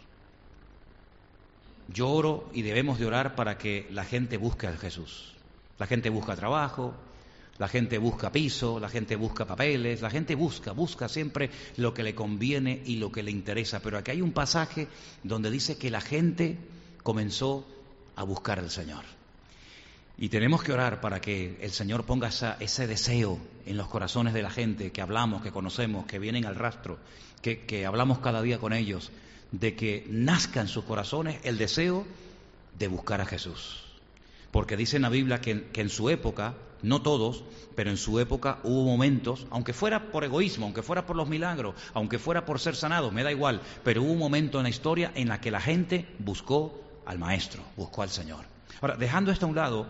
Yo 1.88 2.08
oro 2.08 2.48
y 2.52 2.62
debemos 2.62 3.00
de 3.00 3.06
orar 3.06 3.34
para 3.34 3.58
que 3.58 3.88
la 3.90 4.04
gente 4.04 4.36
busque 4.36 4.68
a 4.68 4.76
Jesús. 4.76 5.32
La 5.76 5.88
gente 5.88 6.08
busca 6.08 6.36
trabajo, 6.36 6.94
la 7.58 7.66
gente 7.66 7.98
busca 7.98 8.30
piso, 8.30 8.78
la 8.78 8.90
gente 8.90 9.16
busca 9.16 9.44
papeles, 9.44 10.02
la 10.02 10.10
gente 10.10 10.36
busca, 10.36 10.70
busca 10.70 11.08
siempre 11.08 11.50
lo 11.78 11.92
que 11.92 12.04
le 12.04 12.14
conviene 12.14 12.80
y 12.86 12.98
lo 12.98 13.10
que 13.10 13.24
le 13.24 13.32
interesa. 13.32 13.80
Pero 13.80 13.98
aquí 13.98 14.12
hay 14.12 14.22
un 14.22 14.30
pasaje 14.30 14.86
donde 15.24 15.50
dice 15.50 15.78
que 15.78 15.90
la 15.90 16.00
gente 16.00 16.58
comenzó 17.02 17.66
a 18.14 18.22
buscar 18.22 18.60
al 18.60 18.70
Señor. 18.70 19.19
Y 20.20 20.28
tenemos 20.28 20.62
que 20.62 20.74
orar 20.74 21.00
para 21.00 21.18
que 21.18 21.56
el 21.62 21.70
Señor 21.70 22.04
ponga 22.04 22.28
ese 22.60 22.86
deseo 22.86 23.38
en 23.64 23.78
los 23.78 23.88
corazones 23.88 24.34
de 24.34 24.42
la 24.42 24.50
gente 24.50 24.92
que 24.92 25.00
hablamos, 25.00 25.40
que 25.40 25.50
conocemos, 25.50 26.04
que 26.04 26.18
vienen 26.18 26.44
al 26.44 26.56
rastro, 26.56 26.98
que, 27.40 27.86
hablamos 27.86 28.18
cada 28.18 28.42
día 28.42 28.58
con 28.58 28.74
ellos, 28.74 29.10
de 29.50 29.74
que 29.74 30.06
nazca 30.10 30.60
en 30.60 30.68
sus 30.68 30.84
corazones 30.84 31.40
el 31.42 31.56
deseo 31.56 32.06
de 32.78 32.86
buscar 32.88 33.22
a 33.22 33.24
Jesús. 33.24 33.82
Porque 34.50 34.76
dice 34.76 34.96
en 34.96 35.02
la 35.02 35.08
Biblia 35.08 35.40
que, 35.40 35.70
que, 35.70 35.80
en 35.80 35.88
su 35.88 36.10
época, 36.10 36.52
no 36.82 37.00
todos, 37.00 37.42
pero 37.74 37.88
en 37.88 37.96
su 37.96 38.20
época 38.20 38.58
hubo 38.62 38.84
momentos, 38.84 39.46
aunque 39.48 39.72
fuera 39.72 40.10
por 40.12 40.24
egoísmo, 40.24 40.66
aunque 40.66 40.82
fuera 40.82 41.06
por 41.06 41.16
los 41.16 41.30
milagros, 41.30 41.76
aunque 41.94 42.18
fuera 42.18 42.44
por 42.44 42.60
ser 42.60 42.76
sanados, 42.76 43.10
me 43.10 43.22
da 43.22 43.32
igual, 43.32 43.62
pero 43.84 44.02
hubo 44.02 44.12
un 44.12 44.18
momento 44.18 44.58
en 44.58 44.64
la 44.64 44.68
historia 44.68 45.12
en 45.14 45.28
la 45.28 45.40
que 45.40 45.50
la 45.50 45.62
gente 45.62 46.06
buscó 46.18 46.78
al 47.06 47.18
Maestro, 47.18 47.62
buscó 47.74 48.02
al 48.02 48.10
Señor. 48.10 48.59
Ahora, 48.80 48.96
dejando 48.96 49.30
esto 49.30 49.46
a 49.46 49.48
un 49.48 49.56
lado, 49.56 49.86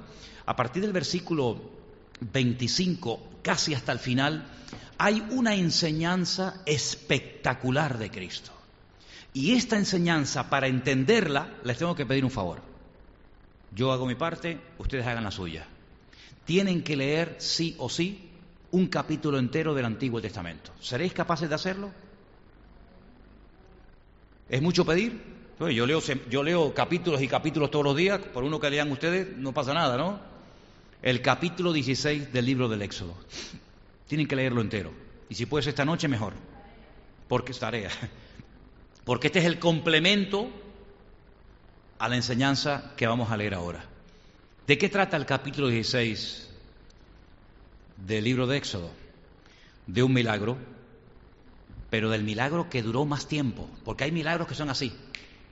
a 0.46 0.56
partir 0.56 0.82
del 0.82 0.92
versículo 0.92 1.60
25, 2.20 3.40
casi 3.42 3.74
hasta 3.74 3.92
el 3.92 3.98
final, 3.98 4.46
hay 4.98 5.26
una 5.30 5.54
enseñanza 5.54 6.62
espectacular 6.66 7.98
de 7.98 8.10
Cristo. 8.10 8.52
Y 9.32 9.52
esta 9.52 9.76
enseñanza, 9.76 10.50
para 10.50 10.66
entenderla, 10.66 11.54
les 11.64 11.78
tengo 11.78 11.94
que 11.94 12.04
pedir 12.04 12.24
un 12.24 12.30
favor. 12.30 12.60
Yo 13.74 13.92
hago 13.92 14.06
mi 14.06 14.16
parte, 14.16 14.60
ustedes 14.78 15.06
hagan 15.06 15.24
la 15.24 15.30
suya. 15.30 15.66
Tienen 16.44 16.82
que 16.82 16.96
leer 16.96 17.36
sí 17.38 17.76
o 17.78 17.88
sí 17.88 18.28
un 18.72 18.88
capítulo 18.88 19.38
entero 19.38 19.74
del 19.74 19.84
Antiguo 19.84 20.20
Testamento. 20.20 20.72
¿Seréis 20.80 21.12
capaces 21.12 21.48
de 21.48 21.54
hacerlo? 21.54 21.90
¿Es 24.48 24.60
mucho 24.60 24.84
pedir? 24.84 25.39
Yo 25.68 25.84
leo, 25.84 26.00
yo 26.30 26.42
leo 26.42 26.72
capítulos 26.72 27.20
y 27.20 27.28
capítulos 27.28 27.70
todos 27.70 27.84
los 27.84 27.94
días, 27.94 28.18
por 28.18 28.44
uno 28.44 28.58
que 28.58 28.70
lean 28.70 28.90
ustedes 28.90 29.36
no 29.36 29.52
pasa 29.52 29.74
nada, 29.74 29.98
¿no? 29.98 30.18
El 31.02 31.20
capítulo 31.20 31.74
16 31.74 32.32
del 32.32 32.46
libro 32.46 32.66
del 32.66 32.80
Éxodo. 32.80 33.14
Tienen 34.08 34.26
que 34.26 34.36
leerlo 34.36 34.62
entero. 34.62 34.90
Y 35.28 35.34
si 35.34 35.44
puedes 35.44 35.66
esta 35.66 35.84
noche, 35.84 36.08
mejor. 36.08 36.32
Porque 37.28 37.52
es 37.52 37.58
tarea. 37.58 37.90
Porque 39.04 39.26
este 39.26 39.40
es 39.40 39.44
el 39.44 39.58
complemento 39.58 40.48
a 41.98 42.08
la 42.08 42.16
enseñanza 42.16 42.94
que 42.96 43.06
vamos 43.06 43.30
a 43.30 43.36
leer 43.36 43.52
ahora. 43.52 43.84
¿De 44.66 44.78
qué 44.78 44.88
trata 44.88 45.18
el 45.18 45.26
capítulo 45.26 45.68
16 45.68 46.48
del 47.98 48.24
libro 48.24 48.46
de 48.46 48.56
Éxodo? 48.56 48.90
De 49.86 50.02
un 50.02 50.14
milagro, 50.14 50.56
pero 51.90 52.08
del 52.08 52.22
milagro 52.24 52.70
que 52.70 52.82
duró 52.82 53.04
más 53.04 53.28
tiempo, 53.28 53.68
porque 53.84 54.04
hay 54.04 54.12
milagros 54.12 54.48
que 54.48 54.54
son 54.54 54.70
así 54.70 54.94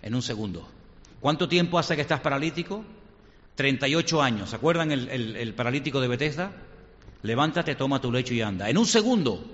en 0.03 0.15
un 0.15 0.23
segundo. 0.23 0.69
¿Cuánto 1.21 1.49
tiempo 1.49 1.79
hace 1.79 1.97
que 1.97 2.03
estás 2.03 2.21
paralítico? 2.21 2.85
38 3.55 4.23
años. 4.23 4.51
¿Se 4.51 4.57
acuerdan 4.57 4.93
el, 4.93 5.55
paralítico 5.55 6.01
de 6.01 6.09
Bethesda? 6.09 6.53
Levántate, 7.23 7.75
toma 7.75 8.01
tu 8.01 8.13
lecho 8.13 8.33
y 8.33 8.41
anda. 8.41 8.71
En 8.71 8.79
un 8.79 8.87
segundo 8.87 9.45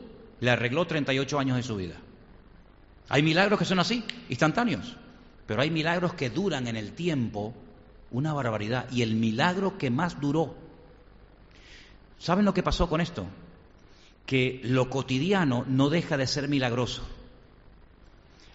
le 0.40 0.50
arregló 0.50 0.86
38 0.86 1.38
años 1.38 1.56
de 1.56 1.62
su 1.62 1.76
vida. 1.76 1.96
Hay 3.08 3.22
milagros 3.22 3.58
que 3.58 3.64
son 3.64 3.78
así, 3.78 4.04
instantáneos, 4.28 4.96
pero 5.46 5.62
hay 5.62 5.70
milagros 5.70 6.14
que 6.14 6.30
duran 6.30 6.66
en 6.68 6.76
el 6.76 6.92
tiempo 6.92 7.54
una 8.10 8.34
barbaridad. 8.34 8.90
Y 8.90 9.00
el 9.00 9.14
milagro 9.14 9.78
que 9.78 9.90
más 9.90 10.20
duró, 10.20 10.54
¿saben 12.18 12.44
lo 12.44 12.52
que 12.52 12.62
pasó 12.62 12.88
con 12.90 13.00
esto? 13.00 13.26
Que 14.26 14.60
lo 14.64 14.90
cotidiano 14.90 15.64
no 15.66 15.88
deja 15.88 16.18
de 16.18 16.26
ser 16.26 16.48
milagroso. 16.48 17.06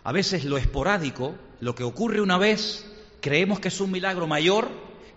A 0.04 0.12
veces 0.12 0.46
lo 0.46 0.58
esporádico, 0.58 1.36
lo 1.60 1.76
que 1.76 1.84
ocurre 1.84 2.22
una 2.22 2.38
vez, 2.38 2.86
creemos 3.22 3.60
que 3.60 3.68
es 3.68 3.82
un 3.82 3.92
milagro 3.92 4.28
mayor 4.28 4.70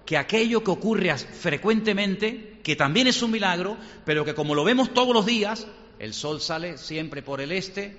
que 0.05 0.17
aquello 0.17 0.65
que 0.65 0.71
ocurre 0.71 1.17
frecuentemente, 1.17 2.61
que 2.63 2.77
también 2.77 3.07
es 3.07 3.23
un 3.23 3.31
milagro, 3.31 3.77
pero 4.05 4.25
que 4.25 4.35
como 4.35 4.55
lo 4.55 4.65
vemos 4.65 4.93
todos 4.93 5.15
los 5.15 5.27
días, 5.27 5.67
el 5.99 6.13
sol 6.15 6.41
sale 6.41 6.79
siempre 6.79 7.23
por 7.23 7.41
el 7.41 7.53
este 7.53 7.97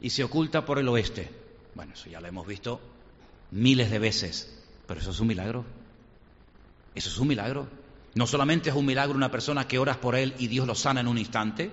y 0.00 0.10
se 0.10 0.24
oculta 0.24 0.64
por 0.64 0.78
el 0.78 0.88
oeste. 0.88 1.30
Bueno, 1.74 1.92
eso 1.94 2.08
ya 2.08 2.20
lo 2.20 2.28
hemos 2.28 2.46
visto 2.46 2.80
miles 3.50 3.90
de 3.90 3.98
veces, 3.98 4.62
pero 4.86 5.00
eso 5.00 5.10
es 5.10 5.20
un 5.20 5.28
milagro. 5.28 5.64
Eso 6.94 7.08
es 7.08 7.18
un 7.18 7.28
milagro. 7.28 7.68
No 8.14 8.26
solamente 8.26 8.70
es 8.70 8.76
un 8.76 8.86
milagro 8.86 9.16
una 9.16 9.30
persona 9.30 9.66
que 9.66 9.78
oras 9.78 9.96
por 9.96 10.14
él 10.14 10.34
y 10.38 10.46
Dios 10.46 10.66
lo 10.66 10.74
sana 10.74 11.00
en 11.00 11.08
un 11.08 11.18
instante, 11.18 11.70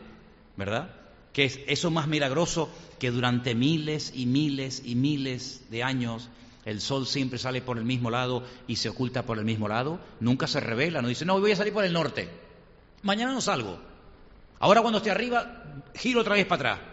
¿verdad? 0.58 1.01
Que 1.34 1.46
es 1.46 1.60
eso 1.68 1.92
más 1.92 2.08
milagroso 2.08 2.70
que 3.00 3.12
durante 3.12 3.56
miles 3.56 4.12
y 4.16 4.26
miles 4.26 4.82
y 4.86 4.96
miles 4.96 5.64
de 5.70 5.84
años 5.84 6.30
el 6.66 6.82
sol 6.82 7.08
siempre 7.08 7.40
sale 7.40 7.62
por 7.62 7.78
el 7.78 7.86
mismo 7.86 8.12
lado 8.12 8.44
y 8.68 8.76
se 8.76 8.90
oculta 8.90 9.26
por 9.26 9.40
el 9.40 9.46
mismo 9.46 9.68
lado, 9.68 10.00
nunca 10.20 10.48
se 10.48 10.60
revela, 10.60 11.02
no 11.02 11.08
dice, 11.08 11.26
no, 11.26 11.40
voy 11.40 11.52
a 11.52 11.56
salir 11.56 11.74
por 11.74 11.84
el 11.84 11.94
norte, 11.94 12.30
mañana 13.02 13.34
no 13.34 13.42
salgo, 13.42 13.80
ahora 14.60 14.82
cuando 14.82 14.98
esté 14.98 15.10
arriba 15.10 15.84
giro 15.96 16.22
otra 16.22 16.36
vez 16.36 16.46
para 16.46 16.74
atrás, 16.74 16.88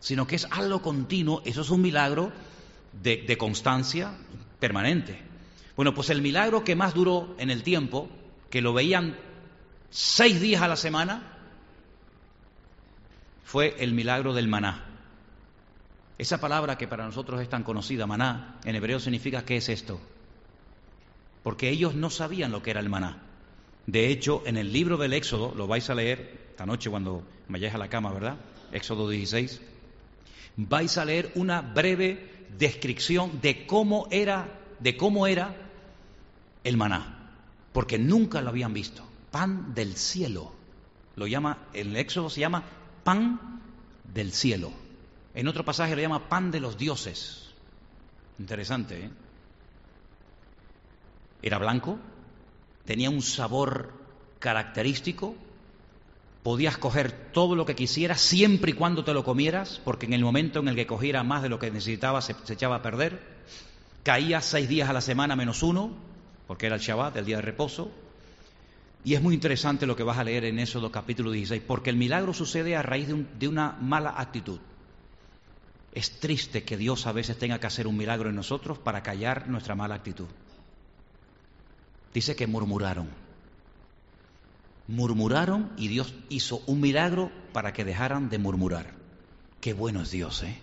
sino 0.00 0.26
que 0.26 0.36
es 0.36 0.46
algo 0.50 0.80
continuo, 0.82 1.42
eso 1.44 1.62
es 1.62 1.70
un 1.70 1.82
milagro 1.82 2.30
de, 3.02 3.16
de 3.26 3.36
constancia 3.36 4.12
permanente. 4.60 5.20
Bueno, 5.74 5.94
pues 5.94 6.10
el 6.10 6.22
milagro 6.22 6.64
que 6.64 6.76
más 6.76 6.94
duró 6.94 7.34
en 7.38 7.50
el 7.50 7.62
tiempo, 7.62 8.08
que 8.50 8.62
lo 8.62 8.72
veían 8.72 9.16
seis 9.90 10.40
días 10.40 10.62
a 10.62 10.68
la 10.68 10.76
semana, 10.76 11.37
fue 13.48 13.76
el 13.78 13.94
milagro 13.94 14.34
del 14.34 14.46
maná. 14.46 14.84
Esa 16.18 16.38
palabra 16.38 16.76
que 16.76 16.86
para 16.86 17.06
nosotros 17.06 17.40
es 17.40 17.48
tan 17.48 17.62
conocida, 17.62 18.06
maná, 18.06 18.58
en 18.62 18.76
hebreo 18.76 19.00
significa 19.00 19.46
¿qué 19.46 19.56
es 19.56 19.70
esto? 19.70 19.98
Porque 21.42 21.70
ellos 21.70 21.94
no 21.94 22.10
sabían 22.10 22.52
lo 22.52 22.62
que 22.62 22.72
era 22.72 22.80
el 22.80 22.90
maná. 22.90 23.22
De 23.86 24.08
hecho, 24.08 24.42
en 24.44 24.58
el 24.58 24.70
libro 24.70 24.98
del 24.98 25.14
Éxodo, 25.14 25.54
lo 25.56 25.66
vais 25.66 25.88
a 25.88 25.94
leer 25.94 26.48
esta 26.50 26.66
noche 26.66 26.90
cuando 26.90 27.22
vayáis 27.48 27.74
a 27.74 27.78
la 27.78 27.88
cama, 27.88 28.12
¿verdad? 28.12 28.36
Éxodo 28.70 29.08
16. 29.08 29.62
Vais 30.58 30.98
a 30.98 31.06
leer 31.06 31.32
una 31.34 31.62
breve 31.62 32.44
descripción 32.58 33.40
de 33.40 33.64
cómo 33.64 34.08
era, 34.10 34.60
de 34.78 34.98
cómo 34.98 35.26
era 35.26 35.56
el 36.64 36.76
maná, 36.76 37.32
porque 37.72 37.98
nunca 37.98 38.42
lo 38.42 38.50
habían 38.50 38.74
visto. 38.74 39.08
Pan 39.30 39.72
del 39.74 39.96
cielo. 39.96 40.52
Lo 41.16 41.26
llama, 41.26 41.66
el 41.72 41.96
Éxodo 41.96 42.28
se 42.28 42.40
llama 42.40 42.62
pan 43.08 43.62
del 44.04 44.32
cielo. 44.32 44.70
En 45.34 45.48
otro 45.48 45.64
pasaje 45.64 45.96
lo 45.96 46.02
llama 46.02 46.28
pan 46.28 46.50
de 46.50 46.60
los 46.60 46.76
dioses. 46.76 47.48
Interesante, 48.38 49.06
¿eh? 49.06 49.10
Era 51.40 51.56
blanco, 51.56 51.98
tenía 52.84 53.08
un 53.08 53.22
sabor 53.22 53.94
característico, 54.40 55.34
podías 56.42 56.76
coger 56.76 57.32
todo 57.32 57.56
lo 57.56 57.64
que 57.64 57.74
quisieras 57.74 58.20
siempre 58.20 58.72
y 58.72 58.74
cuando 58.74 59.04
te 59.04 59.14
lo 59.14 59.24
comieras, 59.24 59.80
porque 59.82 60.04
en 60.04 60.12
el 60.12 60.22
momento 60.22 60.58
en 60.58 60.68
el 60.68 60.76
que 60.76 60.86
cogiera 60.86 61.22
más 61.22 61.42
de 61.42 61.48
lo 61.48 61.58
que 61.58 61.70
necesitabas 61.70 62.26
se, 62.26 62.36
se 62.44 62.52
echaba 62.52 62.76
a 62.76 62.82
perder. 62.82 63.22
Caía 64.02 64.42
seis 64.42 64.68
días 64.68 64.90
a 64.90 64.92
la 64.92 65.00
semana 65.00 65.34
menos 65.34 65.62
uno, 65.62 65.92
porque 66.46 66.66
era 66.66 66.74
el 66.74 66.82
Shabbat, 66.82 67.16
el 67.16 67.24
día 67.24 67.36
de 67.36 67.42
reposo. 67.42 67.90
Y 69.04 69.14
es 69.14 69.22
muy 69.22 69.34
interesante 69.34 69.86
lo 69.86 69.96
que 69.96 70.02
vas 70.02 70.18
a 70.18 70.24
leer 70.24 70.44
en 70.44 70.58
Éxodo 70.58 70.90
capítulo 70.90 71.30
16, 71.30 71.62
porque 71.66 71.90
el 71.90 71.96
milagro 71.96 72.34
sucede 72.34 72.76
a 72.76 72.82
raíz 72.82 73.08
de, 73.38 73.48
una 73.48 73.72
mala 73.80 74.14
actitud. 74.16 74.58
Es 75.92 76.18
triste 76.20 76.64
que 76.64 76.76
Dios 76.76 77.06
a 77.06 77.12
veces 77.12 77.38
tenga 77.38 77.58
que 77.58 77.66
hacer 77.66 77.86
un 77.86 77.96
milagro 77.96 78.28
en 78.28 78.36
nosotros 78.36 78.78
para 78.78 79.02
callar 79.02 79.48
nuestra 79.48 79.74
mala 79.74 79.94
actitud. 79.94 80.26
Dice 82.12 82.36
que 82.36 82.46
murmuraron. 82.46 83.08
Murmuraron 84.88 85.72
y 85.76 85.88
Dios 85.88 86.14
hizo 86.28 86.62
un 86.66 86.80
milagro 86.80 87.30
para 87.52 87.72
que 87.72 87.84
dejaran 87.84 88.28
de 88.30 88.38
murmurar. 88.38 88.94
Qué 89.60 89.72
bueno 89.72 90.02
es 90.02 90.10
Dios, 90.10 90.42
¿eh? 90.42 90.58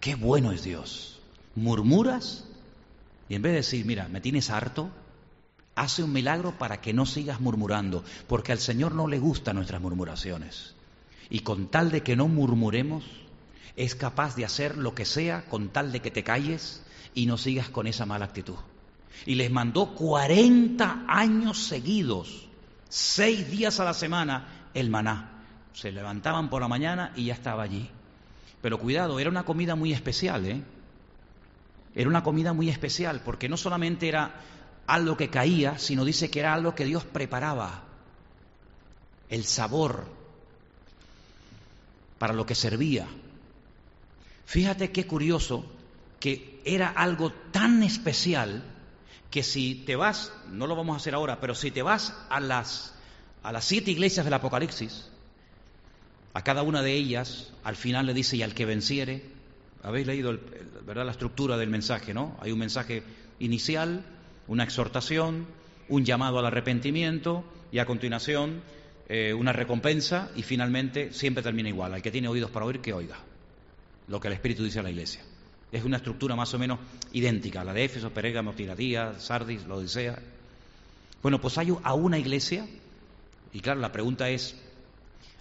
Qué 0.00 0.14
bueno 0.14 0.52
es 0.52 0.62
Dios. 0.62 1.20
Murmuras 1.54 2.46
y 3.28 3.34
en 3.34 3.42
vez 3.42 3.52
de 3.52 3.56
decir, 3.58 3.86
mira, 3.86 4.08
me 4.08 4.20
tienes 4.20 4.50
harto, 4.50 4.90
hace 5.76 6.02
un 6.02 6.12
milagro 6.12 6.58
para 6.58 6.80
que 6.80 6.92
no 6.92 7.06
sigas 7.06 7.40
murmurando, 7.40 8.02
porque 8.26 8.50
al 8.50 8.58
Señor 8.58 8.94
no 8.94 9.06
le 9.06 9.18
gustan 9.18 9.56
nuestras 9.56 9.80
murmuraciones. 9.80 10.74
Y 11.30 11.40
con 11.40 11.68
tal 11.68 11.90
de 11.90 12.02
que 12.02 12.16
no 12.16 12.28
murmuremos, 12.28 13.04
es 13.76 13.94
capaz 13.94 14.34
de 14.36 14.46
hacer 14.46 14.78
lo 14.78 14.94
que 14.94 15.04
sea 15.04 15.44
con 15.44 15.68
tal 15.68 15.92
de 15.92 16.00
que 16.00 16.10
te 16.10 16.24
calles 16.24 16.82
y 17.14 17.26
no 17.26 17.36
sigas 17.36 17.68
con 17.68 17.86
esa 17.86 18.06
mala 18.06 18.24
actitud. 18.24 18.56
Y 19.26 19.34
les 19.34 19.50
mandó 19.50 19.94
40 19.94 21.04
años 21.06 21.66
seguidos, 21.66 22.48
seis 22.88 23.50
días 23.50 23.78
a 23.78 23.84
la 23.84 23.94
semana, 23.94 24.68
el 24.72 24.88
maná. 24.88 25.44
Se 25.74 25.92
levantaban 25.92 26.48
por 26.48 26.62
la 26.62 26.68
mañana 26.68 27.12
y 27.16 27.26
ya 27.26 27.34
estaba 27.34 27.62
allí. 27.62 27.90
Pero 28.62 28.78
cuidado, 28.78 29.20
era 29.20 29.28
una 29.28 29.44
comida 29.44 29.74
muy 29.74 29.92
especial, 29.92 30.46
¿eh? 30.46 30.62
Era 31.94 32.08
una 32.08 32.22
comida 32.22 32.52
muy 32.52 32.68
especial, 32.68 33.22
porque 33.24 33.48
no 33.48 33.56
solamente 33.56 34.08
era 34.08 34.34
algo 34.86 35.16
que 35.16 35.30
caía, 35.30 35.78
sino 35.78 36.04
dice 36.04 36.30
que 36.30 36.40
era 36.40 36.54
algo 36.54 36.74
que 36.74 36.84
Dios 36.84 37.04
preparaba. 37.04 37.84
El 39.28 39.44
sabor 39.44 40.06
para 42.18 42.32
lo 42.32 42.46
que 42.46 42.54
servía. 42.54 43.06
Fíjate 44.46 44.92
qué 44.92 45.06
curioso 45.06 45.64
que 46.20 46.60
era 46.64 46.88
algo 46.88 47.32
tan 47.50 47.82
especial 47.82 48.62
que 49.30 49.42
si 49.42 49.74
te 49.74 49.96
vas, 49.96 50.32
no 50.50 50.66
lo 50.66 50.76
vamos 50.76 50.94
a 50.94 50.96
hacer 50.98 51.14
ahora, 51.14 51.40
pero 51.40 51.54
si 51.54 51.70
te 51.70 51.82
vas 51.82 52.14
a 52.30 52.40
las, 52.40 52.94
a 53.42 53.52
las 53.52 53.64
siete 53.64 53.90
iglesias 53.90 54.24
del 54.24 54.34
Apocalipsis, 54.34 55.10
a 56.32 56.42
cada 56.42 56.62
una 56.62 56.82
de 56.82 56.92
ellas, 56.92 57.52
al 57.64 57.76
final 57.76 58.06
le 58.06 58.14
dice, 58.14 58.36
y 58.36 58.42
al 58.42 58.54
que 58.54 58.64
venciere, 58.64 59.24
habéis 59.82 60.06
leído 60.06 60.38
¿verdad? 60.84 61.04
la 61.04 61.12
estructura 61.12 61.56
del 61.56 61.70
mensaje, 61.70 62.14
¿no? 62.14 62.36
Hay 62.40 62.52
un 62.52 62.58
mensaje 62.58 63.02
inicial, 63.38 64.04
una 64.48 64.64
exhortación, 64.64 65.46
un 65.88 66.04
llamado 66.04 66.38
al 66.38 66.46
arrepentimiento 66.46 67.44
y 67.72 67.78
a 67.78 67.86
continuación 67.86 68.62
eh, 69.08 69.32
una 69.32 69.52
recompensa 69.52 70.30
y 70.34 70.42
finalmente 70.42 71.12
siempre 71.12 71.42
termina 71.42 71.68
igual. 71.68 71.94
Al 71.94 72.02
que 72.02 72.10
tiene 72.10 72.28
oídos 72.28 72.50
para 72.50 72.66
oír, 72.66 72.80
que 72.80 72.92
oiga 72.92 73.16
lo 74.08 74.20
que 74.20 74.28
el 74.28 74.34
Espíritu 74.34 74.64
dice 74.64 74.80
a 74.80 74.82
la 74.82 74.90
Iglesia. 74.90 75.22
Es 75.72 75.84
una 75.84 75.96
estructura 75.96 76.36
más 76.36 76.54
o 76.54 76.58
menos 76.58 76.78
idéntica, 77.12 77.64
la 77.64 77.72
de 77.72 77.84
Éfeso, 77.84 78.10
Perégamo, 78.10 78.52
Tiradía, 78.52 79.18
Sardis, 79.18 79.66
Odisea. 79.68 80.18
Bueno, 81.22 81.40
pues 81.40 81.58
hay 81.58 81.74
a 81.82 81.94
una 81.94 82.18
iglesia, 82.18 82.66
y 83.52 83.60
claro, 83.60 83.80
la 83.80 83.90
pregunta 83.90 84.28
es, 84.28 84.56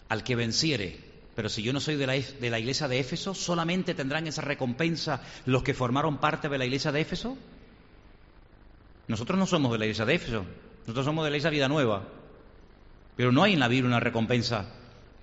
al 0.09 0.23
que 0.23 0.35
venciere, 0.35 0.99
pero 1.35 1.47
si 1.47 1.61
yo 1.61 1.73
no 1.73 1.79
soy 1.79 1.95
de 1.95 2.07
la, 2.07 2.13
de 2.13 2.49
la 2.49 2.59
iglesia 2.59 2.87
de 2.87 2.99
Éfeso, 2.99 3.35
¿solamente 3.35 3.93
tendrán 3.93 4.25
esa 4.25 4.41
recompensa 4.41 5.21
los 5.45 5.61
que 5.61 5.73
formaron 5.73 6.17
parte 6.17 6.49
de 6.49 6.57
la 6.57 6.65
iglesia 6.65 6.91
de 6.91 7.01
Éfeso? 7.01 7.37
Nosotros 9.07 9.37
no 9.37 9.45
somos 9.45 9.71
de 9.71 9.77
la 9.77 9.85
iglesia 9.85 10.05
de 10.05 10.15
Éfeso, 10.15 10.45
nosotros 10.81 11.05
somos 11.05 11.23
de 11.25 11.31
la 11.31 11.37
iglesia 11.37 11.49
Vida 11.49 11.67
Nueva. 11.67 12.03
Pero 13.15 13.31
no 13.31 13.43
hay 13.43 13.53
en 13.53 13.59
la 13.59 13.67
Biblia 13.67 13.87
una 13.87 13.99
recompensa 13.99 14.65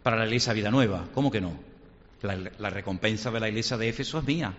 para 0.03 0.17
la 0.17 0.27
iglesia 0.27 0.53
Vida 0.53 0.71
Nueva. 0.71 1.09
¿Cómo 1.15 1.31
que 1.31 1.41
no? 1.41 1.59
La, 2.23 2.71
recompensa 2.71 3.31
de 3.31 3.41
la 3.41 3.49
iglesia 3.49 3.77
de 3.77 3.89
Éfeso 3.89 4.19
es 4.19 4.25
mía. 4.25 4.55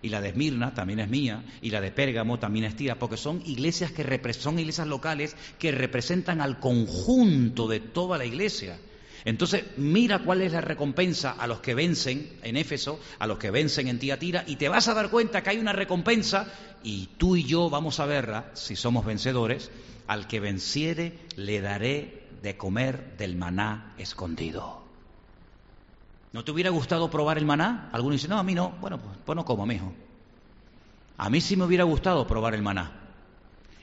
Y 0.00 0.08
la 0.08 0.20
de 0.20 0.30
Esmirna 0.30 0.74
también 0.74 1.00
es 1.00 1.08
mía. 1.08 1.44
Y 1.62 1.70
la 1.70 1.80
de 1.80 1.92
Pérgamo 1.92 2.38
también 2.38 2.64
es 2.64 2.76
tía. 2.76 2.98
Porque 2.98 3.16
son 3.16 3.42
iglesias 3.46 3.92
que 3.92 4.32
son 4.32 4.58
iglesias 4.58 4.86
locales 4.86 5.36
que 5.58 5.70
representan 5.70 6.40
al 6.40 6.58
conjunto 6.58 7.68
de 7.68 7.80
toda 7.80 8.18
la 8.18 8.24
iglesia. 8.24 8.78
Entonces, 9.28 9.62
mira 9.76 10.20
cuál 10.20 10.40
es 10.40 10.52
la 10.52 10.62
recompensa 10.62 11.32
a 11.32 11.46
los 11.46 11.60
que 11.60 11.74
vencen 11.74 12.32
en 12.42 12.56
Éfeso, 12.56 12.98
a 13.18 13.26
los 13.26 13.36
que 13.36 13.50
vencen 13.50 13.86
en 13.88 13.98
Tiatira, 13.98 14.42
y 14.46 14.56
te 14.56 14.70
vas 14.70 14.88
a 14.88 14.94
dar 14.94 15.10
cuenta 15.10 15.42
que 15.42 15.50
hay 15.50 15.58
una 15.58 15.74
recompensa, 15.74 16.50
y 16.82 17.10
tú 17.18 17.36
y 17.36 17.44
yo 17.44 17.68
vamos 17.68 18.00
a 18.00 18.06
verla, 18.06 18.46
si 18.54 18.74
somos 18.74 19.04
vencedores, 19.04 19.70
al 20.06 20.28
que 20.28 20.40
venciere 20.40 21.18
le 21.36 21.60
daré 21.60 22.22
de 22.40 22.56
comer 22.56 23.18
del 23.18 23.36
maná 23.36 23.92
escondido. 23.98 24.82
¿No 26.32 26.42
te 26.42 26.50
hubiera 26.50 26.70
gustado 26.70 27.10
probar 27.10 27.36
el 27.36 27.44
maná? 27.44 27.90
Algunos 27.92 28.14
dicen, 28.14 28.30
no, 28.30 28.38
a 28.38 28.42
mí 28.42 28.54
no. 28.54 28.70
Bueno, 28.80 28.98
pues, 28.98 29.14
pues 29.26 29.36
no 29.36 29.44
como, 29.44 29.66
mijo. 29.66 29.92
A 31.18 31.28
mí 31.28 31.42
sí 31.42 31.54
me 31.54 31.64
hubiera 31.64 31.84
gustado 31.84 32.26
probar 32.26 32.54
el 32.54 32.62
maná. 32.62 33.07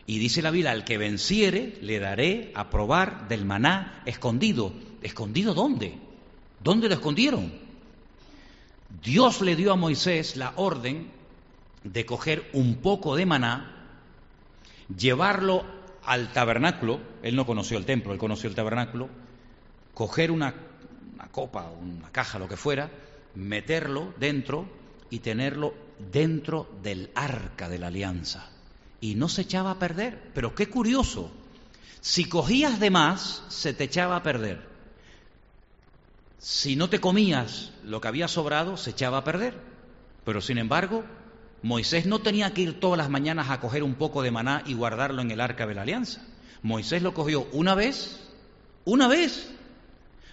Y 0.08 0.20
dice 0.20 0.42
la 0.42 0.52
Biblia, 0.52 0.72
al 0.72 0.86
que 0.86 0.98
venciere, 0.98 1.78
le 1.82 2.00
daré 2.00 2.52
a 2.54 2.70
probar 2.70 3.28
del 3.28 3.46
maná 3.46 4.04
escondido. 4.06 4.74
¿Escondido 5.02 5.54
dónde? 5.54 5.98
¿Dónde 6.64 6.88
lo 6.88 6.96
escondieron? 6.96 7.52
Dios 9.04 9.42
le 9.42 9.56
dio 9.56 9.74
a 9.74 9.76
Moisés 9.76 10.36
la 10.36 10.54
orden 10.56 11.12
de 11.84 12.06
coger 12.06 12.50
un 12.54 12.76
poco 12.76 13.16
de 13.16 13.26
maná, 13.26 13.88
llevarlo 14.96 15.66
al 16.04 16.32
tabernáculo, 16.34 17.00
él 17.24 17.36
no 17.36 17.46
conoció 17.46 17.78
el 17.78 17.86
templo, 17.86 18.14
él 18.14 18.20
conoció 18.20 18.50
el 18.50 18.56
tabernáculo, 18.56 19.10
coger 19.94 20.32
una, 20.32 20.54
una 21.14 21.28
copa, 21.28 21.70
una 21.70 22.12
caja, 22.12 22.40
lo 22.40 22.48
que 22.48 22.58
fuera, 22.58 22.90
meterlo 23.36 24.14
dentro 24.20 24.68
y 25.10 25.20
tenerlo 25.20 25.74
dentro 26.12 26.70
del 26.82 27.12
arca 27.16 27.70
de 27.70 27.80
la 27.80 27.88
alianza. 27.88 28.55
Y 29.06 29.14
no 29.14 29.30
se 29.30 29.44
echaba 29.44 29.70
a 29.70 29.78
perder. 29.78 30.32
Pero 30.34 30.56
qué 30.56 30.68
curioso, 30.68 31.30
si 32.02 32.26
cogías 32.26 32.80
de 32.80 32.90
más, 32.90 33.44
se 33.50 33.72
te 33.72 33.84
echaba 33.84 34.16
a 34.16 34.24
perder. 34.24 34.68
Si 36.40 36.76
no 36.76 36.90
te 36.90 37.00
comías 37.00 37.72
lo 37.84 38.02
que 38.02 38.08
había 38.08 38.28
sobrado, 38.28 38.78
se 38.78 38.90
echaba 38.90 39.20
a 39.20 39.24
perder. 39.24 39.54
Pero 40.26 40.42
sin 40.42 40.58
embargo, 40.58 41.04
Moisés 41.62 42.08
no 42.08 42.18
tenía 42.18 42.52
que 42.52 42.64
ir 42.64 42.80
todas 42.80 42.98
las 42.98 43.12
mañanas 43.12 43.52
a 43.52 43.60
coger 43.60 43.84
un 43.84 43.94
poco 43.94 44.24
de 44.24 44.32
maná 44.32 44.64
y 44.66 44.74
guardarlo 44.74 45.22
en 45.22 45.30
el 45.30 45.40
arca 45.40 45.68
de 45.68 45.76
la 45.76 45.84
alianza. 45.84 46.26
Moisés 46.64 47.04
lo 47.04 47.14
cogió 47.14 47.48
una 47.52 47.76
vez, 47.76 48.28
una 48.86 49.08
vez, 49.08 49.54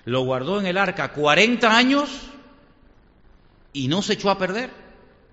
lo 0.07 0.25
guardó 0.25 0.61
en 0.61 0.67
el 0.67 0.79
arca 0.79 1.13
40 1.13 1.77
años 1.77 2.09
y 3.75 3.89
no 3.89 4.01
se 4.01 4.15
echó 4.15 4.31
a 4.31 4.39
perder 4.39 4.71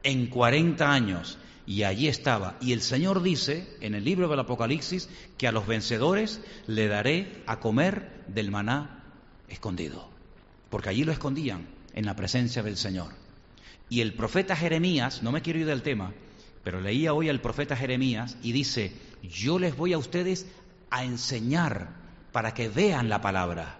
en 0.03 0.27
40 0.27 0.91
años. 0.91 1.38
Y 1.69 1.83
allí 1.83 2.09
estaba. 2.09 2.57
Y 2.59 2.73
el 2.73 2.81
Señor 2.81 3.21
dice 3.21 3.77
en 3.79 3.93
el 3.93 4.03
libro 4.03 4.27
del 4.27 4.39
Apocalipsis 4.39 5.07
que 5.37 5.47
a 5.47 5.51
los 5.51 5.67
vencedores 5.67 6.41
le 6.65 6.87
daré 6.87 7.43
a 7.45 7.59
comer 7.59 8.25
del 8.27 8.49
maná 8.49 9.03
escondido 9.47 10.09
porque 10.69 10.89
allí 10.89 11.03
lo 11.03 11.11
escondían 11.11 11.67
en 11.93 12.05
la 12.05 12.15
presencia 12.15 12.63
del 12.63 12.77
Señor. 12.77 13.13
Y 13.89 14.01
el 14.01 14.13
profeta 14.13 14.55
Jeremías, 14.55 15.23
no 15.23 15.31
me 15.31 15.41
quiero 15.41 15.59
ir 15.59 15.65
del 15.65 15.81
tema, 15.81 16.13
pero 16.63 16.79
leía 16.79 17.13
hoy 17.13 17.29
al 17.29 17.41
profeta 17.41 17.75
Jeremías 17.75 18.37
y 18.43 18.51
dice, 18.51 18.93
yo 19.23 19.57
les 19.57 19.75
voy 19.75 19.93
a 19.93 19.97
ustedes 19.97 20.45
a 20.91 21.03
enseñar 21.03 21.95
para 22.31 22.53
que 22.53 22.69
vean 22.69 23.09
la 23.09 23.21
palabra. 23.21 23.79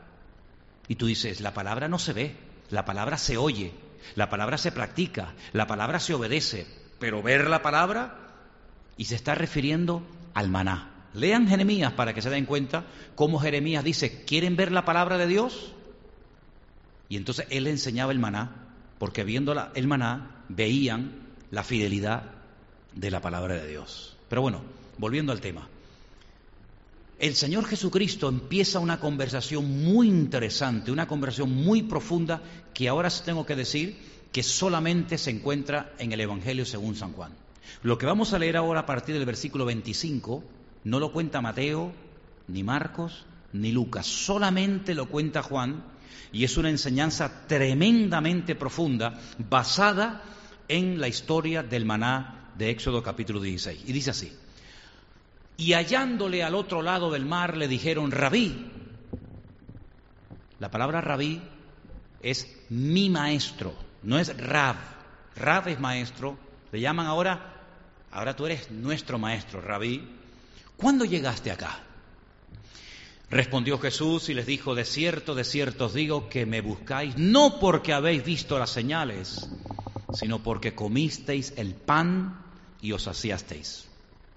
Y 0.87 0.95
tú 0.95 1.05
dices, 1.05 1.41
la 1.41 1.53
palabra 1.53 1.87
no 1.87 1.99
se 1.99 2.13
ve, 2.13 2.35
la 2.71 2.85
palabra 2.85 3.17
se 3.17 3.37
oye, 3.37 3.73
la 4.15 4.29
palabra 4.29 4.57
se 4.57 4.71
practica, 4.71 5.35
la 5.53 5.67
palabra 5.67 5.99
se 5.99 6.15
obedece, 6.15 6.65
pero 6.99 7.23
ver 7.23 7.49
la 7.49 7.61
palabra 7.61 8.17
y 8.97 9.05
se 9.05 9.15
está 9.15 9.35
refiriendo 9.35 10.03
al 10.33 10.49
maná. 10.49 11.07
Lean 11.13 11.47
Jeremías 11.47 11.93
para 11.93 12.13
que 12.13 12.21
se 12.21 12.29
den 12.29 12.45
cuenta 12.45 12.85
cómo 13.15 13.39
Jeremías 13.39 13.83
dice, 13.83 14.23
¿quieren 14.25 14.55
ver 14.55 14.71
la 14.71 14.85
palabra 14.85 15.17
de 15.17 15.27
Dios? 15.27 15.73
Y 17.07 17.17
entonces 17.17 17.47
él 17.49 17.65
enseñaba 17.65 18.11
el 18.11 18.19
maná, 18.19 18.67
porque 18.99 19.23
viendo 19.23 19.55
el 19.73 19.87
maná 19.87 20.43
veían 20.49 21.27
la 21.49 21.63
fidelidad 21.63 22.23
de 22.93 23.09
la 23.09 23.21
palabra 23.21 23.55
de 23.55 23.67
Dios. 23.67 24.17
Pero 24.29 24.41
bueno, 24.41 24.61
volviendo 24.97 25.31
al 25.31 25.41
tema. 25.41 25.67
El 27.17 27.35
Señor 27.35 27.65
Jesucristo 27.65 28.29
empieza 28.29 28.79
una 28.79 28.99
conversación 28.99 29.83
muy 29.83 30.07
interesante, 30.07 30.91
una 30.91 31.07
conversación 31.07 31.51
muy 31.51 31.83
profunda 31.83 32.41
que 32.73 32.87
ahora 32.87 33.09
tengo 33.09 33.45
que 33.45 33.55
decir 33.55 33.97
que 34.31 34.43
solamente 34.43 35.17
se 35.17 35.31
encuentra 35.31 35.93
en 35.97 36.11
el 36.11 36.21
Evangelio 36.21 36.65
según 36.65 36.95
San 36.95 37.13
Juan. 37.13 37.33
Lo 37.83 37.97
que 37.97 38.05
vamos 38.05 38.33
a 38.33 38.39
leer 38.39 38.57
ahora 38.57 38.81
a 38.81 38.85
partir 38.85 39.15
del 39.15 39.25
versículo 39.25 39.65
25 39.65 40.43
no 40.83 40.99
lo 40.99 41.11
cuenta 41.11 41.41
Mateo, 41.41 41.93
ni 42.47 42.63
Marcos, 42.63 43.25
ni 43.53 43.71
Lucas, 43.71 44.05
solamente 44.05 44.93
lo 44.93 45.07
cuenta 45.07 45.41
Juan 45.41 45.83
y 46.31 46.43
es 46.43 46.57
una 46.57 46.69
enseñanza 46.69 47.47
tremendamente 47.47 48.55
profunda 48.55 49.19
basada 49.37 50.23
en 50.67 50.99
la 50.99 51.07
historia 51.07 51.63
del 51.63 51.85
maná 51.85 52.51
de 52.57 52.69
Éxodo 52.69 53.01
capítulo 53.01 53.41
16. 53.41 53.83
Y 53.87 53.93
dice 53.93 54.11
así, 54.11 54.31
y 55.57 55.73
hallándole 55.73 56.43
al 56.43 56.55
otro 56.55 56.81
lado 56.81 57.11
del 57.11 57.25
mar 57.25 57.57
le 57.57 57.67
dijeron, 57.67 58.11
rabí, 58.11 58.71
la 60.59 60.69
palabra 60.69 61.01
rabí 61.01 61.41
es 62.21 62.47
mi 62.69 63.09
maestro, 63.09 63.73
no 64.03 64.19
es 64.19 64.35
rab, 64.37 64.75
rab 65.35 65.67
es 65.67 65.79
maestro, 65.79 66.37
le 66.71 66.79
llaman 66.79 67.07
ahora, 67.07 67.53
ahora 68.11 68.35
tú 68.35 68.45
eres 68.45 68.71
nuestro 68.71 69.17
maestro, 69.17 69.61
rabí, 69.61 70.07
¿cuándo 70.77 71.05
llegaste 71.05 71.51
acá? 71.51 71.79
Respondió 73.29 73.77
Jesús 73.77 74.29
y 74.29 74.33
les 74.33 74.47
dijo, 74.47 74.73
de 74.73 74.85
cierto, 74.85 75.35
de 75.35 75.43
cierto 75.43 75.85
os 75.85 75.93
digo 75.93 76.29
que 76.29 76.47
me 76.47 76.61
buscáis 76.61 77.15
no 77.15 77.59
porque 77.59 77.93
habéis 77.93 78.23
visto 78.25 78.57
las 78.57 78.71
señales, 78.71 79.47
sino 80.13 80.41
porque 80.41 80.73
comisteis 80.73 81.53
el 81.55 81.75
pan 81.75 82.41
y 82.81 82.91
os 82.91 83.03
saciasteis. 83.03 83.87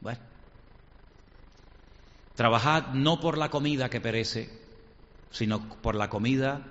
Bueno, 0.01 0.21
trabajad 2.35 2.89
no 2.89 3.19
por 3.19 3.39
la 3.39 3.49
comida 3.49 3.89
que 3.89 4.01
perece, 4.01 4.51
sino 5.31 5.67
por 5.81 5.95
la 5.95 6.11
comida 6.11 6.67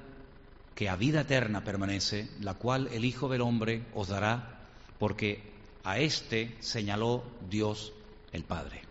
que 0.81 0.89
a 0.89 0.95
vida 0.95 1.21
eterna 1.21 1.63
permanece, 1.63 2.27
la 2.39 2.55
cual 2.55 2.89
el 2.91 3.05
Hijo 3.05 3.29
del 3.29 3.41
Hombre 3.41 3.85
os 3.93 4.07
dará, 4.07 4.65
porque 4.97 5.43
a 5.83 5.99
éste 5.99 6.57
señaló 6.59 7.23
Dios 7.51 7.93
el 8.31 8.43
Padre. 8.43 8.81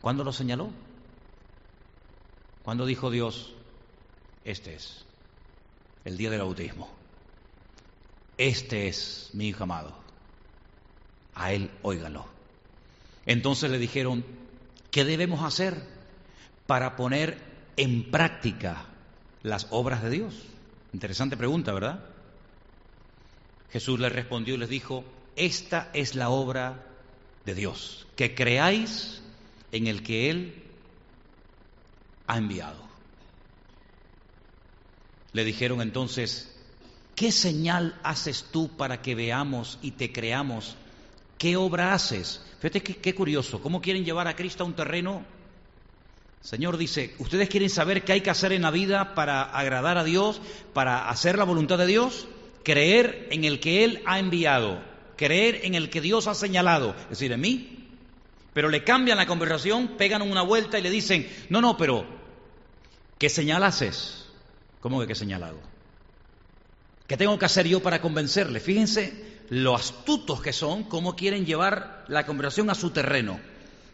¿Cuándo 0.00 0.22
lo 0.22 0.32
señaló? 0.32 0.70
¿Cuándo 2.62 2.86
dijo 2.86 3.10
Dios, 3.10 3.52
este 4.44 4.76
es 4.76 5.04
el 6.04 6.16
día 6.16 6.30
del 6.30 6.42
bautismo? 6.42 6.88
Este 8.36 8.86
es 8.86 9.30
mi 9.32 9.48
Hijo 9.48 9.64
amado. 9.64 9.98
A 11.34 11.52
él 11.52 11.72
óigalo. 11.82 12.26
Entonces 13.26 13.72
le 13.72 13.78
dijeron, 13.78 14.24
¿qué 14.92 15.04
debemos 15.04 15.42
hacer 15.42 15.82
para 16.68 16.94
poner 16.94 17.42
en 17.76 18.08
práctica 18.08 18.86
las 19.42 19.66
obras 19.70 20.00
de 20.04 20.10
Dios? 20.10 20.48
Interesante 20.98 21.36
pregunta, 21.36 21.72
¿verdad? 21.72 22.00
Jesús 23.70 24.00
les 24.00 24.10
respondió 24.10 24.56
y 24.56 24.58
les 24.58 24.68
dijo, 24.68 25.04
esta 25.36 25.90
es 25.94 26.16
la 26.16 26.28
obra 26.28 26.88
de 27.44 27.54
Dios, 27.54 28.08
que 28.16 28.34
creáis 28.34 29.22
en 29.70 29.86
el 29.86 30.02
que 30.02 30.28
Él 30.28 30.60
ha 32.26 32.36
enviado. 32.36 32.82
Le 35.32 35.44
dijeron 35.44 35.82
entonces, 35.82 36.52
¿qué 37.14 37.30
señal 37.30 37.96
haces 38.02 38.46
tú 38.50 38.76
para 38.76 39.00
que 39.00 39.14
veamos 39.14 39.78
y 39.80 39.92
te 39.92 40.12
creamos? 40.12 40.74
¿Qué 41.38 41.56
obra 41.56 41.94
haces? 41.94 42.44
Fíjate 42.58 42.82
qué, 42.82 43.14
curioso, 43.14 43.62
¿cómo 43.62 43.80
quieren 43.80 44.04
llevar 44.04 44.26
a 44.26 44.34
Cristo 44.34 44.64
a 44.64 44.66
un 44.66 44.74
terreno? 44.74 45.24
Señor 46.40 46.76
dice, 46.76 47.14
¿ustedes 47.18 47.48
quieren 47.48 47.70
saber 47.70 48.04
qué 48.04 48.12
hay 48.12 48.20
que 48.20 48.30
hacer 48.30 48.52
en 48.52 48.62
la 48.62 48.70
vida 48.70 49.14
para 49.14 49.42
agradar 49.42 49.98
a 49.98 50.04
Dios, 50.04 50.40
para 50.72 51.08
hacer 51.08 51.36
la 51.36 51.44
voluntad 51.44 51.78
de 51.78 51.86
Dios? 51.86 52.28
Creer 52.62 53.28
en 53.30 53.44
el 53.44 53.60
que 53.60 53.84
Él 53.84 54.02
ha 54.06 54.18
enviado, 54.18 54.82
creer 55.16 55.60
en 55.64 55.74
el 55.74 55.90
que 55.90 56.00
Dios 56.00 56.26
ha 56.26 56.34
señalado, 56.34 56.94
es 57.04 57.10
decir, 57.10 57.32
en 57.32 57.40
mí. 57.40 57.88
Pero 58.52 58.68
le 58.68 58.84
cambian 58.84 59.18
la 59.18 59.26
conversación, 59.26 59.96
pegan 59.98 60.22
una 60.22 60.42
vuelta 60.42 60.78
y 60.78 60.82
le 60.82 60.90
dicen, 60.90 61.28
no, 61.48 61.60
no, 61.60 61.76
pero 61.76 62.06
¿qué 63.18 63.28
señal 63.28 63.62
haces? 63.62 64.26
¿Cómo 64.80 65.00
que 65.00 65.06
qué 65.06 65.14
señal 65.14 65.42
hago? 65.42 65.60
¿Qué 67.06 67.16
tengo 67.16 67.38
que 67.38 67.46
hacer 67.46 67.66
yo 67.66 67.80
para 67.80 68.00
convencerle? 68.00 68.60
Fíjense 68.60 69.38
lo 69.50 69.74
astutos 69.74 70.42
que 70.42 70.52
son, 70.52 70.84
cómo 70.84 71.16
quieren 71.16 71.46
llevar 71.46 72.04
la 72.08 72.26
conversación 72.26 72.70
a 72.70 72.74
su 72.74 72.90
terreno. 72.90 73.40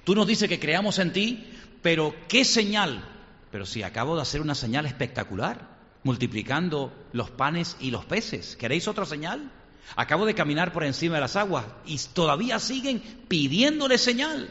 Tú 0.04 0.14
nos 0.14 0.26
dices 0.26 0.48
que 0.48 0.58
creamos 0.58 0.98
en 0.98 1.12
ti, 1.12 1.53
pero 1.84 2.16
¿qué 2.28 2.46
señal? 2.46 3.04
Pero 3.52 3.66
si 3.66 3.82
acabo 3.82 4.16
de 4.16 4.22
hacer 4.22 4.40
una 4.40 4.54
señal 4.54 4.86
espectacular, 4.86 5.68
multiplicando 6.02 6.94
los 7.12 7.30
panes 7.30 7.76
y 7.78 7.90
los 7.90 8.06
peces. 8.06 8.56
¿Queréis 8.56 8.88
otra 8.88 9.04
señal? 9.04 9.52
Acabo 9.94 10.24
de 10.24 10.34
caminar 10.34 10.72
por 10.72 10.84
encima 10.84 11.16
de 11.16 11.20
las 11.20 11.36
aguas 11.36 11.66
y 11.84 11.98
todavía 12.14 12.58
siguen 12.58 13.02
pidiéndole 13.28 13.98
señal. 13.98 14.48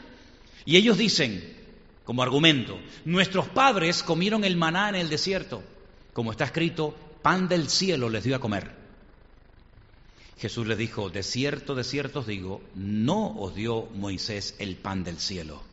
Y 0.64 0.76
ellos 0.76 0.96
dicen, 0.96 1.58
como 2.04 2.22
argumento, 2.22 2.78
nuestros 3.04 3.48
padres 3.48 4.04
comieron 4.04 4.44
el 4.44 4.56
maná 4.56 4.90
en 4.90 4.94
el 4.94 5.08
desierto, 5.08 5.64
como 6.12 6.30
está 6.30 6.44
escrito, 6.44 6.94
pan 7.20 7.48
del 7.48 7.68
cielo 7.68 8.10
les 8.10 8.22
dio 8.22 8.36
a 8.36 8.40
comer. 8.40 8.70
Jesús 10.38 10.68
les 10.68 10.78
dijo, 10.78 11.10
de 11.10 11.24
cierto, 11.24 11.74
de 11.74 11.82
cierto 11.82 12.20
os 12.20 12.28
digo, 12.28 12.62
no 12.76 13.36
os 13.40 13.56
dio 13.56 13.88
Moisés 13.92 14.54
el 14.60 14.76
pan 14.76 15.02
del 15.02 15.18
cielo, 15.18 15.64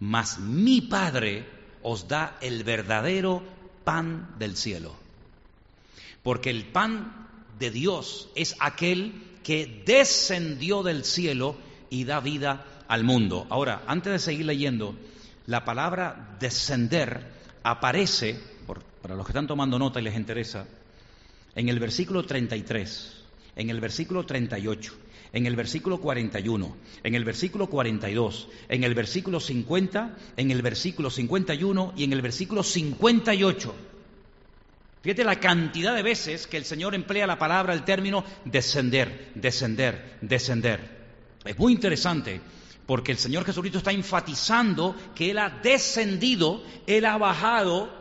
mas 0.00 0.38
mi 0.38 0.80
Padre 0.80 1.46
os 1.82 2.08
da 2.08 2.38
el 2.40 2.64
verdadero 2.64 3.42
pan 3.84 4.34
del 4.38 4.56
cielo. 4.56 4.94
Porque 6.22 6.50
el 6.50 6.66
pan 6.66 7.28
de 7.58 7.70
Dios 7.70 8.28
es 8.34 8.56
aquel 8.60 9.12
que 9.42 9.82
descendió 9.86 10.82
del 10.82 11.04
cielo 11.04 11.56
y 11.90 12.04
da 12.04 12.20
vida 12.20 12.64
al 12.88 13.04
mundo. 13.04 13.46
Ahora, 13.50 13.82
antes 13.86 14.12
de 14.12 14.18
seguir 14.18 14.46
leyendo, 14.46 14.94
la 15.46 15.64
palabra 15.64 16.36
descender 16.38 17.32
aparece, 17.62 18.38
para 19.02 19.14
los 19.14 19.24
que 19.24 19.32
están 19.32 19.46
tomando 19.46 19.78
nota 19.78 20.00
y 20.00 20.04
les 20.04 20.16
interesa, 20.16 20.66
en 21.54 21.68
el 21.68 21.78
versículo 21.78 22.24
33 22.24 23.18
en 23.58 23.70
el 23.70 23.80
versículo 23.80 24.24
38, 24.24 24.94
en 25.32 25.46
el 25.46 25.56
versículo 25.56 26.00
41, 26.00 26.76
en 27.02 27.14
el 27.14 27.24
versículo 27.24 27.68
42, 27.68 28.48
en 28.68 28.84
el 28.84 28.94
versículo 28.94 29.40
50, 29.40 30.16
en 30.36 30.50
el 30.50 30.62
versículo 30.62 31.10
51 31.10 31.94
y 31.96 32.04
en 32.04 32.12
el 32.12 32.22
versículo 32.22 32.62
58. 32.62 33.74
Fíjate 35.02 35.24
la 35.24 35.40
cantidad 35.40 35.94
de 35.94 36.02
veces 36.02 36.46
que 36.46 36.56
el 36.56 36.64
Señor 36.64 36.94
emplea 36.94 37.26
la 37.26 37.38
palabra, 37.38 37.72
el 37.72 37.84
término 37.84 38.24
descender, 38.44 39.32
descender, 39.34 40.18
descender. 40.20 40.98
Es 41.44 41.58
muy 41.58 41.72
interesante 41.72 42.40
porque 42.84 43.12
el 43.12 43.18
Señor 43.18 43.44
Jesucristo 43.44 43.78
está 43.78 43.92
enfatizando 43.92 44.96
que 45.14 45.30
Él 45.30 45.38
ha 45.38 45.60
descendido, 45.62 46.62
Él 46.86 47.04
ha 47.04 47.16
bajado 47.16 47.98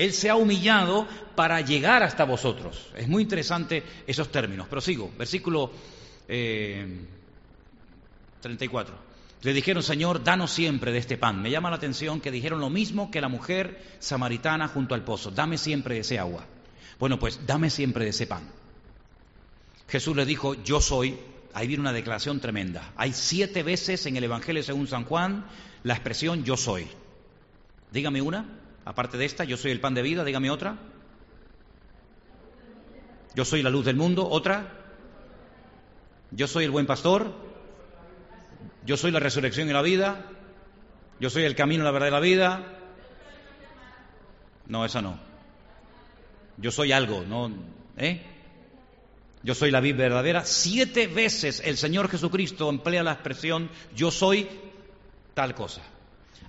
él 0.00 0.14
se 0.14 0.30
ha 0.30 0.36
humillado 0.36 1.06
para 1.34 1.60
llegar 1.60 2.02
hasta 2.02 2.24
vosotros. 2.24 2.88
Es 2.96 3.06
muy 3.06 3.22
interesante 3.22 3.82
esos 4.06 4.32
términos. 4.32 4.66
Prosigo, 4.66 5.10
versículo 5.18 5.70
34. 8.40 8.94
Eh, 8.94 8.98
Le 9.42 9.52
dijeron, 9.52 9.82
Señor, 9.82 10.22
danos 10.22 10.52
siempre 10.52 10.92
de 10.92 10.98
este 10.98 11.16
pan. 11.16 11.42
Me 11.42 11.50
llama 11.50 11.70
la 11.70 11.76
atención 11.76 12.20
que 12.20 12.30
dijeron 12.30 12.60
lo 12.60 12.70
mismo 12.70 13.10
que 13.10 13.20
la 13.20 13.28
mujer 13.28 13.82
samaritana 13.98 14.68
junto 14.68 14.94
al 14.94 15.02
pozo. 15.02 15.30
Dame 15.30 15.58
siempre 15.58 15.96
de 15.96 16.02
ese 16.02 16.18
agua. 16.18 16.46
Bueno, 16.98 17.18
pues 17.18 17.40
dame 17.46 17.70
siempre 17.70 18.04
de 18.04 18.10
ese 18.10 18.26
pan. 18.26 18.48
Jesús 19.88 20.14
le 20.14 20.24
dijo, 20.24 20.54
yo 20.62 20.80
soy. 20.80 21.18
Ahí 21.52 21.66
viene 21.66 21.80
una 21.80 21.92
declaración 21.92 22.38
tremenda. 22.38 22.92
Hay 22.96 23.12
siete 23.12 23.64
veces 23.64 24.06
en 24.06 24.16
el 24.16 24.24
Evangelio 24.24 24.62
según 24.62 24.86
San 24.86 25.04
Juan 25.04 25.46
la 25.82 25.94
expresión 25.94 26.44
yo 26.44 26.56
soy. 26.56 26.86
Dígame 27.90 28.22
una. 28.22 28.46
Aparte 28.84 29.18
de 29.18 29.24
esta, 29.24 29.44
yo 29.44 29.56
soy 29.56 29.72
el 29.72 29.80
pan 29.80 29.94
de 29.94 30.02
vida, 30.02 30.24
dígame 30.24 30.50
otra. 30.50 30.76
Yo 33.34 33.44
soy 33.44 33.62
la 33.62 33.70
luz 33.70 33.84
del 33.84 33.96
mundo, 33.96 34.28
otra. 34.28 34.79
Yo 36.32 36.46
soy 36.46 36.64
el 36.64 36.70
buen 36.70 36.86
pastor. 36.86 37.32
Yo 38.86 38.96
soy 38.96 39.10
la 39.10 39.20
resurrección 39.20 39.68
y 39.68 39.72
la 39.72 39.82
vida. 39.82 40.26
Yo 41.18 41.30
soy 41.30 41.44
el 41.44 41.54
camino, 41.54 41.84
la 41.84 41.90
verdad 41.90 42.08
y 42.08 42.10
la 42.12 42.20
vida. 42.20 42.66
No, 44.66 44.84
esa 44.84 45.02
no. 45.02 45.18
Yo 46.56 46.70
soy 46.70 46.92
algo, 46.92 47.22
¿no? 47.22 47.50
¿Eh? 47.96 48.22
Yo 49.42 49.54
soy 49.54 49.70
la 49.70 49.80
vida 49.80 49.98
verdadera. 49.98 50.44
Siete 50.44 51.06
veces 51.06 51.62
el 51.64 51.76
Señor 51.76 52.08
Jesucristo 52.08 52.68
emplea 52.68 53.02
la 53.02 53.12
expresión 53.12 53.70
yo 53.94 54.10
soy 54.10 54.48
tal 55.34 55.54
cosa. 55.54 55.82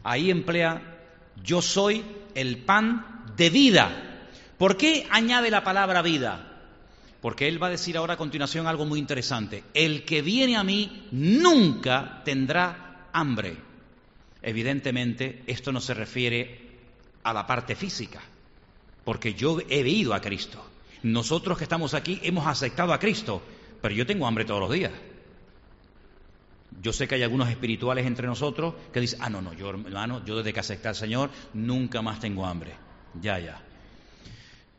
Ahí 0.04 0.30
emplea 0.30 0.82
yo 1.44 1.62
soy 1.62 2.04
el 2.36 2.58
pan 2.58 3.24
de 3.38 3.50
vida. 3.50 4.30
¿Por 4.58 4.78
qué 4.78 5.08
añade 5.10 5.50
la 5.50 5.64
palabra 5.64 6.02
vida? 6.02 6.51
Porque 7.22 7.48
Él 7.48 7.62
va 7.62 7.68
a 7.68 7.72
decir 7.72 7.98
ahora 7.98 8.16
a 8.16 8.18
continuación 8.18 8.68
algo 8.68 8.86
muy 8.86 9.00
interesante. 9.00 9.64
El 9.74 10.04
que 10.06 10.22
viene 10.22 10.58
a 10.58 10.64
mí 10.64 11.08
nunca 11.12 12.22
tendrá 12.26 13.08
hambre. 13.14 13.58
Evidentemente, 14.42 15.44
esto 15.46 15.72
no 15.72 15.80
se 15.80 15.94
refiere 15.94 16.72
a 17.24 17.34
la 17.34 17.46
parte 17.46 17.76
física, 17.76 18.22
porque 19.04 19.36
yo 19.36 19.60
he 19.70 19.88
ido 19.88 20.14
a 20.14 20.22
Cristo. 20.22 20.66
Nosotros 21.04 21.58
que 21.58 21.64
estamos 21.64 21.94
aquí 21.94 22.20
hemos 22.24 22.48
aceptado 22.48 22.94
a 22.94 23.00
Cristo, 23.00 23.42
pero 23.82 23.94
yo 23.94 24.06
tengo 24.06 24.28
hambre 24.28 24.46
todos 24.46 24.62
los 24.62 24.72
días. 24.72 24.92
Yo 26.82 26.94
sé 26.94 27.08
que 27.08 27.16
hay 27.16 27.24
algunos 27.24 27.50
espirituales 27.50 28.06
entre 28.06 28.26
nosotros 28.26 28.74
que 28.92 29.00
dicen, 29.00 29.20
ah, 29.22 29.30
no, 29.30 29.42
no, 29.42 29.54
yo 29.54 29.70
hermano, 29.70 30.24
yo 30.26 30.38
desde 30.38 30.54
que 30.54 30.60
acepté 30.62 30.88
al 30.88 30.96
Señor 30.96 31.30
nunca 31.54 32.02
más 32.02 32.20
tengo 32.20 32.46
hambre. 32.46 32.74
Ya, 33.22 33.40
ya. 33.40 33.62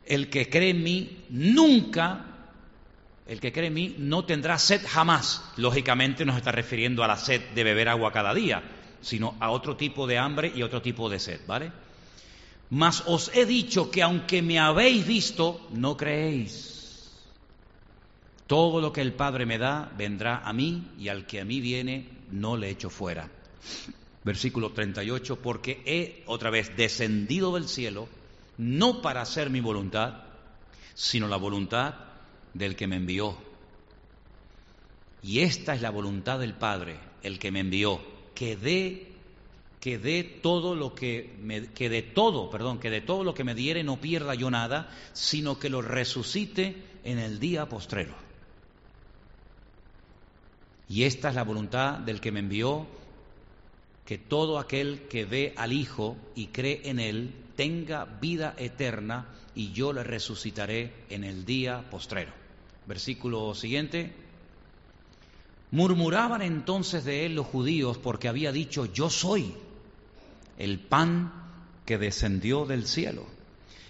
El 0.05 0.29
que 0.29 0.49
cree 0.49 0.71
en 0.71 0.83
mí 0.83 1.25
nunca, 1.29 2.32
el 3.25 3.39
que 3.39 3.53
cree 3.53 3.67
en 3.67 3.73
mí 3.73 3.95
no 3.97 4.25
tendrá 4.25 4.57
sed 4.57 4.81
jamás. 4.85 5.43
Lógicamente 5.57 6.25
no 6.25 6.33
se 6.33 6.39
está 6.39 6.51
refiriendo 6.51 7.03
a 7.03 7.07
la 7.07 7.17
sed 7.17 7.41
de 7.55 7.63
beber 7.63 7.89
agua 7.89 8.11
cada 8.11 8.33
día, 8.33 8.63
sino 9.01 9.35
a 9.39 9.51
otro 9.51 9.77
tipo 9.77 10.07
de 10.07 10.17
hambre 10.17 10.51
y 10.53 10.63
otro 10.63 10.81
tipo 10.81 11.09
de 11.09 11.19
sed, 11.19 11.41
¿vale? 11.47 11.71
Mas 12.69 13.03
os 13.05 13.31
he 13.33 13.45
dicho 13.45 13.91
que 13.91 14.01
aunque 14.01 14.41
me 14.41 14.59
habéis 14.59 15.05
visto, 15.05 15.67
no 15.71 15.95
creéis. 15.95 17.11
Todo 18.47 18.81
lo 18.81 18.91
que 18.91 19.01
el 19.01 19.13
Padre 19.13 19.45
me 19.45 19.57
da 19.57 19.91
vendrá 19.97 20.41
a 20.43 20.51
mí 20.51 20.91
y 20.99 21.07
al 21.07 21.25
que 21.25 21.39
a 21.39 21.45
mí 21.45 21.61
viene 21.61 22.09
no 22.31 22.57
le 22.57 22.69
echo 22.69 22.89
fuera. 22.89 23.29
Versículo 24.23 24.71
38, 24.71 25.37
porque 25.37 25.81
he 25.85 26.23
otra 26.27 26.49
vez 26.49 26.75
descendido 26.75 27.53
del 27.53 27.67
cielo 27.67 28.07
no 28.57 29.01
para 29.01 29.21
hacer 29.21 29.49
mi 29.49 29.59
voluntad, 29.59 30.23
sino 30.93 31.27
la 31.27 31.37
voluntad 31.37 31.95
del 32.53 32.75
que 32.75 32.87
me 32.87 32.97
envió. 32.97 33.37
Y 35.21 35.39
esta 35.39 35.73
es 35.75 35.81
la 35.81 35.89
voluntad 35.89 36.39
del 36.39 36.53
Padre, 36.53 36.99
el 37.21 37.39
que 37.39 37.51
me 37.51 37.61
envió, 37.61 38.01
que 38.35 38.55
dé 38.55 39.13
que 39.83 39.97
de 39.97 40.23
todo 40.23 40.75
lo 40.75 40.95
que, 40.95 41.35
me, 41.41 41.67
que 41.67 41.89
de 41.89 42.01
todo, 42.01 42.49
perdón, 42.49 42.79
que 42.79 42.89
de 42.89 43.01
todo 43.01 43.25
lo 43.25 43.33
que 43.33 43.43
me 43.43 43.53
diere 43.53 43.83
no 43.83 43.99
pierda 43.99 44.33
yo 44.33 44.49
nada, 44.49 44.89
sino 45.11 45.59
que 45.59 45.69
lo 45.69 45.81
resucite 45.81 46.77
en 47.03 47.19
el 47.19 47.37
día 47.37 47.67
postrero. 47.67 48.15
Y 50.87 51.03
esta 51.03 51.27
es 51.27 51.35
la 51.35 51.43
voluntad 51.43 51.99
del 51.99 52.21
que 52.21 52.31
me 52.31 52.39
envió, 52.39 52.87
que 54.05 54.17
todo 54.17 54.57
aquel 54.57 55.01
que 55.09 55.25
ve 55.25 55.53
al 55.57 55.73
Hijo 55.73 56.15
y 56.33 56.47
cree 56.47 56.81
en 56.85 57.01
Él 57.01 57.33
tenga 57.57 58.05
vida 58.05 58.55
eterna 58.57 59.35
y 59.53 59.73
yo 59.73 59.91
le 59.91 60.05
resucitaré 60.05 60.93
en 61.09 61.25
el 61.25 61.43
día 61.43 61.89
postrero. 61.89 62.42
Versículo 62.87 63.53
siguiente. 63.55 64.13
Murmuraban 65.71 66.41
entonces 66.41 67.03
de 67.03 67.25
él 67.25 67.35
los 67.35 67.47
judíos 67.47 67.97
porque 67.97 68.27
había 68.27 68.51
dicho, 68.51 68.85
yo 68.85 69.09
soy 69.09 69.53
el 70.57 70.79
pan 70.79 71.33
que 71.85 71.97
descendió 71.97 72.65
del 72.65 72.85
cielo. 72.85 73.25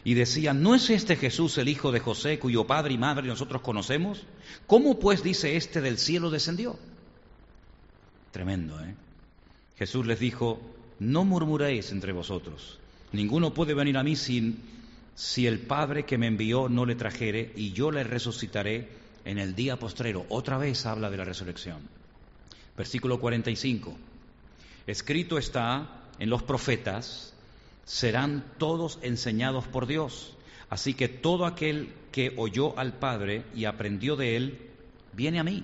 Y 0.06 0.16
decían, 0.16 0.62
¿no 0.62 0.76
es 0.76 0.90
este 0.90 1.16
Jesús 1.16 1.58
el 1.58 1.70
hijo 1.70 1.92
de 1.92 2.00
José, 2.00 2.40
cuyo 2.40 2.68
padre 2.68 2.94
y 2.94 2.98
madre 2.98 3.28
nosotros 3.28 3.62
conocemos? 3.62 4.24
¿Cómo 4.68 5.00
pues 5.00 5.24
dice 5.24 5.56
este 5.56 5.80
del 5.80 5.98
cielo 5.98 6.30
descendió? 6.30 6.78
Tremendo, 8.32 8.84
¿eh? 8.84 8.96
Jesús 9.78 10.06
les 10.06 10.20
dijo, 10.20 10.60
no 11.00 11.24
murmuréis 11.24 11.92
entre 11.92 12.12
vosotros. 12.12 12.80
Ninguno 13.12 13.54
puede 13.54 13.74
venir 13.74 13.98
a 13.98 14.04
mí 14.04 14.16
sin, 14.16 14.60
si 15.16 15.48
el 15.48 15.60
Padre 15.60 16.06
que 16.06 16.18
me 16.18 16.28
envió 16.28 16.70
no 16.70 16.86
le 16.86 16.96
trajere, 16.96 17.52
y 17.56 17.72
yo 17.72 17.92
le 17.92 18.04
resucitaré 18.04 18.88
en 19.26 19.38
el 19.38 19.56
día 19.56 19.78
postrero. 19.78 20.26
Otra 20.30 20.58
vez 20.58 20.86
habla 20.86 21.10
de 21.10 21.18
la 21.18 21.26
resurrección. 21.26 21.80
Versículo 22.76 23.20
45. 23.20 23.96
Escrito 24.88 25.38
está 25.38 26.10
en 26.20 26.30
los 26.30 26.44
profetas, 26.44 27.34
serán 27.86 28.44
todos 28.58 29.00
enseñados 29.02 29.68
por 29.68 29.88
Dios. 29.88 30.36
Así 30.70 30.94
que 30.96 31.08
todo 31.08 31.46
aquel 31.46 31.94
que 32.12 32.34
oyó 32.36 32.78
al 32.78 32.94
Padre 32.94 33.46
y 33.54 33.66
aprendió 33.66 34.16
de 34.16 34.36
él, 34.36 34.72
viene 35.14 35.40
a 35.40 35.44
mí. 35.44 35.64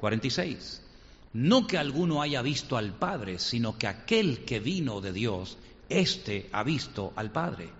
46. 0.00 0.82
No 1.32 1.66
que 1.66 1.78
alguno 1.78 2.20
haya 2.20 2.42
visto 2.42 2.76
al 2.76 2.92
Padre, 2.92 3.38
sino 3.38 3.78
que 3.78 3.86
aquel 3.86 4.44
que 4.44 4.60
vino 4.60 5.00
de 5.00 5.12
Dios, 5.12 5.56
éste 5.88 6.50
ha 6.52 6.62
visto 6.62 7.12
al 7.16 7.32
Padre. 7.32 7.70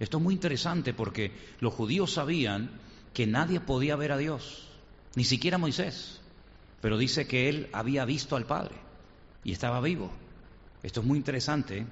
Esto 0.00 0.18
es 0.18 0.22
muy 0.22 0.34
interesante 0.34 0.92
porque 0.92 1.32
los 1.60 1.72
judíos 1.72 2.12
sabían 2.12 2.70
que 3.12 3.26
nadie 3.26 3.60
podía 3.60 3.96
ver 3.96 4.12
a 4.12 4.18
Dios, 4.18 4.68
ni 5.14 5.24
siquiera 5.24 5.58
Moisés, 5.58 6.20
pero 6.80 6.98
dice 6.98 7.26
que 7.26 7.48
él 7.48 7.68
había 7.72 8.04
visto 8.04 8.36
al 8.36 8.46
Padre 8.46 8.74
y 9.44 9.52
estaba 9.52 9.80
vivo. 9.80 10.10
Esto 10.82 11.00
es 11.00 11.06
muy 11.06 11.16
interesante, 11.16 11.86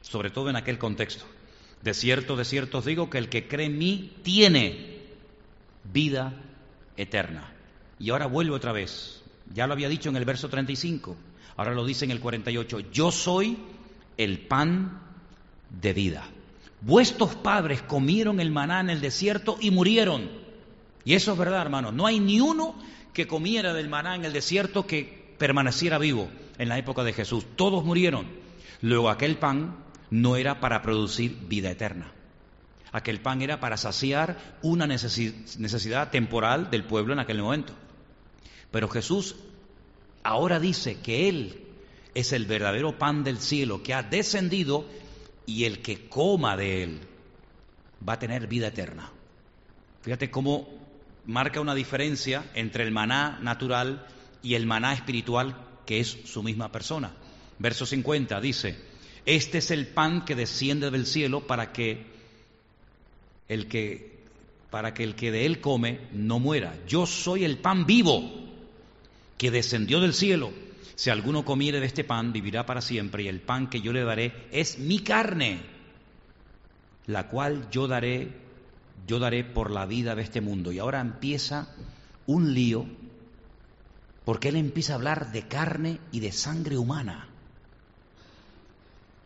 sobre 0.00 0.30
todo 0.30 0.48
en 0.50 0.56
aquel 0.56 0.78
contexto. 0.78 1.24
De 1.82 1.94
cierto, 1.94 2.36
de 2.36 2.44
cierto 2.44 2.78
os 2.78 2.84
digo 2.84 3.10
que 3.10 3.18
el 3.18 3.28
que 3.28 3.46
cree 3.46 3.66
en 3.66 3.78
mí 3.78 4.12
tiene 4.22 5.00
vida 5.92 6.34
eterna. 6.96 7.52
Y 7.98 8.10
ahora 8.10 8.26
vuelvo 8.26 8.56
otra 8.56 8.72
vez. 8.72 9.22
Ya 9.54 9.66
lo 9.66 9.74
había 9.74 9.88
dicho 9.88 10.08
en 10.08 10.16
el 10.16 10.24
verso 10.24 10.48
35, 10.48 11.16
ahora 11.56 11.74
lo 11.74 11.84
dice 11.84 12.04
en 12.04 12.10
el 12.12 12.20
48. 12.20 12.80
Yo 12.92 13.10
soy 13.10 13.58
el 14.16 14.40
pan 14.40 15.00
de 15.68 15.92
vida. 15.92 16.28
Vuestros 16.82 17.34
padres 17.34 17.82
comieron 17.82 18.40
el 18.40 18.50
maná 18.50 18.80
en 18.80 18.90
el 18.90 19.00
desierto 19.00 19.56
y 19.60 19.70
murieron. 19.70 20.30
Y 21.04 21.14
eso 21.14 21.32
es 21.32 21.38
verdad, 21.38 21.62
hermanos. 21.62 21.92
No 21.92 22.06
hay 22.06 22.20
ni 22.20 22.40
uno 22.40 22.74
que 23.12 23.26
comiera 23.26 23.74
del 23.74 23.88
maná 23.88 24.14
en 24.14 24.24
el 24.24 24.32
desierto 24.32 24.86
que 24.86 25.34
permaneciera 25.38 25.98
vivo 25.98 26.30
en 26.58 26.68
la 26.68 26.78
época 26.78 27.04
de 27.04 27.12
Jesús. 27.12 27.44
Todos 27.56 27.84
murieron. 27.84 28.26
Luego 28.80 29.10
aquel 29.10 29.36
pan 29.36 29.76
no 30.10 30.36
era 30.36 30.60
para 30.60 30.82
producir 30.82 31.36
vida 31.48 31.70
eterna. 31.70 32.12
Aquel 32.92 33.20
pan 33.20 33.42
era 33.42 33.60
para 33.60 33.76
saciar 33.76 34.58
una 34.62 34.86
necesidad 34.86 36.10
temporal 36.10 36.70
del 36.70 36.84
pueblo 36.84 37.12
en 37.12 37.20
aquel 37.20 37.40
momento. 37.40 37.72
Pero 38.70 38.88
Jesús 38.88 39.36
ahora 40.22 40.58
dice 40.58 40.98
que 41.00 41.28
Él 41.28 41.66
es 42.14 42.32
el 42.32 42.46
verdadero 42.46 42.98
pan 42.98 43.22
del 43.22 43.38
cielo 43.38 43.82
que 43.82 43.94
ha 43.94 44.02
descendido 44.02 44.86
y 45.46 45.64
el 45.64 45.82
que 45.82 46.08
coma 46.08 46.56
de 46.56 46.82
él 46.82 47.00
va 48.06 48.14
a 48.14 48.18
tener 48.18 48.46
vida 48.46 48.68
eterna. 48.68 49.10
Fíjate 50.02 50.30
cómo 50.30 50.68
marca 51.26 51.60
una 51.60 51.74
diferencia 51.74 52.50
entre 52.54 52.84
el 52.84 52.92
maná 52.92 53.38
natural 53.42 54.06
y 54.42 54.54
el 54.54 54.66
maná 54.66 54.92
espiritual 54.94 55.56
que 55.86 56.00
es 56.00 56.16
su 56.24 56.42
misma 56.42 56.72
persona. 56.72 57.12
Verso 57.58 57.84
50 57.84 58.40
dice, 58.40 58.78
este 59.26 59.58
es 59.58 59.70
el 59.70 59.88
pan 59.88 60.24
que 60.24 60.34
desciende 60.34 60.90
del 60.90 61.06
cielo 61.06 61.46
para 61.46 61.72
que 61.72 62.06
el 63.48 63.66
que 63.68 64.10
para 64.70 64.94
que 64.94 65.02
el 65.02 65.16
que 65.16 65.32
de 65.32 65.46
él 65.46 65.60
come 65.60 66.00
no 66.12 66.38
muera. 66.38 66.78
Yo 66.86 67.04
soy 67.04 67.44
el 67.44 67.58
pan 67.58 67.86
vivo 67.86 68.22
que 69.36 69.50
descendió 69.50 70.00
del 70.00 70.14
cielo. 70.14 70.52
Si 71.00 71.08
alguno 71.08 71.46
comiere 71.46 71.80
de 71.80 71.86
este 71.86 72.04
pan, 72.04 72.30
vivirá 72.30 72.66
para 72.66 72.82
siempre, 72.82 73.22
y 73.22 73.28
el 73.28 73.40
pan 73.40 73.70
que 73.70 73.80
yo 73.80 73.90
le 73.90 74.04
daré 74.04 74.34
es 74.52 74.78
mi 74.78 74.98
carne, 74.98 75.62
la 77.06 77.26
cual 77.28 77.70
yo 77.70 77.88
daré, 77.88 78.36
yo 79.06 79.18
daré 79.18 79.42
por 79.42 79.70
la 79.70 79.86
vida 79.86 80.14
de 80.14 80.20
este 80.20 80.42
mundo. 80.42 80.72
Y 80.72 80.78
ahora 80.78 81.00
empieza 81.00 81.74
un 82.26 82.52
lío, 82.52 82.84
porque 84.26 84.50
él 84.50 84.56
empieza 84.56 84.92
a 84.92 84.96
hablar 84.96 85.32
de 85.32 85.48
carne 85.48 86.00
y 86.12 86.20
de 86.20 86.32
sangre 86.32 86.76
humana. 86.76 87.28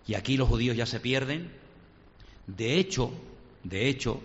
Y 0.07 0.14
aquí 0.14 0.37
los 0.37 0.49
judíos 0.49 0.77
ya 0.77 0.87
se 0.87 1.01
pierden. 1.01 1.51
De 2.47 2.79
hecho, 2.79 3.11
de 3.64 3.89
hecho, 3.89 4.20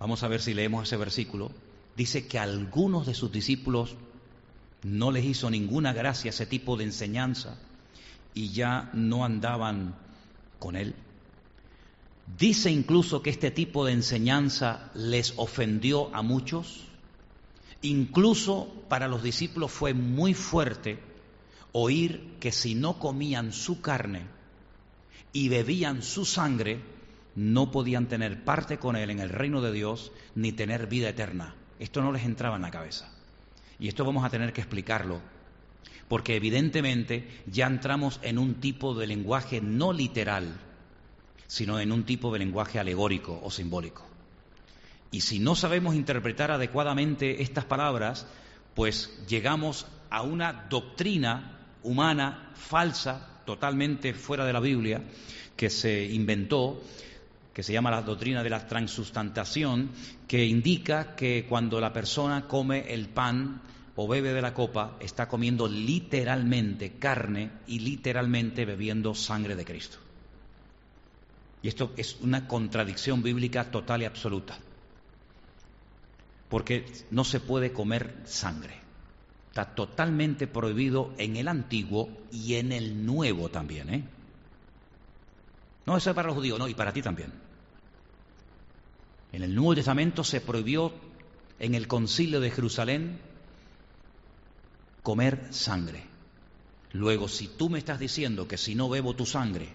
vamos 0.00 0.24
a 0.24 0.26
ver 0.28 0.42
si 0.42 0.52
leemos 0.52 0.88
ese 0.88 0.96
versículo, 0.96 1.52
dice 1.96 2.26
que 2.26 2.40
algunos 2.40 3.06
de 3.06 3.14
sus 3.14 3.30
discípulos 3.30 3.94
no 4.84 5.10
les 5.10 5.24
hizo 5.24 5.50
ninguna 5.50 5.92
gracia 5.92 6.28
ese 6.28 6.46
tipo 6.46 6.76
de 6.76 6.84
enseñanza 6.84 7.58
y 8.34 8.50
ya 8.50 8.90
no 8.92 9.24
andaban 9.24 9.96
con 10.58 10.76
él. 10.76 10.94
Dice 12.38 12.70
incluso 12.70 13.22
que 13.22 13.30
este 13.30 13.50
tipo 13.50 13.84
de 13.84 13.92
enseñanza 13.92 14.90
les 14.94 15.34
ofendió 15.36 16.14
a 16.14 16.22
muchos. 16.22 16.84
Incluso 17.82 18.72
para 18.88 19.08
los 19.08 19.22
discípulos 19.22 19.72
fue 19.72 19.94
muy 19.94 20.34
fuerte 20.34 20.98
oír 21.72 22.36
que 22.40 22.52
si 22.52 22.74
no 22.74 22.98
comían 22.98 23.52
su 23.52 23.80
carne 23.80 24.26
y 25.32 25.48
bebían 25.48 26.02
su 26.02 26.24
sangre, 26.24 26.80
no 27.34 27.70
podían 27.70 28.06
tener 28.06 28.44
parte 28.44 28.78
con 28.78 28.96
él 28.96 29.10
en 29.10 29.18
el 29.18 29.28
reino 29.28 29.60
de 29.60 29.72
Dios 29.72 30.12
ni 30.34 30.52
tener 30.52 30.86
vida 30.86 31.08
eterna. 31.08 31.54
Esto 31.78 32.00
no 32.00 32.12
les 32.12 32.24
entraba 32.24 32.56
en 32.56 32.62
la 32.62 32.70
cabeza. 32.70 33.13
Y 33.78 33.88
esto 33.88 34.04
vamos 34.04 34.24
a 34.24 34.30
tener 34.30 34.52
que 34.52 34.60
explicarlo, 34.60 35.20
porque 36.08 36.36
evidentemente 36.36 37.28
ya 37.46 37.66
entramos 37.66 38.20
en 38.22 38.38
un 38.38 38.54
tipo 38.54 38.94
de 38.94 39.06
lenguaje 39.06 39.60
no 39.60 39.92
literal, 39.92 40.60
sino 41.46 41.80
en 41.80 41.92
un 41.92 42.04
tipo 42.04 42.32
de 42.32 42.38
lenguaje 42.38 42.78
alegórico 42.78 43.40
o 43.42 43.50
simbólico. 43.50 44.06
Y 45.10 45.20
si 45.20 45.38
no 45.38 45.54
sabemos 45.54 45.94
interpretar 45.94 46.50
adecuadamente 46.50 47.42
estas 47.42 47.64
palabras, 47.64 48.26
pues 48.74 49.16
llegamos 49.28 49.86
a 50.10 50.22
una 50.22 50.66
doctrina 50.68 51.60
humana 51.82 52.50
falsa, 52.54 53.42
totalmente 53.46 54.14
fuera 54.14 54.44
de 54.44 54.52
la 54.52 54.60
Biblia, 54.60 55.02
que 55.56 55.70
se 55.70 56.06
inventó 56.06 56.82
que 57.54 57.62
se 57.62 57.72
llama 57.72 57.92
la 57.92 58.02
doctrina 58.02 58.42
de 58.42 58.50
la 58.50 58.66
transustantación, 58.66 59.90
que 60.26 60.44
indica 60.44 61.14
que 61.14 61.46
cuando 61.48 61.80
la 61.80 61.92
persona 61.92 62.48
come 62.48 62.92
el 62.92 63.08
pan 63.08 63.62
o 63.94 64.08
bebe 64.08 64.32
de 64.32 64.42
la 64.42 64.52
copa, 64.52 64.96
está 64.98 65.28
comiendo 65.28 65.68
literalmente 65.68 66.94
carne 66.98 67.52
y 67.68 67.78
literalmente 67.78 68.64
bebiendo 68.64 69.14
sangre 69.14 69.54
de 69.54 69.64
Cristo. 69.64 69.98
Y 71.62 71.68
esto 71.68 71.92
es 71.96 72.18
una 72.20 72.48
contradicción 72.48 73.22
bíblica 73.22 73.70
total 73.70 74.02
y 74.02 74.04
absoluta. 74.04 74.58
Porque 76.48 76.84
no 77.12 77.22
se 77.22 77.38
puede 77.38 77.72
comer 77.72 78.16
sangre. 78.24 78.80
Está 79.48 79.76
totalmente 79.76 80.48
prohibido 80.48 81.14
en 81.16 81.36
el 81.36 81.46
antiguo 81.46 82.10
y 82.32 82.56
en 82.56 82.72
el 82.72 83.06
nuevo 83.06 83.48
también. 83.48 83.94
¿eh? 83.94 84.04
No, 85.86 85.96
eso 85.96 86.10
es 86.10 86.16
para 86.16 86.26
los 86.28 86.36
judíos, 86.36 86.58
no, 86.58 86.66
y 86.66 86.74
para 86.74 86.92
ti 86.92 87.00
también. 87.00 87.43
En 89.34 89.42
el 89.42 89.52
Nuevo 89.52 89.74
Testamento 89.74 90.22
se 90.22 90.40
prohibió 90.40 90.92
en 91.58 91.74
el 91.74 91.88
concilio 91.88 92.38
de 92.38 92.52
Jerusalén 92.52 93.18
comer 95.02 95.48
sangre. 95.50 96.04
Luego, 96.92 97.26
si 97.26 97.48
tú 97.48 97.68
me 97.68 97.80
estás 97.80 97.98
diciendo 97.98 98.46
que 98.46 98.56
si 98.56 98.76
no 98.76 98.88
bebo 98.88 99.16
tu 99.16 99.26
sangre 99.26 99.70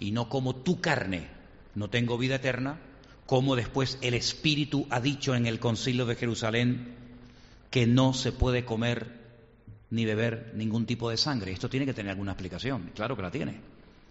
y 0.00 0.10
no 0.10 0.28
como 0.28 0.56
tu 0.56 0.80
carne, 0.80 1.28
no 1.76 1.88
tengo 1.88 2.18
vida 2.18 2.34
eterna, 2.34 2.80
como 3.26 3.54
después 3.54 3.96
el 4.00 4.14
Espíritu 4.14 4.88
ha 4.90 5.00
dicho 5.00 5.36
en 5.36 5.46
el 5.46 5.60
concilio 5.60 6.04
de 6.04 6.16
Jerusalén 6.16 6.96
que 7.70 7.86
no 7.86 8.12
se 8.12 8.32
puede 8.32 8.64
comer 8.64 9.20
ni 9.90 10.04
beber 10.04 10.50
ningún 10.56 10.84
tipo 10.84 11.10
de 11.10 11.16
sangre. 11.16 11.52
Esto 11.52 11.70
tiene 11.70 11.86
que 11.86 11.94
tener 11.94 12.10
alguna 12.10 12.32
explicación, 12.32 12.90
claro 12.92 13.14
que 13.14 13.22
la 13.22 13.30
tiene, 13.30 13.60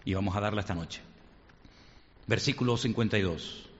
y 0.05 0.14
vamos 0.14 0.34
a 0.38 0.39
darla 0.39 0.61
esta 0.61 0.74
noche. 0.74 1.01
Versículo 2.28 2.78
52. 2.78 3.72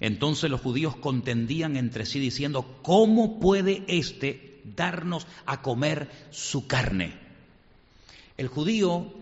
Entonces 0.00 0.50
los 0.50 0.60
judíos 0.60 0.96
contendían 0.96 1.76
entre 1.76 2.06
sí 2.06 2.20
diciendo, 2.20 2.78
¿cómo 2.82 3.40
puede 3.40 3.84
éste 3.88 4.60
darnos 4.76 5.26
a 5.44 5.60
comer 5.62 6.08
su 6.30 6.66
carne? 6.66 7.18
El 8.36 8.48
judío, 8.48 9.12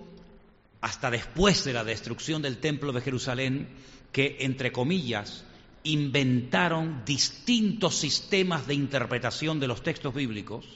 hasta 0.83 1.11
después 1.11 1.64
de 1.64 1.72
la 1.72 1.85
destrucción 1.85 2.43
del 2.43 2.59
templo 2.59 2.93
de 2.93 3.01
Jerusalén, 3.01 3.68
que 4.12 4.37
entre 4.41 4.72
comillas 4.72 5.45
inventaron 5.85 7.03
distintos 7.07 7.97
sistemas 7.97 8.66
de 8.66 8.74
interpretación 8.74 9.59
de 9.61 9.68
los 9.68 9.83
textos 9.83 10.14
bíblicos, 10.14 10.66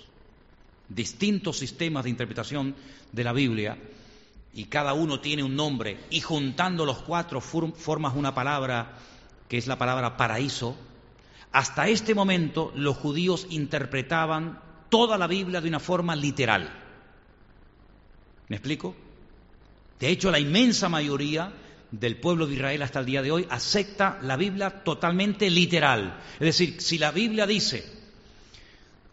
distintos 0.88 1.58
sistemas 1.58 2.04
de 2.04 2.10
interpretación 2.10 2.74
de 3.12 3.24
la 3.24 3.32
Biblia, 3.32 3.76
y 4.54 4.64
cada 4.64 4.94
uno 4.94 5.20
tiene 5.20 5.42
un 5.42 5.54
nombre, 5.54 5.98
y 6.10 6.20
juntando 6.20 6.86
los 6.86 7.02
cuatro 7.02 7.40
formas 7.40 8.14
una 8.16 8.34
palabra 8.34 8.96
que 9.50 9.58
es 9.58 9.66
la 9.66 9.76
palabra 9.76 10.16
paraíso, 10.16 10.76
hasta 11.50 11.88
este 11.88 12.14
momento 12.14 12.72
los 12.76 12.96
judíos 12.96 13.48
interpretaban 13.50 14.60
toda 14.88 15.18
la 15.18 15.26
Biblia 15.26 15.60
de 15.60 15.68
una 15.68 15.80
forma 15.80 16.14
literal. 16.14 16.70
¿Me 18.46 18.56
explico? 18.56 18.94
De 19.98 20.08
hecho, 20.08 20.30
la 20.30 20.38
inmensa 20.38 20.88
mayoría 20.88 21.52
del 21.90 22.18
pueblo 22.18 22.46
de 22.46 22.54
Israel 22.54 22.82
hasta 22.82 23.00
el 23.00 23.06
día 23.06 23.22
de 23.22 23.32
hoy 23.32 23.46
acepta 23.50 24.20
la 24.22 24.36
Biblia 24.36 24.84
totalmente 24.84 25.50
literal. 25.50 26.20
Es 26.34 26.46
decir, 26.56 26.80
si 26.80 26.98
la 26.98 27.10
Biblia 27.10 27.44
dice 27.44 27.84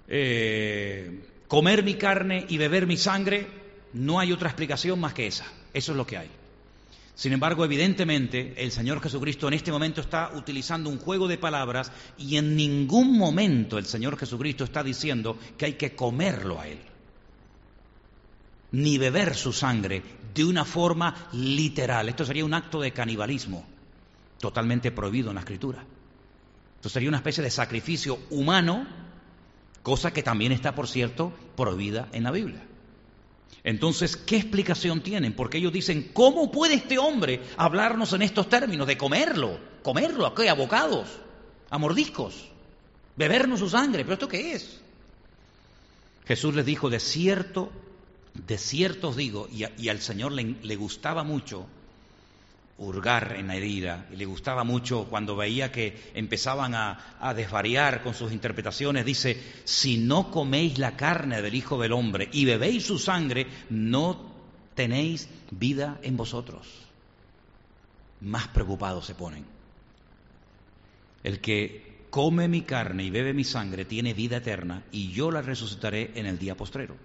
eh, 0.08 1.20
comer 1.48 1.82
mi 1.82 1.96
carne 1.96 2.46
y 2.48 2.60
beber 2.60 2.86
mi 2.86 2.98
sangre, 2.98 3.48
no 3.94 4.20
hay 4.20 4.32
otra 4.34 4.50
explicación 4.50 5.00
más 5.00 5.16
que 5.16 5.26
esa. 5.26 5.48
Eso 5.74 5.94
es 5.94 5.98
lo 5.98 6.06
que 6.06 6.18
hay. 6.20 6.30
Sin 7.18 7.34
embargo, 7.34 7.66
evidentemente, 7.66 8.54
el 8.58 8.72
Señor 8.72 9.02
Jesucristo 9.02 9.48
en 9.48 9.56
este 9.56 9.72
momento 9.72 10.02
está 10.02 10.34
utilizando 10.36 10.88
un 10.88 11.00
juego 11.00 11.28
de 11.28 11.40
palabras 11.40 11.92
y 12.16 12.38
en 12.38 12.56
ningún 12.56 13.18
momento 13.18 13.80
el 13.80 13.88
Señor 13.88 14.20
Jesucristo 14.20 14.64
está 14.64 14.84
diciendo 14.84 15.36
que 15.58 15.66
hay 15.66 15.74
que 15.74 15.96
comerlo 15.96 16.62
a 16.62 16.68
Él, 16.68 16.78
ni 18.72 19.00
beber 19.00 19.34
su 19.34 19.52
sangre 19.52 20.04
de 20.32 20.46
una 20.46 20.64
forma 20.64 21.30
literal. 21.34 22.08
Esto 22.08 22.24
sería 22.24 22.46
un 22.46 22.54
acto 22.54 22.80
de 22.80 22.94
canibalismo 22.94 23.66
totalmente 24.40 24.92
prohibido 24.92 25.30
en 25.30 25.36
la 25.36 25.42
Escritura. 25.42 25.84
Esto 26.76 26.90
sería 26.90 27.10
una 27.10 27.18
especie 27.18 27.44
de 27.44 27.50
sacrificio 27.50 28.20
humano, 28.30 28.86
cosa 29.82 30.14
que 30.14 30.22
también 30.22 30.52
está, 30.52 30.76
por 30.76 30.88
cierto, 30.88 31.34
prohibida 31.56 32.10
en 32.12 32.26
la 32.26 32.32
Biblia. 32.32 32.62
Entonces, 33.68 34.16
¿qué 34.16 34.38
explicación 34.38 35.02
tienen? 35.02 35.34
Porque 35.34 35.58
ellos 35.58 35.74
dicen, 35.74 36.12
¿cómo 36.14 36.50
puede 36.54 36.76
este 36.76 36.98
hombre 36.98 37.42
hablarnos 37.58 38.14
en 38.14 38.22
estos 38.22 38.48
términos 38.48 38.88
de 38.88 38.98
comerlo? 38.98 39.60
¿Comerlo? 39.84 40.26
¿A 40.26 40.34
qué? 40.34 40.48
¿A 40.48 40.54
bocados? 40.54 41.10
¿A 41.70 41.78
mordiscos? 41.78 42.48
¿Bebernos 43.18 43.60
su 43.60 43.68
sangre? 43.68 44.04
¿Pero 44.04 44.14
esto 44.14 44.30
qué 44.30 44.54
es? 44.54 44.80
Jesús 46.26 46.56
les 46.56 46.66
dijo, 46.66 46.90
de 46.90 47.02
cierto, 47.02 47.70
de 48.36 48.58
cierto 48.58 49.10
os 49.10 49.18
digo, 49.18 49.50
y, 49.52 49.90
al 49.90 50.00
Señor 50.00 50.32
le 50.32 50.76
gustaba 50.78 51.26
mucho 51.26 51.68
hurgar 52.80 53.36
en 53.38 53.48
la 53.48 53.56
herida 53.56 54.06
y 54.12 54.16
le 54.18 54.26
gustaba 54.26 54.64
mucho 54.64 55.06
cuando 55.06 55.36
veía 55.36 55.72
que 55.72 56.12
empezaban 56.14 56.76
a, 56.76 57.34
desvariar 57.36 58.04
con 58.04 58.14
sus 58.14 58.32
interpretaciones. 58.32 59.06
Dice, 59.06 59.42
si 59.64 59.98
no 59.98 60.32
coméis 60.32 60.78
la 60.78 60.96
carne 60.96 61.42
del 61.42 61.56
Hijo 61.56 61.80
del 61.80 61.94
Hombre 61.94 62.30
y 62.32 62.46
bebéis 62.46 62.86
su 62.86 63.00
sangre, 63.00 63.48
no 63.70 64.32
tenéis 64.76 65.28
vida 65.50 66.00
en 66.04 66.18
vosotros. 66.18 66.68
Más 68.22 68.48
preocupados 68.50 69.06
se 69.06 69.16
ponen. 69.16 69.46
El 71.24 71.40
que 71.42 72.06
come 72.10 72.48
mi 72.48 72.62
carne 72.62 73.04
y 73.04 73.10
bebe 73.10 73.34
mi 73.34 73.44
sangre 73.44 73.86
tiene 73.86 74.14
vida 74.14 74.38
eterna 74.38 74.84
y 74.92 75.12
yo 75.12 75.32
la 75.32 75.42
resucitaré 75.42 76.12
en 76.16 76.28
el 76.28 76.38
día 76.38 76.56
postrero. 76.56 76.96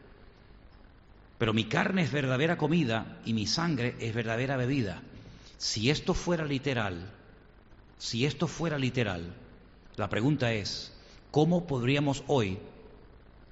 Pero 1.39 1.55
mi 1.55 1.65
carne 1.65 2.03
es 2.03 2.13
verdadera 2.13 2.57
comida 2.57 3.19
y 3.25 3.33
mi 3.33 3.47
sangre 3.47 3.97
es 3.99 4.15
verdadera 4.15 4.57
bebida. 4.57 5.03
Si 5.63 5.91
esto 5.91 6.13
fuera 6.13 6.45
literal, 6.45 7.09
si 7.97 8.27
esto 8.27 8.49
fuera 8.49 8.77
literal, 8.77 9.33
la 9.95 10.09
pregunta 10.09 10.53
es, 10.53 10.93
¿cómo 11.31 11.69
podríamos 11.69 12.25
hoy 12.27 12.59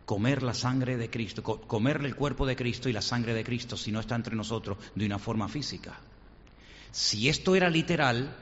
comer 0.07 0.43
la 0.43 0.53
sangre 0.53 0.97
de 0.97 1.09
Cristo, 1.09 1.45
comerle 1.45 2.09
el 2.09 2.17
cuerpo 2.17 2.47
de 2.47 2.57
Cristo 2.57 2.89
y 2.89 2.93
la 2.93 3.01
sangre 3.01 3.33
de 3.33 3.45
Cristo 3.45 3.77
si 3.77 3.93
no 3.93 4.01
está 4.01 4.17
entre 4.17 4.35
nosotros 4.35 4.77
de 4.97 5.07
una 5.07 5.21
forma 5.21 5.49
física? 5.49 6.01
Si 6.91 7.29
esto 7.29 7.55
era 7.55 7.71
literal, 7.71 8.37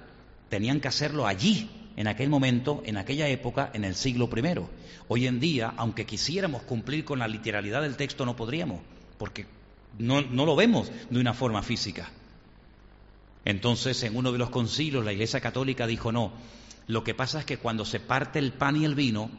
tenían 0.49 0.81
que 0.81 0.89
hacerlo 0.89 1.27
allí, 1.27 1.69
en 1.95 2.09
aquel 2.09 2.31
momento, 2.31 2.81
en 2.87 2.97
aquella 2.97 3.29
época, 3.29 3.71
en 3.75 3.85
el 3.85 3.95
siglo 3.95 4.31
I. 4.35 4.61
Hoy 5.09 5.27
en 5.27 5.41
día, 5.41 5.75
aunque 5.77 6.07
quisiéramos 6.07 6.63
cumplir 6.63 7.05
con 7.05 7.19
la 7.19 7.29
literalidad 7.29 7.83
del 7.83 7.99
texto, 7.99 8.25
no 8.25 8.35
podríamos, 8.35 8.81
porque 9.19 9.45
no, 9.99 10.23
no 10.23 10.47
lo 10.47 10.57
vemos 10.57 10.91
de 11.11 11.21
una 11.21 11.35
forma 11.35 11.63
física. 11.63 12.11
Entonces, 13.45 14.03
en 14.03 14.17
uno 14.17 14.33
de 14.33 14.39
los 14.39 14.51
concilios, 14.51 15.05
la 15.05 15.13
Iglesia 15.13 15.41
Católica 15.41 15.87
dijo, 15.87 16.13
no, 16.13 16.33
lo 16.87 17.05
que 17.05 17.15
pasa 17.15 17.41
es 17.41 17.45
que 17.45 17.59
cuando 17.59 17.85
se 17.85 18.01
parte 18.01 18.39
el 18.39 18.53
pan 18.53 18.77
y 18.77 18.85
el 18.85 18.95
vino, 18.95 19.31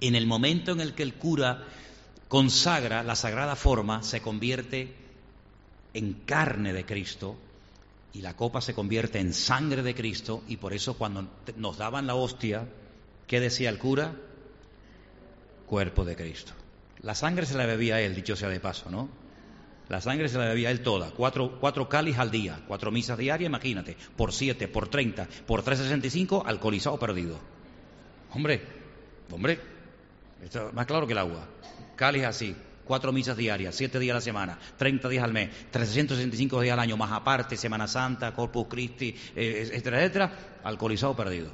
en 0.00 0.14
el 0.14 0.26
momento 0.26 0.72
en 0.72 0.80
el 0.80 0.94
que 0.94 1.02
el 1.02 1.14
cura 1.14 1.64
consagra 2.28 3.02
la 3.02 3.14
sagrada 3.14 3.56
forma, 3.56 4.02
se 4.02 4.20
convierte 4.20 4.94
en 5.94 6.14
carne 6.24 6.72
de 6.72 6.84
Cristo 6.84 7.36
y 8.12 8.20
la 8.20 8.36
copa 8.36 8.60
se 8.60 8.74
convierte 8.74 9.20
en 9.20 9.32
sangre 9.32 9.82
de 9.82 9.94
Cristo 9.94 10.42
y 10.48 10.56
por 10.56 10.72
eso 10.72 10.94
cuando 10.94 11.28
nos 11.56 11.78
daban 11.78 12.06
la 12.06 12.14
hostia, 12.14 12.66
¿qué 13.26 13.40
decía 13.40 13.70
el 13.70 13.78
cura? 13.78 14.14
Cuerpo 15.66 16.04
de 16.04 16.16
Cristo. 16.16 16.52
La 17.00 17.14
sangre 17.14 17.46
se 17.46 17.56
la 17.56 17.66
bebía 17.66 18.00
él, 18.00 18.14
dicho 18.14 18.36
sea 18.36 18.48
de 18.48 18.60
paso, 18.60 18.90
¿no? 18.90 19.08
La 19.92 20.00
sangre 20.00 20.26
se 20.30 20.38
la 20.38 20.46
bebía 20.46 20.70
él 20.70 20.80
toda, 20.80 21.10
cuatro, 21.10 21.86
cáliz 21.86 22.18
al 22.18 22.30
día, 22.30 22.62
cuatro 22.66 22.90
misas 22.90 23.18
diarias, 23.18 23.46
imagínate, 23.46 23.94
por 24.16 24.32
siete, 24.32 24.66
por 24.66 24.88
treinta, 24.88 25.28
por 25.46 25.62
tres 25.62 25.80
sesenta 25.80 26.06
y 26.06 26.10
cinco, 26.10 26.42
alcoholizado 26.46 26.98
perdido. 26.98 27.38
Hombre, 28.30 28.62
hombre, 29.30 29.60
esto 30.42 30.68
es 30.68 30.72
más 30.72 30.86
claro 30.86 31.06
que 31.06 31.12
el 31.12 31.18
agua. 31.18 31.46
Cáliz 31.94 32.24
así, 32.24 32.56
cuatro 32.86 33.12
misas 33.12 33.36
diarias, 33.36 33.74
siete 33.74 33.98
días 33.98 34.14
a 34.14 34.16
la 34.16 34.20
semana, 34.22 34.58
treinta 34.78 35.10
días 35.10 35.24
al 35.24 35.34
mes, 35.34 35.50
365 35.70 36.62
días 36.62 36.72
al 36.72 36.80
año, 36.80 36.96
más 36.96 37.12
aparte, 37.12 37.58
Semana 37.58 37.86
Santa, 37.86 38.32
Corpus 38.32 38.68
Christi, 38.70 39.14
eh, 39.36 39.68
etcétera, 39.72 40.00
etcétera, 40.00 40.32
alcoholizado 40.64 41.14
perdido. 41.14 41.50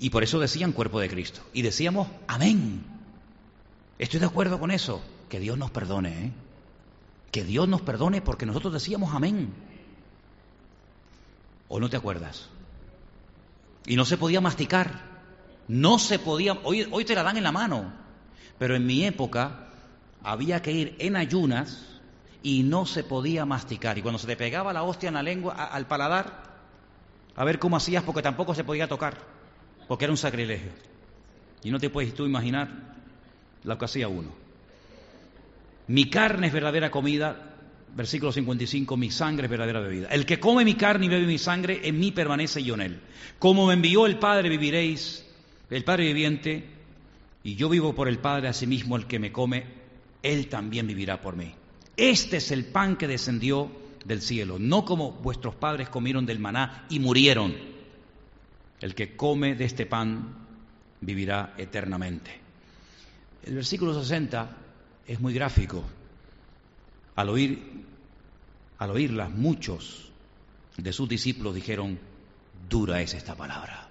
Y 0.00 0.10
por 0.10 0.24
eso 0.24 0.40
decían 0.40 0.72
cuerpo 0.72 0.98
de 0.98 1.08
Cristo. 1.08 1.42
Y 1.52 1.62
decíamos, 1.62 2.08
amén. 2.26 2.82
Estoy 4.00 4.18
de 4.18 4.26
acuerdo 4.26 4.58
con 4.58 4.72
eso. 4.72 5.00
Que 5.32 5.40
Dios 5.40 5.56
nos 5.56 5.70
perdone, 5.70 6.26
¿eh? 6.26 6.32
Que 7.30 7.42
Dios 7.42 7.66
nos 7.66 7.80
perdone 7.80 8.20
porque 8.20 8.44
nosotros 8.44 8.70
decíamos 8.70 9.14
amén. 9.14 9.50
¿O 11.68 11.80
no 11.80 11.88
te 11.88 11.96
acuerdas? 11.96 12.50
Y 13.86 13.96
no 13.96 14.04
se 14.04 14.18
podía 14.18 14.42
masticar. 14.42 14.90
No 15.68 15.98
se 15.98 16.18
podía. 16.18 16.52
Hoy, 16.64 16.86
hoy 16.90 17.06
te 17.06 17.14
la 17.14 17.22
dan 17.22 17.38
en 17.38 17.44
la 17.44 17.50
mano. 17.50 17.94
Pero 18.58 18.76
en 18.76 18.84
mi 18.84 19.06
época 19.06 19.70
había 20.22 20.60
que 20.60 20.72
ir 20.72 20.96
en 20.98 21.16
ayunas 21.16 21.82
y 22.42 22.62
no 22.62 22.84
se 22.84 23.02
podía 23.02 23.46
masticar. 23.46 23.96
Y 23.96 24.02
cuando 24.02 24.18
se 24.18 24.26
te 24.26 24.36
pegaba 24.36 24.74
la 24.74 24.82
hostia 24.82 25.08
en 25.08 25.14
la 25.14 25.22
lengua, 25.22 25.54
al 25.54 25.86
paladar, 25.86 26.42
a 27.34 27.44
ver 27.46 27.58
cómo 27.58 27.78
hacías, 27.78 28.04
porque 28.04 28.20
tampoco 28.20 28.54
se 28.54 28.64
podía 28.64 28.86
tocar, 28.86 29.16
porque 29.88 30.04
era 30.04 30.12
un 30.12 30.18
sacrilegio. 30.18 30.72
Y 31.64 31.70
no 31.70 31.78
te 31.78 31.88
puedes 31.88 32.12
tú 32.12 32.26
imaginar 32.26 32.68
lo 33.64 33.78
que 33.78 33.84
hacía 33.86 34.08
uno. 34.08 34.41
Mi 35.88 36.08
carne 36.08 36.46
es 36.46 36.52
verdadera 36.52 36.90
comida, 36.90 37.54
versículo 37.94 38.32
55, 38.32 38.96
mi 38.96 39.10
sangre 39.10 39.46
es 39.46 39.50
verdadera 39.50 39.80
bebida. 39.80 40.08
El 40.08 40.24
que 40.24 40.40
come 40.40 40.64
mi 40.64 40.74
carne 40.74 41.06
y 41.06 41.08
bebe 41.08 41.26
mi 41.26 41.38
sangre, 41.38 41.80
en 41.84 41.98
mí 41.98 42.12
permanece 42.12 42.60
y 42.60 42.64
yo 42.64 42.74
en 42.74 42.80
él. 42.82 43.00
Como 43.38 43.66
me 43.66 43.74
envió 43.74 44.06
el 44.06 44.18
Padre, 44.18 44.48
viviréis, 44.48 45.26
el 45.70 45.84
Padre 45.84 46.04
viviente, 46.04 46.64
y 47.44 47.56
yo 47.56 47.68
vivo 47.68 47.94
por 47.94 48.08
el 48.08 48.18
Padre, 48.18 48.48
asimismo 48.48 48.96
el 48.96 49.06
que 49.06 49.18
me 49.18 49.32
come, 49.32 49.64
él 50.22 50.48
también 50.48 50.86
vivirá 50.86 51.20
por 51.20 51.36
mí. 51.36 51.52
Este 51.96 52.38
es 52.38 52.50
el 52.52 52.64
pan 52.64 52.96
que 52.96 53.08
descendió 53.08 53.70
del 54.04 54.22
cielo, 54.22 54.58
no 54.58 54.84
como 54.84 55.12
vuestros 55.12 55.54
padres 55.54 55.88
comieron 55.88 56.26
del 56.26 56.38
maná 56.38 56.86
y 56.88 56.98
murieron. 56.98 57.54
El 58.80 58.94
que 58.94 59.14
come 59.14 59.54
de 59.54 59.64
este 59.64 59.86
pan 59.86 60.34
vivirá 61.00 61.54
eternamente. 61.58 62.30
El 63.44 63.56
versículo 63.56 63.98
60 64.00 64.56
es 65.06 65.20
muy 65.20 65.34
gráfico. 65.34 65.82
Al 67.16 67.28
oír, 67.28 67.84
al 68.78 68.90
oírlas, 68.90 69.30
muchos 69.30 70.10
de 70.76 70.92
sus 70.92 71.08
discípulos 71.08 71.54
dijeron, 71.54 71.98
dura 72.68 73.00
es 73.02 73.14
esta 73.14 73.34
palabra. 73.34 73.88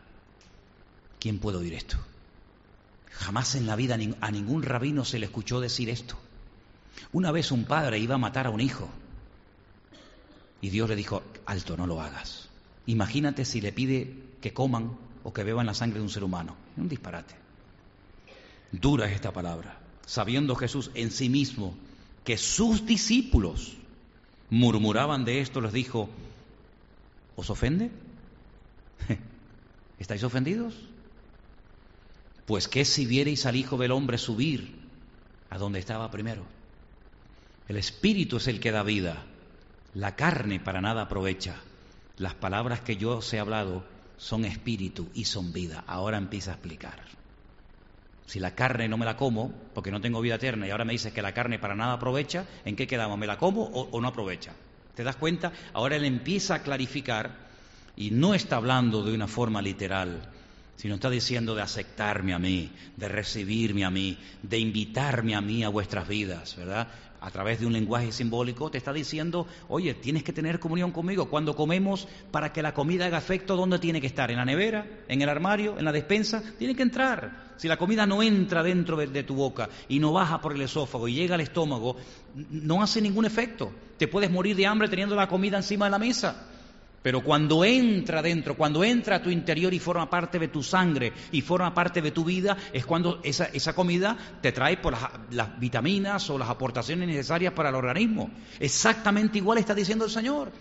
¿Quién 1.20 1.40
puede 1.40 1.58
oír 1.58 1.74
esto? 1.74 1.98
Jamás 3.12 3.56
en 3.56 3.68
la 3.68 3.76
vida 3.76 3.98
a 4.22 4.32
ningún 4.32 4.64
rabino 4.64 5.06
se 5.06 5.20
le 5.20 5.28
escuchó 5.28 5.60
decir 5.60 5.90
esto. 5.90 6.18
Una 7.14 7.32
vez 7.32 7.52
un 7.52 7.66
padre 7.66 8.00
iba 8.00 8.16
a 8.16 8.18
matar 8.18 8.48
a 8.48 8.50
un 8.50 8.62
hijo 8.62 8.90
y 10.62 10.70
Dios 10.70 10.90
le 10.90 10.96
dijo, 10.96 11.24
alto, 11.46 11.76
no 11.76 11.88
lo 11.88 12.02
hagas. 12.02 12.50
Imagínate 12.86 13.46
si 13.46 13.62
le 13.62 13.72
pide 13.72 14.16
que 14.42 14.54
coman 14.54 14.98
o 15.24 15.34
que 15.34 15.44
beban 15.44 15.66
la 15.66 15.74
sangre 15.74 16.00
de 16.00 16.04
un 16.04 16.10
ser 16.10 16.24
humano. 16.24 16.56
Un 16.78 16.88
disparate. 16.88 17.36
Dura 18.72 19.08
es 19.08 19.14
esta 19.14 19.32
palabra. 19.32 19.78
Sabiendo 20.06 20.56
Jesús 20.56 20.92
en 20.94 21.12
sí 21.12 21.30
mismo 21.30 21.76
que 22.24 22.38
sus 22.38 22.86
discípulos 22.86 23.78
murmuraban 24.50 25.26
de 25.26 25.42
esto, 25.42 25.62
les 25.62 25.74
dijo, 25.74 26.10
¿os 27.36 27.50
ofende? 27.50 27.92
¿Estáis 30.00 30.24
ofendidos? 30.24 30.76
Pues 32.46 32.68
qué 32.68 32.86
si 32.86 33.06
vierais 33.06 33.46
al 33.46 33.56
Hijo 33.56 33.78
del 33.78 33.92
Hombre 33.92 34.18
subir 34.18 34.76
a 35.50 35.58
donde 35.58 35.80
estaba 35.80 36.12
primero. 36.12 36.44
El 37.68 37.78
Espíritu 37.78 38.38
es 38.38 38.48
el 38.48 38.60
que 38.60 38.72
da 38.72 38.84
vida, 38.84 39.26
la 39.94 40.16
carne 40.16 40.60
para 40.60 40.82
nada 40.82 41.04
aprovecha. 41.04 41.56
Las 42.18 42.34
palabras 42.34 42.82
que 42.82 42.98
yo 42.98 43.18
os 43.18 43.34
he 43.34 43.40
hablado 43.40 43.84
son 44.18 44.46
espíritu 44.46 45.10
y 45.14 45.26
son 45.26 45.52
vida. 45.54 45.84
Ahora 45.88 46.18
empieza 46.18 46.52
a 46.52 46.54
explicar. 46.56 47.02
Si 48.26 48.40
la 48.40 48.56
carne 48.56 48.88
no 48.88 48.98
me 48.98 49.06
la 49.06 49.18
como, 49.18 49.52
porque 49.74 49.92
no 49.92 50.02
tengo 50.02 50.22
vida 50.22 50.36
eterna, 50.36 50.68
y 50.68 50.72
ahora 50.72 50.86
me 50.86 50.94
dices 50.94 51.14
que 51.14 51.22
la 51.22 51.34
carne 51.34 51.60
para 51.60 51.76
nada 51.76 51.94
aprovecha, 51.94 52.46
¿en 52.66 52.76
qué 52.76 52.88
quedamos? 52.88 53.18
¿Me 53.18 53.28
la 53.28 53.38
como 53.38 53.64
o, 53.64 54.00
no 54.02 54.08
aprovecha? 54.08 54.54
¿Te 54.96 55.04
das 55.04 55.16
cuenta? 55.16 55.52
Ahora 55.74 55.96
él 55.96 56.06
empieza 56.06 56.56
a 56.56 56.64
clarificar 56.64 57.50
y 57.96 58.12
no 58.12 58.34
está 58.34 58.58
hablando 58.58 59.04
de 59.04 59.14
una 59.14 59.28
forma 59.28 59.62
literal, 59.62 60.22
sino 60.82 60.96
está 60.96 61.12
diciendo 61.12 61.54
de 61.54 61.62
aceptarme 61.62 62.34
a 62.34 62.40
mí, 62.40 62.72
de 62.98 63.08
recibirme 63.08 63.86
a 63.86 63.92
mí, 63.92 64.18
de 64.42 64.58
invitarme 64.58 65.36
a 65.36 65.42
mí 65.42 65.64
a 65.64 65.70
vuestras 65.70 66.08
vidas, 66.08 66.56
¿verdad? 66.58 66.88
a 67.20 67.30
través 67.30 67.60
de 67.60 67.68
un 67.68 67.74
lenguaje 67.74 68.12
simbólico, 68.12 68.72
te 68.72 68.80
está 68.80 68.92
diciendo, 68.92 69.46
oye, 69.68 69.94
tienes 69.94 70.24
que 70.24 70.34
tener 70.34 70.60
comunión 70.60 70.90
conmigo. 70.90 71.30
Cuando 71.30 71.56
comemos, 71.56 72.08
para 72.32 72.52
que 72.52 72.64
la 72.64 72.74
comida 72.74 73.06
haga 73.06 73.20
efecto, 73.20 73.56
¿dónde 73.56 73.78
tiene 73.78 74.02
que 74.02 74.08
estar? 74.08 74.32
¿En 74.32 74.38
la 74.38 74.46
nevera? 74.46 74.88
¿En 75.08 75.22
el 75.22 75.30
armario? 75.30 75.78
¿En 75.78 75.86
la 75.86 75.92
despensa? 75.92 76.42
Tiene 76.58 76.76
que 76.76 76.82
entrar. 76.82 77.52
Si 77.58 77.68
la 77.68 77.78
comida 77.78 78.08
no 78.08 78.24
entra 78.24 78.64
dentro 78.64 78.98
de, 78.98 79.22
tu 79.22 79.36
boca 79.36 79.70
y 79.88 80.00
no 80.00 80.12
baja 80.14 80.42
por 80.42 80.56
el 80.56 80.64
esófago 80.64 81.08
y 81.08 81.14
llega 81.14 81.36
al 81.36 81.42
estómago, 81.42 81.96
no 82.34 82.82
hace 82.82 83.00
ningún 83.02 83.26
efecto. 83.26 83.72
Te 84.00 84.08
puedes 84.08 84.32
morir 84.32 84.56
de 84.56 84.66
hambre 84.66 84.90
teniendo 84.90 85.16
la 85.16 85.28
comida 85.28 85.58
encima 85.58 85.86
de 85.86 85.92
la 85.92 86.00
mesa. 86.00 86.48
Pero 87.02 87.24
cuando 87.24 87.66
entra 87.66 88.22
dentro, 88.22 88.56
cuando 88.56 88.84
entra 88.84 89.16
a 89.16 89.24
tu 89.24 89.32
interior 89.32 89.74
y 89.74 89.80
forma 89.80 90.10
parte 90.10 90.38
de 90.38 90.50
tu 90.50 90.62
sangre 90.62 91.12
y 91.32 91.42
forma 91.42 91.74
parte 91.74 92.02
de 92.02 92.12
tu 92.12 92.24
vida, 92.24 92.56
es 92.72 92.86
cuando 92.86 93.20
esa, 93.24 93.46
esa 93.46 93.74
comida 93.74 94.16
te 94.42 94.52
trae 94.52 94.78
por 94.78 94.94
las, 94.94 95.10
las, 95.32 95.60
vitaminas 95.60 96.30
o 96.30 96.38
las 96.38 96.50
aportaciones 96.50 97.08
necesarias 97.08 97.54
para 97.54 97.70
el 97.70 97.76
organismo. 97.76 98.30
Exactamente 98.60 99.40
igual 99.40 99.58
está 99.58 99.74
diciendo 99.74 100.06
el 100.06 100.12
Señor. 100.12 100.52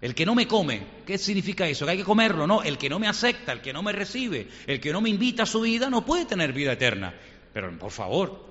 El 0.00 0.14
que 0.14 0.24
no 0.24 0.36
me 0.36 0.46
come, 0.46 0.86
¿qué 1.04 1.18
significa 1.18 1.66
eso? 1.66 1.84
Que 1.84 1.92
hay 1.92 1.98
que 1.98 2.04
comerlo, 2.04 2.46
no. 2.46 2.62
El 2.62 2.78
que 2.78 2.88
no 2.88 3.00
me 3.00 3.08
acepta, 3.08 3.50
el 3.50 3.60
que 3.60 3.72
no 3.72 3.82
me 3.82 3.92
recibe, 3.92 4.46
el 4.68 4.80
que 4.80 4.92
no 4.92 5.00
me 5.00 5.10
invita 5.10 5.42
a 5.42 5.46
su 5.46 5.62
vida, 5.62 5.90
no 5.90 6.06
puede 6.06 6.24
tener 6.24 6.52
vida 6.52 6.72
eterna. 6.72 7.12
Pero 7.52 7.76
por 7.76 7.90
favor, 7.90 8.47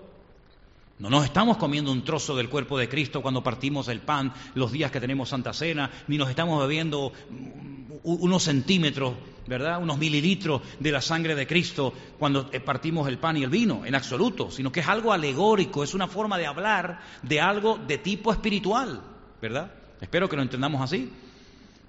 no 1.00 1.10
nos 1.12 1.26
estamos 1.26 1.58
comiendo 1.58 1.92
un 1.92 2.04
trozo 2.04 2.36
del 2.36 2.50
cuerpo 2.50 2.78
de 2.78 2.90
Cristo 2.90 3.22
cuando 3.22 3.44
partimos 3.44 3.88
el 3.88 4.00
pan 4.00 4.34
los 4.56 4.72
días 4.72 4.92
que 4.92 5.00
tenemos 5.00 5.30
Santa 5.30 5.54
Cena, 5.54 5.92
ni 6.08 6.18
nos 6.18 6.30
estamos 6.30 6.60
bebiendo 6.60 7.12
unos 8.04 8.44
centímetros, 8.44 9.14
¿verdad? 9.46 9.80
Unos 9.80 10.00
mililitros 10.00 10.62
de 10.80 10.92
la 10.92 11.02
sangre 11.02 11.36
de 11.36 11.46
Cristo 11.46 11.94
cuando 12.18 12.50
eh, 12.52 12.60
partimos 12.60 13.08
el 13.08 13.20
pan 13.20 13.38
y 13.38 13.44
el 13.44 13.50
vino, 13.52 13.86
en 13.86 13.94
absoluto, 13.94 14.50
sino 14.50 14.72
que 14.72 14.80
es 14.80 14.88
algo 14.88 15.14
alegórico, 15.14 15.84
es 15.84 15.94
una 15.94 16.08
forma 16.08 16.38
de 16.38 16.48
hablar 16.48 17.02
de 17.22 17.42
algo 17.42 17.78
de 17.78 18.00
tipo 18.00 18.32
espiritual, 18.32 19.02
¿verdad? 19.40 19.72
Espero 20.02 20.28
que 20.28 20.36
lo 20.36 20.42
entendamos 20.42 20.82
así. 20.82 21.12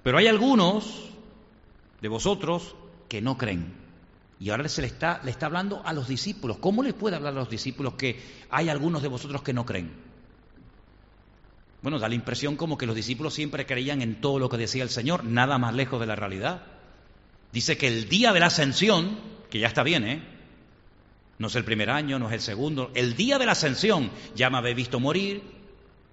Pero 0.03 0.19
hay 0.19 0.27
algunos 0.27 1.09
de 2.01 2.09
vosotros 2.09 2.75
que 3.09 3.23
no 3.23 3.39
creen. 3.39 3.78
Y 4.41 4.51
ahora 4.51 4.68
se 4.68 4.82
le 4.82 4.86
está, 4.86 5.20
le 5.24 5.30
está 5.30 5.47
hablando 5.47 5.82
a 5.84 5.93
los 5.93 6.07
discípulos. 6.07 6.59
¿Cómo 6.59 6.82
le 6.82 6.93
puede 6.93 7.16
hablar 7.16 7.32
a 7.32 7.41
los 7.41 7.51
discípulos 7.51 7.95
que 7.95 8.20
hay 8.51 8.68
algunos 8.68 9.03
de 9.03 9.09
vosotros 9.09 9.43
que 9.43 9.53
no 9.53 9.66
creen? 9.66 9.91
Bueno, 11.82 11.99
da 11.99 12.09
la 12.09 12.14
impresión 12.14 12.57
como 12.57 12.78
que 12.78 12.86
los 12.86 12.95
discípulos 12.95 13.34
siempre 13.34 13.66
creían 13.66 14.03
en 14.03 14.20
todo 14.20 14.39
lo 14.39 14.49
que 14.49 14.57
decía 14.57 14.82
el 14.82 14.91
Señor, 14.91 15.24
nada 15.24 15.59
más 15.59 15.74
lejos 15.74 16.01
de 16.01 16.07
la 16.07 16.16
realidad. 16.16 16.62
Dice 17.53 17.76
que 17.76 17.89
el 17.89 18.09
día 18.09 18.32
de 18.32 18.41
la 18.41 18.47
ascensión, 18.47 19.18
que 19.51 19.59
ya 19.59 19.68
está 19.68 19.82
bien, 19.82 20.05
¿eh? 20.05 20.22
No 21.39 21.47
es 21.47 21.55
el 21.55 21.64
primer 21.64 21.89
año, 21.91 22.18
no 22.18 22.28
es 22.28 22.34
el 22.34 22.41
segundo, 22.41 22.91
el 22.95 23.14
día 23.14 23.39
de 23.39 23.47
la 23.47 23.53
ascensión 23.53 24.11
ya 24.34 24.51
me 24.51 24.59
habéis 24.59 24.76
visto 24.76 24.99
morir, 24.99 25.41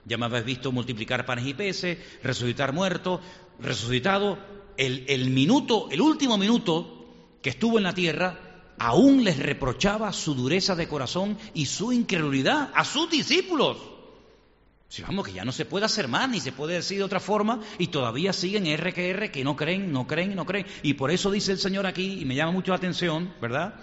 ya 0.06 0.18
me 0.18 0.26
habéis 0.26 0.46
visto 0.46 0.72
multiplicar 0.72 1.26
panes 1.26 1.48
y 1.48 1.56
peces, 1.56 1.98
resucitar 2.24 2.74
muertos, 2.74 3.22
resucitado. 3.60 4.38
El, 4.78 5.06
el 5.08 5.30
minuto, 5.32 5.88
el 5.90 6.02
último 6.02 6.38
minuto 6.38 6.95
que 7.46 7.52
estuvo 7.52 7.78
en 7.78 7.84
la 7.84 7.94
tierra, 7.94 8.40
aún 8.80 9.24
les 9.24 9.38
reprochaba 9.38 10.12
su 10.14 10.34
dureza 10.34 10.76
de 10.76 10.88
corazón 10.88 11.38
y 11.54 11.68
su 11.68 11.94
incredulidad 11.94 12.72
a 12.74 12.84
sus 12.84 13.08
discípulos. 13.08 13.78
Si 14.90 15.04
vamos, 15.04 15.28
que 15.28 15.34
ya 15.34 15.46
no 15.46 15.52
se 15.52 15.66
puede 15.66 15.86
hacer 15.86 16.08
más, 16.08 16.28
ni 16.28 16.40
se 16.40 16.52
puede 16.52 16.74
decir 16.74 16.98
de 16.98 17.04
otra 17.04 17.20
forma, 17.20 17.62
y 17.78 17.90
todavía 17.90 18.34
siguen 18.34 18.66
R 18.66 18.92
que 18.96 19.12
R, 19.12 19.30
que 19.30 19.44
no 19.44 19.56
creen, 19.56 19.92
no 19.92 20.08
creen, 20.08 20.36
no 20.36 20.44
creen. 20.44 20.66
Y 20.82 20.96
por 20.96 21.12
eso 21.12 21.30
dice 21.30 21.52
el 21.52 21.60
Señor 21.60 21.86
aquí, 21.86 22.20
y 22.20 22.26
me 22.26 22.34
llama 22.34 22.52
mucho 22.52 22.72
la 22.72 22.78
atención, 22.78 23.32
¿verdad? 23.40 23.76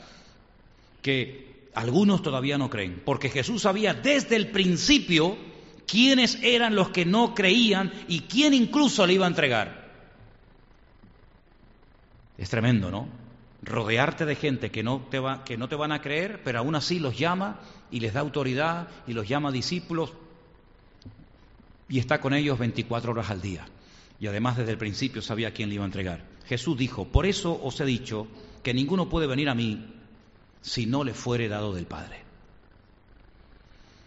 Que 1.01 1.69
algunos 1.73 2.21
todavía 2.21 2.59
no 2.59 2.69
creen, 2.69 3.01
porque 3.05 3.31
Jesús 3.31 3.63
sabía 3.63 3.95
desde 3.95 4.35
el 4.35 4.51
principio 4.51 5.39
quiénes 5.87 6.37
eran 6.43 6.75
los 6.75 6.89
que 6.89 7.05
no 7.05 7.33
creían 7.33 7.93
y 8.09 8.23
quién 8.23 8.55
incluso 8.55 9.07
le 9.07 9.13
iba 9.13 9.27
a 9.27 9.29
entregar. 9.29 9.89
Es 12.37 12.51
tremendo, 12.51 12.91
¿no? 12.91 13.22
Rodearte 13.63 14.25
de 14.25 14.35
gente 14.35 14.71
que 14.71 14.83
no, 14.83 15.07
te 15.11 15.19
va, 15.19 15.45
que 15.45 15.57
no 15.57 15.69
te 15.69 15.77
van 15.77 15.93
a 15.93 16.03
creer, 16.03 16.43
pero 16.43 16.59
aún 16.59 16.75
así 16.75 16.99
los 16.99 17.17
llama 17.17 17.61
y 17.91 18.01
les 18.01 18.13
da 18.13 18.21
autoridad 18.21 18.89
y 19.07 19.13
los 19.13 19.29
llama 19.29 19.53
discípulos 19.53 20.13
y 21.89 21.99
está 21.99 22.21
con 22.21 22.35
ellos 22.35 22.59
24 22.59 23.13
horas 23.13 23.31
al 23.31 23.41
día. 23.41 23.67
Y 24.19 24.27
además 24.27 24.57
desde 24.57 24.73
el 24.73 24.79
principio 24.79 25.23
sabía 25.23 25.53
quién 25.53 25.69
le 25.69 25.77
iba 25.77 25.85
a 25.85 25.87
entregar. 25.87 26.25
Jesús 26.47 26.77
dijo, 26.77 27.07
por 27.07 27.27
eso 27.27 27.59
os 27.63 27.81
he 27.81 27.85
dicho 27.85 28.27
que 28.63 28.75
ninguno 28.75 29.09
puede 29.09 29.27
venir 29.27 29.49
a 29.49 29.55
mí 29.55 29.87
si 30.61 30.87
no 30.87 31.05
le 31.05 31.15
fuere 31.15 31.49
dado 31.49 31.75
del 31.75 31.87
Padre. 31.87 32.23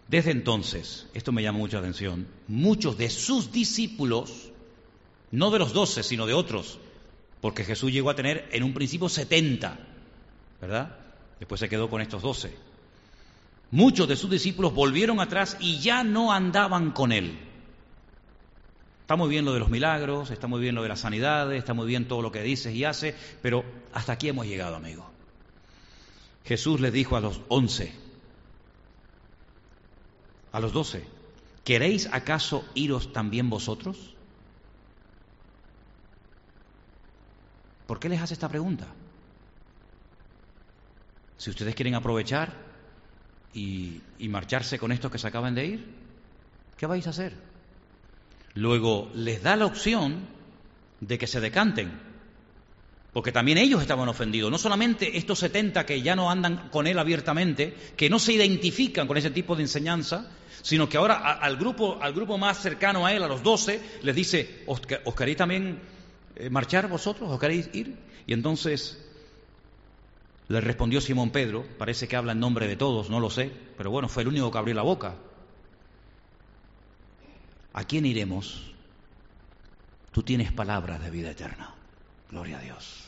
Desde 0.08 0.32
entonces, 0.32 1.08
esto 1.14 1.32
me 1.32 1.42
llama 1.42 1.60
mucha 1.60 1.80
atención, 1.80 2.28
muchos 2.48 2.98
de 2.98 3.10
sus 3.10 3.52
discípulos, 3.52 4.52
no 5.32 5.50
de 5.50 5.60
los 5.60 5.74
doce, 5.74 6.04
sino 6.04 6.26
de 6.26 6.34
otros, 6.34 6.80
porque 7.46 7.64
Jesús 7.64 7.92
llegó 7.92 8.10
a 8.10 8.16
tener 8.16 8.50
en 8.52 8.64
un 8.64 8.74
principio 8.74 9.08
70, 9.08 9.78
¿verdad? 10.60 10.98
Después 11.38 11.60
se 11.60 11.70
quedó 11.70 11.92
con 11.92 12.02
estos 12.02 12.24
12. 12.24 12.52
Muchos 13.70 14.08
de 14.08 14.16
sus 14.16 14.32
discípulos 14.32 14.74
volvieron 14.74 15.20
atrás 15.20 15.56
y 15.60 15.78
ya 15.78 16.04
no 16.04 16.34
andaban 16.34 16.90
con 16.90 17.12
él. 17.12 17.38
Está 19.02 19.16
muy 19.16 19.30
bien 19.30 19.46
lo 19.46 19.54
de 19.54 19.60
los 19.60 19.70
milagros, 19.70 20.32
está 20.32 20.48
muy 20.48 20.60
bien 20.60 20.74
lo 20.74 20.82
de 20.82 20.90
las 20.90 21.02
sanidades, 21.02 21.60
está 21.60 21.76
muy 21.76 21.86
bien 21.86 22.08
todo 22.08 22.24
lo 22.24 22.32
que 22.32 22.42
dices 22.42 22.74
y 22.74 22.84
haces, 22.84 23.14
pero 23.44 23.64
hasta 23.94 24.14
aquí 24.14 24.28
hemos 24.28 24.48
llegado, 24.48 24.76
amigo. 24.76 25.08
Jesús 26.46 26.82
les 26.82 26.94
dijo 26.94 27.16
a 27.16 27.20
los 27.20 27.42
once, 27.48 27.94
a 30.52 30.60
los 30.60 30.74
doce, 30.74 31.06
¿queréis 31.64 32.10
acaso 32.12 32.66
iros 32.74 33.14
también 33.14 33.52
vosotros? 33.52 34.15
¿Por 37.88 38.00
qué 38.00 38.10
les 38.10 38.22
hace 38.22 38.34
esta 38.34 38.50
pregunta? 38.50 38.88
Si 41.38 41.50
ustedes 41.50 41.76
quieren 41.76 41.96
aprovechar 41.96 42.54
y, 43.54 44.02
marcharse 44.30 44.80
con 44.80 44.92
estos 44.92 45.12
que 45.12 45.18
se 45.18 45.28
acaban 45.28 45.56
de 45.56 45.66
ir, 45.66 45.86
¿qué 46.78 46.86
vais 46.86 47.06
a 47.08 47.12
hacer? 47.12 47.34
Luego 48.54 49.12
les 49.14 49.44
da 49.44 49.56
la 49.56 49.66
opción 49.66 50.28
de 51.00 51.18
que 51.18 51.28
se 51.28 51.42
decanten, 51.42 51.92
porque 53.14 53.32
también 53.32 53.58
ellos 53.58 53.82
estaban 53.82 54.10
ofendidos, 54.10 54.50
no 54.50 54.58
solamente 54.58 55.18
estos 55.18 55.40
70 55.40 55.86
que 55.86 56.02
ya 56.02 56.16
no 56.16 56.32
andan 56.32 56.70
con 56.70 56.88
él 56.88 56.98
abiertamente, 56.98 57.76
que 57.96 58.10
no 58.10 58.20
se 58.20 58.34
identifican 58.34 59.08
con 59.08 59.18
ese 59.18 59.30
tipo 59.30 59.56
de 59.56 59.64
enseñanza, 59.64 60.32
sino 60.62 60.90
que 60.90 60.98
ahora 60.98 61.34
al 61.34 61.58
grupo, 61.58 62.00
al 62.02 62.14
grupo 62.14 62.38
más 62.38 62.60
cercano 62.60 63.06
a 63.06 63.14
él, 63.14 63.24
a 63.24 63.28
los 63.28 63.44
12, 63.44 64.00
les 64.02 64.16
dice, 64.16 64.64
¿os, 64.66 64.82
queréis 65.16 65.38
también 65.38 65.80
marchar 66.50 66.88
vosotros 66.88 67.30
o 67.32 67.40
queréis 67.40 67.70
ir? 67.74 67.98
Y 68.28 68.34
entonces 68.34 69.02
le 70.48 70.62
respondió 70.62 71.02
Simón 71.02 71.32
Pedro, 71.32 71.66
parece 71.78 72.08
que 72.08 72.16
habla 72.16 72.34
en 72.34 72.40
nombre 72.40 72.68
de 72.68 72.76
todos, 72.76 73.10
no 73.10 73.20
lo 73.20 73.30
sé, 73.30 73.52
pero 73.78 73.90
bueno, 73.90 74.08
fue 74.08 74.24
el 74.24 74.30
único 74.30 74.52
que 74.52 74.58
abrió 74.58 74.76
la 74.76 74.84
boca. 74.84 75.16
¿A 77.74 77.84
quién 77.84 78.06
iremos? 78.06 78.72
Tú 80.12 80.24
tienes 80.24 80.52
palabras 80.52 81.04
de 81.04 81.10
vida 81.10 81.32
eterna. 81.32 81.74
Gloria 82.30 82.60
a 82.60 82.62
Dios. 82.62 83.04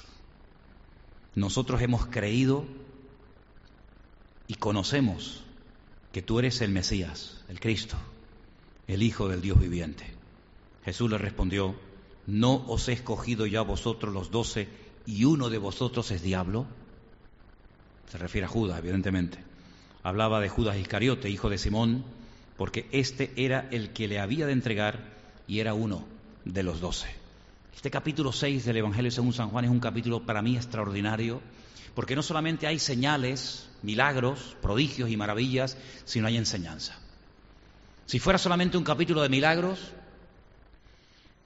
Nosotros 1.36 1.82
hemos 1.82 2.07
creído 2.07 2.65
y 4.47 4.55
conocemos 4.55 5.43
que 6.11 6.21
tú 6.21 6.39
eres 6.39 6.61
el 6.61 6.71
Mesías, 6.71 7.43
el 7.47 7.59
Cristo, 7.59 7.95
el 8.88 9.03
Hijo 9.03 9.30
del 9.30 9.41
Dios 9.41 9.59
viviente. 9.59 10.05
Jesús 10.84 11.09
le 11.11 11.17
respondió, 11.17 11.75
¿no 12.28 12.63
os 12.67 12.88
he 12.89 12.93
escogido 12.93 13.45
ya 13.47 13.61
vosotros 13.61 14.13
los 14.13 14.30
doce 14.30 14.67
y 15.05 15.23
uno 15.23 15.49
de 15.49 15.57
vosotros 15.57 16.11
es 16.11 16.21
diablo? 16.21 16.67
Se 18.11 18.17
refiere 18.17 18.45
a 18.45 18.49
Judas, 18.49 18.78
evidentemente. 18.78 19.39
Hablaba 20.03 20.39
de 20.39 20.49
Judas 20.49 20.78
Iscariote, 20.78 21.30
hijo 21.30 21.49
de 21.49 21.57
Simón, 21.57 22.03
porque 22.57 22.88
este 22.91 23.32
era 23.36 23.67
el 23.71 23.91
que 23.91 24.07
le 24.07 24.19
había 24.19 24.45
de 24.45 24.51
entregar 24.51 25.13
y 25.47 25.59
era 25.59 25.73
uno 25.73 26.05
de 26.45 26.63
los 26.63 26.80
doce. 26.80 27.07
Este 27.75 27.89
capítulo 27.91 28.32
6 28.32 28.65
del 28.65 28.78
Evangelio 28.78 29.11
según 29.11 29.34
San 29.34 29.49
Juan 29.49 29.65
es 29.65 29.71
un 29.71 29.80
capítulo 29.80 30.25
para 30.25 30.41
mí 30.41 30.55
extraordinario, 30.55 31.41
porque 31.95 32.15
no 32.15 32.23
solamente 32.23 32.67
hay 32.67 32.80
señales, 32.80 33.69
milagros, 33.84 34.57
prodigios 34.61 35.09
y 35.09 35.17
maravillas, 35.17 35.78
sino 36.03 36.28
hay 36.28 36.38
enseñanza. 36.38 36.97
Si 38.05 38.19
fuera 38.19 38.39
solamente 38.39 38.78
un 38.78 38.84
capítulo 38.84 39.21
de 39.21 39.30
milagros, 39.30 39.80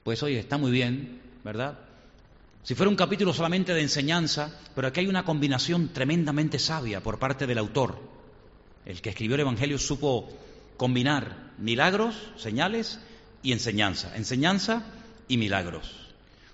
pues 0.04 0.24
oye, 0.24 0.40
está 0.40 0.58
muy 0.58 0.72
bien, 0.72 1.22
¿verdad? 1.44 1.78
Si 2.64 2.76
fuera 2.76 2.90
un 2.90 2.96
capítulo 2.96 3.34
solamente 3.34 3.74
de 3.74 3.82
enseñanza, 3.82 4.52
pero 4.76 4.88
aquí 4.88 5.00
hay 5.00 5.08
una 5.08 5.26
combinación 5.26 5.90
tremendamente 5.90 6.60
sabia 6.60 7.02
por 7.02 7.20
parte 7.20 7.48
del 7.48 7.58
autor. 7.58 8.00
El 8.86 9.02
que 9.02 9.10
escribió 9.10 9.36
el 9.36 9.42
Evangelio 9.42 9.78
supo 9.78 10.30
combinar 10.78 11.52
milagros, 11.58 12.16
señales 12.38 13.00
y 13.44 13.52
enseñanza. 13.52 14.16
Enseñanza 14.16 14.84
y 15.28 15.38
milagros. 15.38 16.08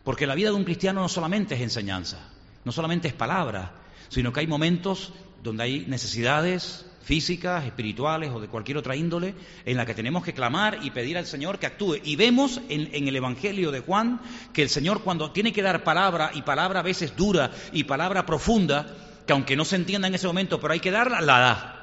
Porque 0.04 0.28
la 0.28 0.36
vida 0.36 0.50
de 0.50 0.56
un 0.56 0.64
cristiano 0.64 1.02
no 1.02 1.10
solamente 1.10 1.56
es 1.56 1.62
enseñanza, 1.62 2.30
no 2.64 2.72
solamente 2.72 3.10
es 3.10 3.14
palabra, 3.14 3.74
sino 4.08 4.32
que 4.32 4.40
hay 4.40 4.48
momentos 4.48 5.12
donde 5.44 5.64
hay 5.64 5.86
necesidades 5.88 6.86
físicas, 7.08 7.64
espirituales 7.64 8.32
o 8.34 8.42
de 8.42 8.50
cualquier 8.50 8.78
otra 8.78 8.94
índole, 8.94 9.34
en 9.66 9.78
la 9.78 9.86
que 9.86 9.94
tenemos 9.94 10.26
que 10.26 10.34
clamar 10.34 10.80
y 10.82 10.92
pedir 10.92 11.18
al 11.18 11.26
Señor 11.26 11.58
que 11.58 11.66
actúe. 11.66 11.96
Y 12.04 12.18
vemos 12.18 12.60
en, 12.68 13.08
el 13.08 13.16
Evangelio 13.16 13.72
de 13.72 13.80
Juan 13.80 14.20
que 14.52 14.62
el 14.62 14.68
Señor 14.68 15.04
cuando 15.04 15.32
tiene 15.32 15.54
que 15.54 15.62
dar 15.62 15.86
palabra, 15.86 16.32
y 16.34 16.42
palabra 16.42 16.82
a 16.82 16.84
veces 16.84 17.16
dura 17.16 17.50
y 17.72 17.86
palabra 17.86 18.26
profunda, 18.26 18.94
que 19.26 19.32
aunque 19.32 19.56
no 19.56 19.64
se 19.64 19.78
entienda 19.78 20.10
en 20.10 20.16
ese 20.16 20.28
momento, 20.28 20.60
pero 20.60 20.74
hay 20.74 20.82
que 20.82 20.92
darla, 20.92 21.22
la 21.22 21.40
da. 21.40 21.74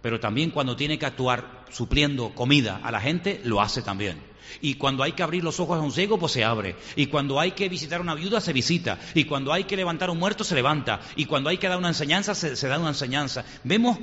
Pero 0.00 0.18
también 0.18 0.50
cuando 0.50 0.76
tiene 0.76 0.98
que 0.98 1.04
actuar 1.04 1.66
supliendo 1.70 2.34
comida 2.34 2.80
a 2.82 2.90
la 2.90 3.02
gente, 3.02 3.42
lo 3.44 3.60
hace 3.60 3.82
también. 3.82 4.18
Y 4.62 4.74
cuando 4.76 5.02
hay 5.02 5.12
que 5.12 5.22
abrir 5.22 5.44
los 5.44 5.60
ojos 5.60 5.78
a 5.78 5.82
un 5.82 5.92
ciego, 5.92 6.18
pues 6.18 6.32
se 6.32 6.42
abre. 6.42 6.76
Y 6.96 7.06
cuando 7.06 7.38
hay 7.38 7.50
que 7.52 7.68
visitar 7.68 7.98
a 7.98 8.02
una 8.02 8.14
viuda, 8.14 8.40
se 8.40 8.54
visita. 8.54 8.98
Y 9.14 9.24
cuando 9.24 9.52
hay 9.52 9.64
que 9.64 9.76
levantar 9.76 10.08
a 10.08 10.12
un 10.12 10.18
muerto, 10.18 10.42
se 10.42 10.54
levanta. 10.54 11.00
Y 11.16 11.26
cuando 11.26 11.50
hay 11.50 11.58
que 11.58 11.68
dar 11.68 11.76
una 11.76 11.88
enseñanza, 11.88 12.34
se, 12.34 12.56
se 12.56 12.68
da 12.68 12.78
una 12.78 12.90
enseñanza. 12.90 13.44
Vemos 13.62 13.98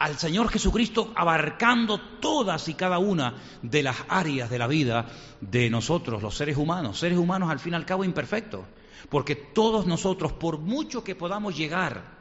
al 0.00 0.18
Señor 0.18 0.48
Jesucristo 0.48 1.12
abarcando 1.14 2.00
todas 2.00 2.68
y 2.68 2.74
cada 2.74 2.98
una 2.98 3.34
de 3.60 3.82
las 3.82 3.96
áreas 4.08 4.48
de 4.48 4.58
la 4.58 4.66
vida 4.66 5.06
de 5.42 5.68
nosotros, 5.68 6.22
los 6.22 6.34
seres 6.34 6.56
humanos, 6.56 6.98
seres 6.98 7.18
humanos 7.18 7.50
al 7.50 7.60
fin 7.60 7.74
y 7.74 7.76
al 7.76 7.84
cabo 7.84 8.02
imperfectos, 8.02 8.64
porque 9.10 9.36
todos 9.36 9.86
nosotros, 9.86 10.32
por 10.32 10.58
mucho 10.58 11.04
que 11.04 11.14
podamos 11.14 11.54
llegar 11.54 12.18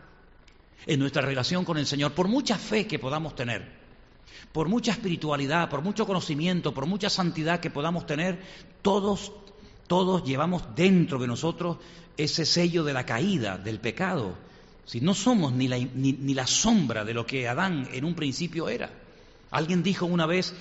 en 0.86 0.99
nuestra 0.99 1.21
relación 1.21 1.63
con 1.63 1.77
el 1.77 1.86
Señor, 1.86 2.11
por 2.11 2.27
mucha 2.27 2.57
fe 2.57 2.86
que 2.86 2.99
podamos 2.99 3.34
tener, 3.34 3.80
por 4.51 4.67
mucha 4.67 4.91
espiritualidad, 4.91 5.69
por 5.69 5.82
mucho 5.82 6.05
conocimiento, 6.05 6.73
por 6.73 6.86
mucha 6.86 7.09
santidad 7.09 7.61
que 7.61 7.69
podamos 7.69 8.05
tener, 8.05 8.41
todos, 8.82 9.32
todos 9.88 10.25
llevamos 10.25 10.63
dentro 10.75 11.17
de 11.17 11.27
nosotros 11.27 11.77
ese 12.17 12.45
sello 12.45 12.84
de 12.84 12.91
la 12.91 13.05
caída, 13.05 13.57
del 13.57 13.80
pecado. 13.80 14.49
Si 14.86 15.01
no 15.01 15.13
somos 15.13 15.53
ni 15.53 15.67
la, 15.67 15.77
ni, 15.77 16.13
ni 16.13 16.34
la 16.34 16.47
sombra 16.47 17.05
de 17.05 17.13
lo 17.13 17.25
que 17.25 17.47
Adán 17.47 17.88
en 17.93 18.05
un 18.05 18.15
principio 18.15 18.69
era. 18.69 18.89
Alguien 19.51 19.84
dijo 19.84 20.05
una 20.05 20.25
vez, 20.25 20.53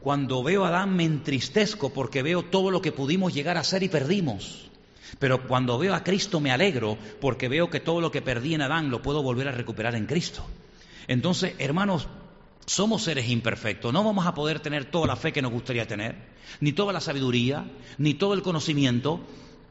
cuando 0.00 0.42
veo 0.42 0.64
a 0.64 0.68
Adán 0.68 0.94
me 0.94 1.04
entristezco 1.04 1.92
porque 1.92 2.22
veo 2.22 2.44
todo 2.44 2.70
lo 2.70 2.80
que 2.80 2.92
pudimos 2.92 3.34
llegar 3.34 3.56
a 3.56 3.64
ser 3.64 3.82
y 3.82 3.88
perdimos. 3.88 4.70
Pero 5.18 5.46
cuando 5.46 5.78
veo 5.78 5.94
a 5.94 6.04
Cristo 6.04 6.40
me 6.40 6.50
alegro 6.50 6.98
porque 7.20 7.48
veo 7.48 7.70
que 7.70 7.80
todo 7.80 8.00
lo 8.00 8.10
que 8.10 8.22
perdí 8.22 8.54
en 8.54 8.62
Adán 8.62 8.90
lo 8.90 9.02
puedo 9.02 9.22
volver 9.22 9.48
a 9.48 9.52
recuperar 9.52 9.94
en 9.94 10.06
Cristo. 10.06 10.46
Entonces, 11.08 11.54
hermanos, 11.58 12.08
somos 12.66 13.02
seres 13.02 13.28
imperfectos, 13.28 13.92
no 13.92 14.02
vamos 14.02 14.26
a 14.26 14.34
poder 14.34 14.60
tener 14.60 14.86
toda 14.86 15.06
la 15.06 15.16
fe 15.16 15.32
que 15.32 15.42
nos 15.42 15.52
gustaría 15.52 15.86
tener, 15.86 16.16
ni 16.60 16.72
toda 16.72 16.92
la 16.92 17.00
sabiduría, 17.00 17.64
ni 17.96 18.14
todo 18.14 18.34
el 18.34 18.42
conocimiento, 18.42 19.20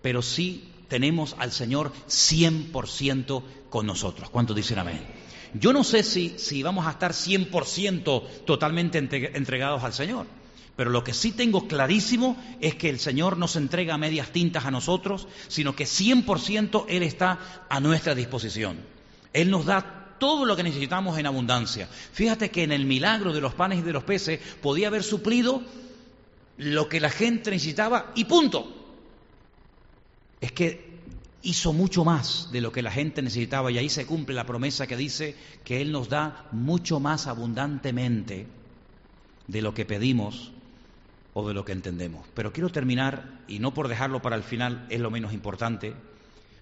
pero 0.01 0.21
sí 0.21 0.71
tenemos 0.87 1.35
al 1.39 1.51
Señor 1.51 1.91
100% 2.07 3.43
con 3.69 3.85
nosotros. 3.85 4.29
¿Cuántos 4.29 4.55
dicen 4.55 4.79
amén? 4.79 5.01
Yo 5.53 5.71
no 5.71 5.83
sé 5.83 6.03
si, 6.03 6.35
si 6.37 6.63
vamos 6.63 6.85
a 6.85 6.91
estar 6.91 7.13
100% 7.13 8.45
totalmente 8.45 8.97
entregados 8.97 9.83
al 9.83 9.93
Señor, 9.93 10.25
pero 10.75 10.89
lo 10.89 11.03
que 11.03 11.13
sí 11.13 11.31
tengo 11.31 11.67
clarísimo 11.67 12.35
es 12.59 12.75
que 12.75 12.89
el 12.89 12.99
Señor 12.99 13.37
no 13.37 13.47
se 13.47 13.59
entrega 13.59 13.93
a 13.93 13.97
medias 13.97 14.31
tintas 14.31 14.65
a 14.65 14.71
nosotros, 14.71 15.27
sino 15.47 15.75
que 15.75 15.85
100% 15.85 16.85
Él 16.89 17.03
está 17.03 17.65
a 17.69 17.79
nuestra 17.79 18.15
disposición. 18.15 18.77
Él 19.31 19.49
nos 19.49 19.65
da 19.65 20.17
todo 20.19 20.45
lo 20.45 20.55
que 20.55 20.63
necesitamos 20.63 21.17
en 21.17 21.25
abundancia. 21.25 21.87
Fíjate 22.11 22.51
que 22.51 22.63
en 22.63 22.71
el 22.71 22.85
milagro 22.85 23.33
de 23.33 23.41
los 23.41 23.53
panes 23.53 23.79
y 23.79 23.83
de 23.83 23.93
los 23.93 24.03
peces 24.03 24.39
podía 24.61 24.87
haber 24.87 25.03
suplido 25.03 25.61
lo 26.57 26.89
que 26.89 26.99
la 26.99 27.09
gente 27.09 27.51
necesitaba 27.51 28.11
y 28.15 28.25
punto. 28.25 28.84
Es 30.45 30.51
que 30.51 30.99
hizo 31.41 31.73
mucho 31.73 32.05
más 32.05 32.49
de 32.51 32.61
lo 32.61 32.71
que 32.71 32.83
la 32.83 32.91
gente 32.91 33.23
necesitaba 33.23 33.71
y 33.71 33.79
ahí 33.79 33.89
se 33.89 34.05
cumple 34.05 34.35
la 34.35 34.45
promesa 34.45 34.85
que 34.85 34.95
dice 34.95 35.33
que 35.63 35.81
Él 35.81 35.91
nos 35.91 36.07
da 36.07 36.47
mucho 36.51 36.99
más 36.99 37.25
abundantemente 37.25 38.45
de 39.47 39.61
lo 39.63 39.73
que 39.73 39.85
pedimos 39.85 40.51
o 41.33 41.47
de 41.47 41.55
lo 41.55 41.65
que 41.65 41.71
entendemos. 41.71 42.27
Pero 42.35 42.53
quiero 42.53 42.69
terminar, 42.69 43.41
y 43.47 43.57
no 43.57 43.73
por 43.73 43.87
dejarlo 43.87 44.21
para 44.21 44.35
el 44.35 44.43
final, 44.43 44.85
es 44.91 44.99
lo 44.99 45.09
menos 45.09 45.33
importante, 45.33 45.95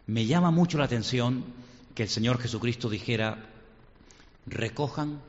me 0.08 0.28
llama 0.28 0.50
mucho 0.50 0.78
la 0.78 0.86
atención 0.86 1.44
que 1.94 2.04
el 2.04 2.10
Señor 2.10 2.40
Jesucristo 2.40 2.90
dijera, 2.90 3.50
recojan 4.46 5.20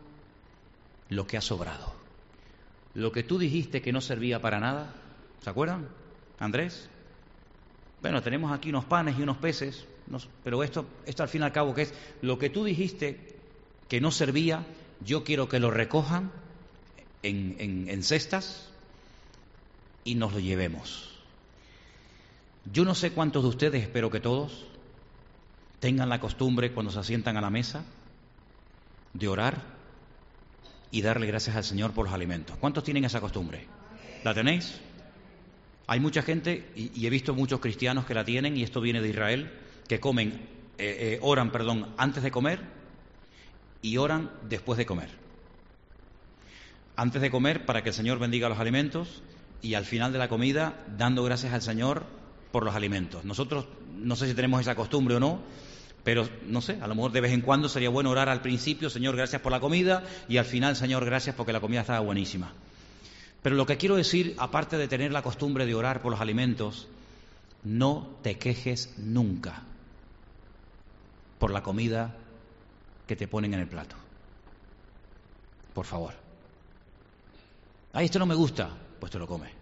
lo 1.09 1.27
que 1.27 1.39
ha 1.39 1.41
sobrado. 1.41 1.93
Lo 2.95 3.11
que 3.11 3.25
tú 3.25 3.37
dijiste 3.37 3.83
que 3.83 3.93
no 3.93 4.01
servía 4.01 4.41
para 4.41 4.61
nada, 4.61 4.95
¿se 5.43 5.51
acuerdan, 5.51 5.89
Andrés? 6.39 6.89
Bueno, 8.05 8.21
tenemos 8.21 8.53
aquí 8.53 8.69
unos 8.69 8.85
panes 8.85 9.19
y 9.19 9.23
unos 9.23 9.39
peces, 9.39 9.87
pero 10.43 10.63
esto, 10.63 10.85
esto 11.07 11.23
al 11.23 11.29
fin 11.31 11.41
y 11.41 11.45
al 11.45 11.53
cabo 11.53 11.73
que 11.73 11.81
es 11.81 11.95
lo 12.21 12.39
que 12.39 12.51
tú 12.51 12.63
dijiste 12.63 13.35
que 13.89 13.99
no 13.99 14.11
servía, 14.11 14.67
yo 15.03 15.25
quiero 15.25 15.49
que 15.49 15.59
lo 15.59 15.71
recojan 15.71 16.31
en, 17.23 17.57
en, 17.59 17.89
en 17.89 18.03
cestas 18.03 18.69
y 20.05 20.17
nos 20.17 20.35
lo 20.35 20.39
llevemos. 20.39 21.19
Yo 22.71 22.85
no 22.85 22.95
sé 22.95 23.13
cuántos 23.13 23.43
de 23.43 23.49
ustedes, 23.49 23.83
espero 23.83 24.11
que 24.11 24.21
todos, 24.21 24.67
tengan 25.81 26.11
la 26.11 26.21
costumbre 26.21 26.73
cuando 26.73 26.93
se 26.93 26.99
asientan 26.99 27.39
a 27.39 27.41
la 27.41 27.49
mesa 27.49 27.85
de 29.15 29.29
orar 29.29 29.63
y 30.91 31.01
darle 31.01 31.27
gracias 31.27 31.57
al 31.57 31.65
Señor 31.65 31.93
por 31.93 32.05
los 32.05 32.13
alimentos. 32.13 32.55
¿Cuántos 32.59 32.85
tienen 32.85 33.07
esa 33.07 33.23
costumbre? 33.23 33.67
¿La 34.25 34.35
tenéis? 34.35 34.79
Hay 35.87 36.01
mucha 36.01 36.23
gente, 36.23 36.71
y, 36.75 37.07
he 37.07 37.11
visto 37.11 37.35
muchos 37.35 37.61
cristianos 37.61 38.07
que 38.07 38.15
la 38.15 38.25
tienen, 38.25 38.57
y 38.57 38.63
esto 38.63 38.81
viene 38.81 39.03
de 39.03 39.09
Israel, 39.11 39.53
que 39.87 40.01
comen, 40.01 40.33
eh, 40.79 41.19
eh, 41.19 41.19
oran, 41.21 41.53
perdón, 41.53 41.89
antes 41.97 42.23
de 42.23 42.31
comer 42.31 42.61
y 43.83 43.99
oran 43.99 44.31
después 44.49 44.79
de 44.79 44.87
comer. 44.87 45.11
Antes 46.97 47.21
de 47.21 47.31
comer 47.31 47.67
para 47.67 47.83
que 47.83 47.91
el 47.91 47.95
Señor 47.95 48.19
bendiga 48.19 48.49
los 48.49 48.59
alimentos 48.59 49.23
y 49.61 49.75
al 49.75 49.85
final 49.85 50.13
de 50.13 50.19
la 50.19 50.29
comida 50.29 50.85
dando 50.97 51.23
gracias 51.23 51.53
al 51.53 51.61
Señor 51.61 52.05
por 52.51 52.65
los 52.65 52.75
alimentos. 52.75 53.25
Nosotros 53.25 53.67
no 53.99 54.17
sé 54.17 54.27
si 54.27 54.35
tenemos 54.35 54.61
esa 54.61 54.75
costumbre 54.75 55.17
o 55.17 55.21
no, 55.21 55.43
pero 56.03 56.29
no 56.47 56.61
sé, 56.61 56.79
a 56.81 56.87
lo 56.87 56.95
mejor 56.95 57.13
de 57.13 57.21
vez 57.21 57.33
en 57.33 57.41
cuando 57.41 57.69
sería 57.69 57.89
bueno 57.89 58.11
orar 58.11 58.29
al 58.29 58.43
principio, 58.43 58.91
Señor, 58.91 59.17
gracias 59.17 59.43
por 59.43 59.53
la 59.53 59.61
comida, 59.61 60.05
y 60.29 60.37
al 60.37 60.45
final, 60.45 60.77
Señor, 60.77 61.05
gracias 61.05 61.35
porque 61.35 61.53
la 61.53 61.61
comida 61.61 61.81
estaba 61.81 62.01
buenísima. 62.01 62.53
Pero 63.45 63.57
lo 63.57 63.67
que 63.67 63.77
quiero 63.77 63.97
decir, 63.97 64.35
aparte 64.39 64.79
de 64.79 64.89
tener 64.89 65.13
la 65.13 65.21
costumbre 65.21 65.67
de 65.67 65.75
orar 65.75 66.01
por 66.01 66.11
los 66.11 66.23
alimentos, 66.23 66.89
no 67.63 68.17
te 68.23 68.39
quejes 68.39 68.95
nunca 68.97 69.65
por 71.39 71.51
la 71.51 71.63
comida 71.63 72.17
que 73.07 73.17
te 73.17 73.29
ponen 73.29 73.53
en 73.53 73.61
el 73.61 73.69
plato. 73.69 73.97
Por 75.75 75.85
favor. 75.85 76.15
Ay, 77.93 78.07
esto 78.07 78.19
no 78.19 78.25
me 78.25 78.35
gusta, 78.35 78.71
pues 78.99 79.13
te 79.13 79.19
lo 79.19 79.27
comes. 79.27 79.53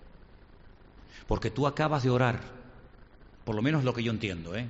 Porque 1.27 1.51
tú 1.51 1.67
acabas 1.67 2.05
de 2.05 2.11
orar, 2.11 2.41
por 3.45 3.57
lo 3.57 3.63
menos 3.63 3.83
lo 3.83 3.93
que 3.93 4.05
yo 4.05 4.13
entiendo, 4.13 4.55
¿eh? 4.55 4.69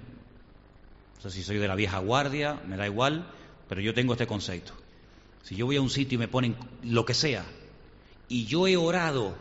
No 1.16 1.20
sé 1.20 1.30
si 1.30 1.42
soy 1.42 1.58
de 1.58 1.68
la 1.68 1.74
vieja 1.74 1.98
guardia, 1.98 2.62
me 2.66 2.78
da 2.78 2.86
igual, 2.86 3.26
pero 3.68 3.82
yo 3.82 3.92
tengo 3.92 4.14
este 4.14 4.26
concepto. 4.26 4.72
Si 5.42 5.54
yo 5.54 5.66
voy 5.66 5.76
a 5.76 5.82
un 5.82 5.90
sitio 5.90 6.16
y 6.16 6.18
me 6.18 6.28
ponen 6.28 6.56
lo 6.82 7.04
que 7.04 7.12
sea, 7.12 7.44
y 8.32 8.46
yo 8.46 8.66
he 8.66 8.78
orado 8.78 9.34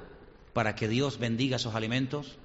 para 0.52 0.76
que 0.76 0.89
Dios 0.89 1.18
bendiga 1.18 1.56
esos 1.56 1.76
alimentos, 1.76 2.38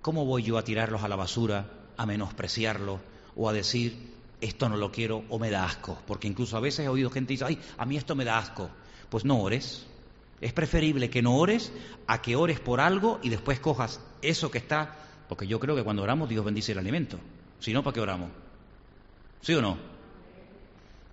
¿cómo 0.00 0.24
voy 0.24 0.44
yo 0.44 0.58
a 0.58 0.62
tirarlos 0.62 1.02
a 1.02 1.08
la 1.08 1.16
basura, 1.16 1.68
a 1.96 2.06
menospreciarlos 2.06 3.00
o 3.34 3.48
a 3.48 3.52
decir 3.52 4.14
esto 4.40 4.68
no 4.68 4.76
lo 4.76 4.92
quiero 4.92 5.24
o 5.28 5.40
me 5.40 5.50
da 5.50 5.64
asco, 5.64 6.00
porque 6.06 6.28
incluso 6.28 6.56
a 6.56 6.60
veces 6.60 6.86
he 6.86 6.88
oído 6.88 7.10
gente 7.10 7.32
decir, 7.32 7.48
ay, 7.48 7.58
a 7.78 7.84
mí 7.84 7.96
esto 7.96 8.14
me 8.14 8.24
da 8.24 8.38
asco. 8.38 8.70
Pues 9.08 9.24
no 9.24 9.40
ores. 9.40 9.84
Es 10.40 10.52
preferible 10.52 11.10
que 11.10 11.20
no 11.20 11.36
ores 11.36 11.72
a 12.06 12.22
que 12.22 12.36
ores 12.36 12.60
por 12.60 12.80
algo 12.80 13.18
y 13.24 13.28
después 13.28 13.58
cojas 13.58 14.00
eso 14.22 14.52
que 14.52 14.58
está, 14.58 14.94
porque 15.28 15.48
yo 15.48 15.58
creo 15.58 15.74
que 15.74 15.82
cuando 15.82 16.04
oramos 16.04 16.28
Dios 16.28 16.44
bendice 16.44 16.72
el 16.72 16.78
alimento. 16.78 17.18
Si 17.58 17.72
no, 17.72 17.82
¿para 17.82 17.94
qué 17.94 18.00
oramos? 18.00 18.30
¿Sí 19.40 19.52
o 19.52 19.60
no? 19.60 19.78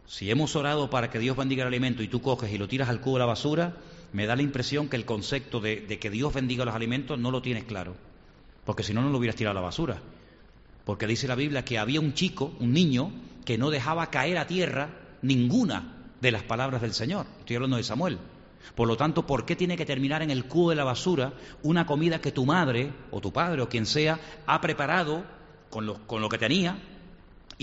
Si 0.06 0.30
hemos 0.30 0.56
orado 0.56 0.92
para 0.92 1.10
que 1.10 1.18
Dios 1.18 1.36
bendiga 1.36 1.64
el 1.64 1.70
alimento 1.70 2.04
y 2.04 2.08
tú 2.08 2.22
coges 2.22 2.52
y 2.52 2.60
lo 2.60 2.68
tiras 2.68 2.90
al 2.90 3.02
cubo 3.02 3.16
de 3.16 3.20
la 3.22 3.26
basura, 3.26 3.78
me 4.14 4.28
da 4.28 4.36
la 4.36 4.44
impresión 4.44 4.88
que 4.88 4.96
el 4.96 5.06
concepto 5.06 5.60
de, 5.60 5.86
que 6.00 6.10
Dios 6.10 6.34
bendiga 6.34 6.66
los 6.66 6.76
alimentos 6.76 7.20
no 7.20 7.32
lo 7.32 7.42
tienes 7.42 7.64
claro. 7.66 7.96
Porque 8.64 8.84
si 8.84 8.94
no, 8.94 9.02
no 9.02 9.10
lo 9.10 9.18
hubieras 9.18 9.36
tirado 9.36 9.52
a 9.52 9.62
la 9.62 9.66
basura. 9.66 10.00
Porque 10.86 11.08
dice 11.08 11.28
la 11.28 11.36
Biblia 11.36 11.66
que 11.66 11.80
había 11.80 12.00
un 12.00 12.14
chico, 12.14 12.54
un 12.60 12.72
niño, 12.72 13.12
que 13.44 13.58
no 13.58 13.72
dejaba 13.72 14.10
caer 14.10 14.38
a 14.38 14.48
tierra 14.48 14.90
ninguna 15.22 16.12
de 16.22 16.32
las 16.32 16.44
palabras 16.44 16.82
del 16.82 16.94
Señor. 16.94 17.26
Estoy 17.40 17.56
hablando 17.56 17.78
de 17.78 17.84
Samuel. 17.84 18.20
Por 18.76 18.88
lo 18.88 18.96
tanto, 18.96 19.26
¿por 19.26 19.46
qué 19.46 19.56
tiene 19.56 19.76
que 19.76 19.86
terminar 19.86 20.22
en 20.22 20.32
el 20.32 20.46
cubo 20.46 20.70
de 20.70 20.76
la 20.78 20.84
basura 20.84 21.34
una 21.64 21.86
comida 21.86 22.22
que 22.22 22.32
tu 22.32 22.46
madre 22.46 22.94
o 23.12 23.20
tu 23.20 23.34
padre 23.34 23.62
o 23.62 23.68
quien 23.68 23.86
sea 23.86 24.20
ha 24.46 24.62
preparado 24.62 25.26
con 25.70 25.86
lo, 25.86 26.06
con 26.08 26.22
lo 26.22 26.30
que 26.30 26.38
tenía 26.38 26.78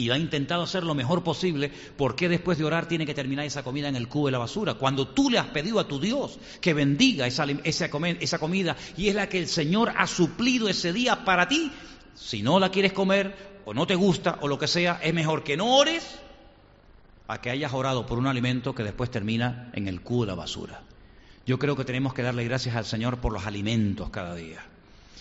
y 0.00 0.10
ha 0.10 0.16
intentado 0.16 0.62
hacer 0.62 0.82
lo 0.82 0.94
mejor 0.94 1.22
posible, 1.22 1.70
¿por 1.96 2.16
qué 2.16 2.28
después 2.28 2.56
de 2.56 2.64
orar 2.64 2.88
tiene 2.88 3.04
que 3.04 3.12
terminar 3.12 3.44
esa 3.44 3.62
comida 3.62 3.88
en 3.88 3.96
el 3.96 4.08
cubo 4.08 4.26
de 4.26 4.32
la 4.32 4.38
basura? 4.38 4.74
Cuando 4.74 5.08
tú 5.08 5.28
le 5.28 5.38
has 5.38 5.48
pedido 5.48 5.78
a 5.78 5.86
tu 5.86 6.00
Dios 6.00 6.38
que 6.62 6.72
bendiga 6.72 7.26
esa, 7.26 7.44
esa, 7.64 8.38
comida 8.38 8.76
y 8.96 9.08
es 9.08 9.14
la 9.14 9.28
que 9.28 9.38
el 9.38 9.46
Señor 9.46 9.92
ha 9.96 10.06
suplido 10.06 10.68
ese 10.68 10.94
día 10.94 11.24
para 11.24 11.48
ti, 11.48 11.70
si 12.14 12.42
no 12.42 12.58
la 12.58 12.70
quieres 12.70 12.94
comer 12.94 13.60
o 13.66 13.74
no 13.74 13.86
te 13.86 13.94
gusta 13.94 14.38
o 14.40 14.48
lo 14.48 14.58
que 14.58 14.66
sea, 14.66 14.98
es 15.02 15.12
mejor 15.12 15.44
que 15.44 15.58
no 15.58 15.76
ores 15.76 16.18
a 17.28 17.42
que 17.42 17.50
hayas 17.50 17.74
orado 17.74 18.06
por 18.06 18.18
un 18.18 18.26
alimento 18.26 18.74
que 18.74 18.82
después 18.82 19.10
termina 19.10 19.70
en 19.74 19.86
el 19.86 20.00
cubo 20.00 20.22
de 20.22 20.28
la 20.28 20.34
basura. 20.34 20.82
Yo 21.44 21.58
creo 21.58 21.76
que 21.76 21.84
tenemos 21.84 22.14
que 22.14 22.22
darle 22.22 22.44
gracias 22.44 22.74
al 22.74 22.86
Señor 22.86 23.18
por 23.18 23.34
los 23.34 23.44
alimentos 23.44 24.08
cada 24.08 24.34
día 24.34 24.64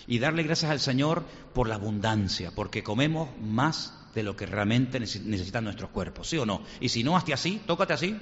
y 0.07 0.19
darle 0.19 0.43
gracias 0.43 0.71
al 0.71 0.80
Señor 0.80 1.25
por 1.53 1.67
la 1.67 1.75
abundancia, 1.75 2.51
porque 2.55 2.82
comemos 2.82 3.30
más 3.41 3.98
de 4.14 4.24
lo 4.24 4.36
que 4.36 4.45
realmente 4.45 4.99
necesitan 4.99 5.64
nuestros 5.64 5.89
cuerpos, 5.91 6.28
¿sí 6.28 6.38
o 6.38 6.45
no? 6.45 6.64
Y 6.80 6.89
si 6.89 7.03
no, 7.03 7.16
hazte 7.16 7.34
así, 7.34 7.62
tócate 7.66 7.93
así, 7.93 8.18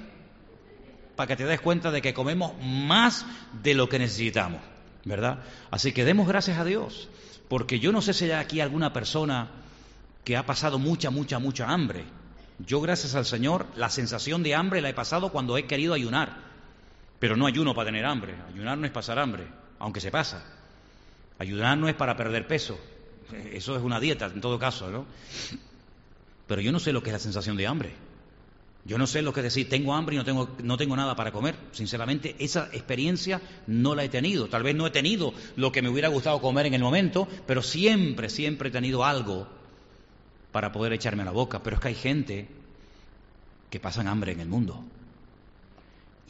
para 1.16 1.26
que 1.26 1.36
te 1.36 1.44
des 1.44 1.60
cuenta 1.60 1.90
de 1.90 2.02
que 2.02 2.14
comemos 2.14 2.52
más 2.62 3.26
de 3.62 3.74
lo 3.74 3.88
que 3.88 3.98
necesitamos, 3.98 4.60
¿verdad? 5.04 5.40
Así 5.70 5.92
que 5.92 6.04
demos 6.04 6.28
gracias 6.28 6.58
a 6.58 6.64
Dios, 6.64 7.08
porque 7.48 7.80
yo 7.80 7.90
no 7.92 8.02
sé 8.02 8.12
si 8.12 8.26
hay 8.26 8.32
aquí 8.32 8.60
alguna 8.60 8.92
persona 8.92 9.48
que 10.24 10.36
ha 10.36 10.46
pasado 10.46 10.78
mucha, 10.78 11.10
mucha, 11.10 11.38
mucha 11.38 11.68
hambre. 11.68 12.04
Yo, 12.58 12.80
gracias 12.80 13.14
al 13.14 13.24
Señor, 13.24 13.66
la 13.76 13.88
sensación 13.88 14.42
de 14.42 14.54
hambre 14.54 14.80
la 14.80 14.90
he 14.90 14.94
pasado 14.94 15.32
cuando 15.32 15.56
he 15.56 15.66
querido 15.66 15.94
ayunar, 15.94 16.36
pero 17.18 17.36
no 17.36 17.46
ayuno 17.46 17.74
para 17.74 17.86
tener 17.86 18.04
hambre, 18.04 18.36
ayunar 18.52 18.78
no 18.78 18.86
es 18.86 18.92
pasar 18.92 19.18
hambre, 19.18 19.46
aunque 19.78 20.00
se 20.00 20.10
pasa. 20.10 20.44
Ayunar 21.38 21.78
no 21.78 21.88
es 21.88 21.94
para 21.94 22.16
perder 22.16 22.46
peso, 22.46 22.78
eso 23.52 23.76
es 23.76 23.82
una 23.82 24.00
dieta 24.00 24.26
en 24.26 24.40
todo 24.40 24.58
caso, 24.58 24.90
¿no? 24.90 25.06
Pero 26.48 26.62
yo 26.62 26.72
no 26.72 26.80
sé 26.80 26.92
lo 26.92 27.02
que 27.02 27.10
es 27.10 27.12
la 27.12 27.20
sensación 27.20 27.56
de 27.56 27.66
hambre. 27.66 27.92
Yo 28.84 28.96
no 28.96 29.06
sé 29.06 29.20
lo 29.20 29.34
que 29.34 29.40
es 29.40 29.44
decir, 29.44 29.68
tengo 29.68 29.92
hambre 29.92 30.14
y 30.14 30.18
no 30.18 30.24
tengo, 30.24 30.56
no 30.62 30.78
tengo 30.78 30.96
nada 30.96 31.14
para 31.14 31.30
comer. 31.30 31.54
Sinceramente, 31.72 32.34
esa 32.38 32.70
experiencia 32.72 33.42
no 33.66 33.94
la 33.94 34.02
he 34.02 34.08
tenido. 34.08 34.48
Tal 34.48 34.62
vez 34.62 34.74
no 34.74 34.86
he 34.86 34.90
tenido 34.90 35.34
lo 35.56 35.70
que 35.70 35.82
me 35.82 35.90
hubiera 35.90 36.08
gustado 36.08 36.40
comer 36.40 36.64
en 36.64 36.74
el 36.74 36.80
momento, 36.80 37.28
pero 37.46 37.62
siempre, 37.62 38.30
siempre 38.30 38.70
he 38.70 38.72
tenido 38.72 39.04
algo 39.04 39.46
para 40.50 40.72
poder 40.72 40.94
echarme 40.94 41.20
a 41.20 41.26
la 41.26 41.32
boca. 41.32 41.62
Pero 41.62 41.76
es 41.76 41.82
que 41.82 41.88
hay 41.88 41.94
gente 41.94 42.48
que 43.68 43.78
pasan 43.78 44.08
hambre 44.08 44.32
en 44.32 44.40
el 44.40 44.48
mundo. 44.48 44.82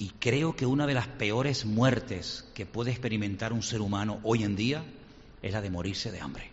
Y 0.00 0.08
creo 0.18 0.56
que 0.56 0.66
una 0.66 0.88
de 0.88 0.94
las 0.94 1.06
peores 1.06 1.64
muertes 1.64 2.44
que 2.54 2.66
puede 2.66 2.90
experimentar 2.90 3.52
un 3.52 3.62
ser 3.62 3.80
humano 3.80 4.18
hoy 4.24 4.42
en 4.42 4.56
día 4.56 4.84
es 5.42 5.52
la 5.52 5.62
de 5.62 5.70
morirse 5.70 6.10
de 6.10 6.20
hambre. 6.20 6.50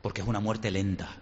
Porque 0.00 0.20
es 0.20 0.28
una 0.28 0.38
muerte 0.38 0.70
lenta 0.70 1.18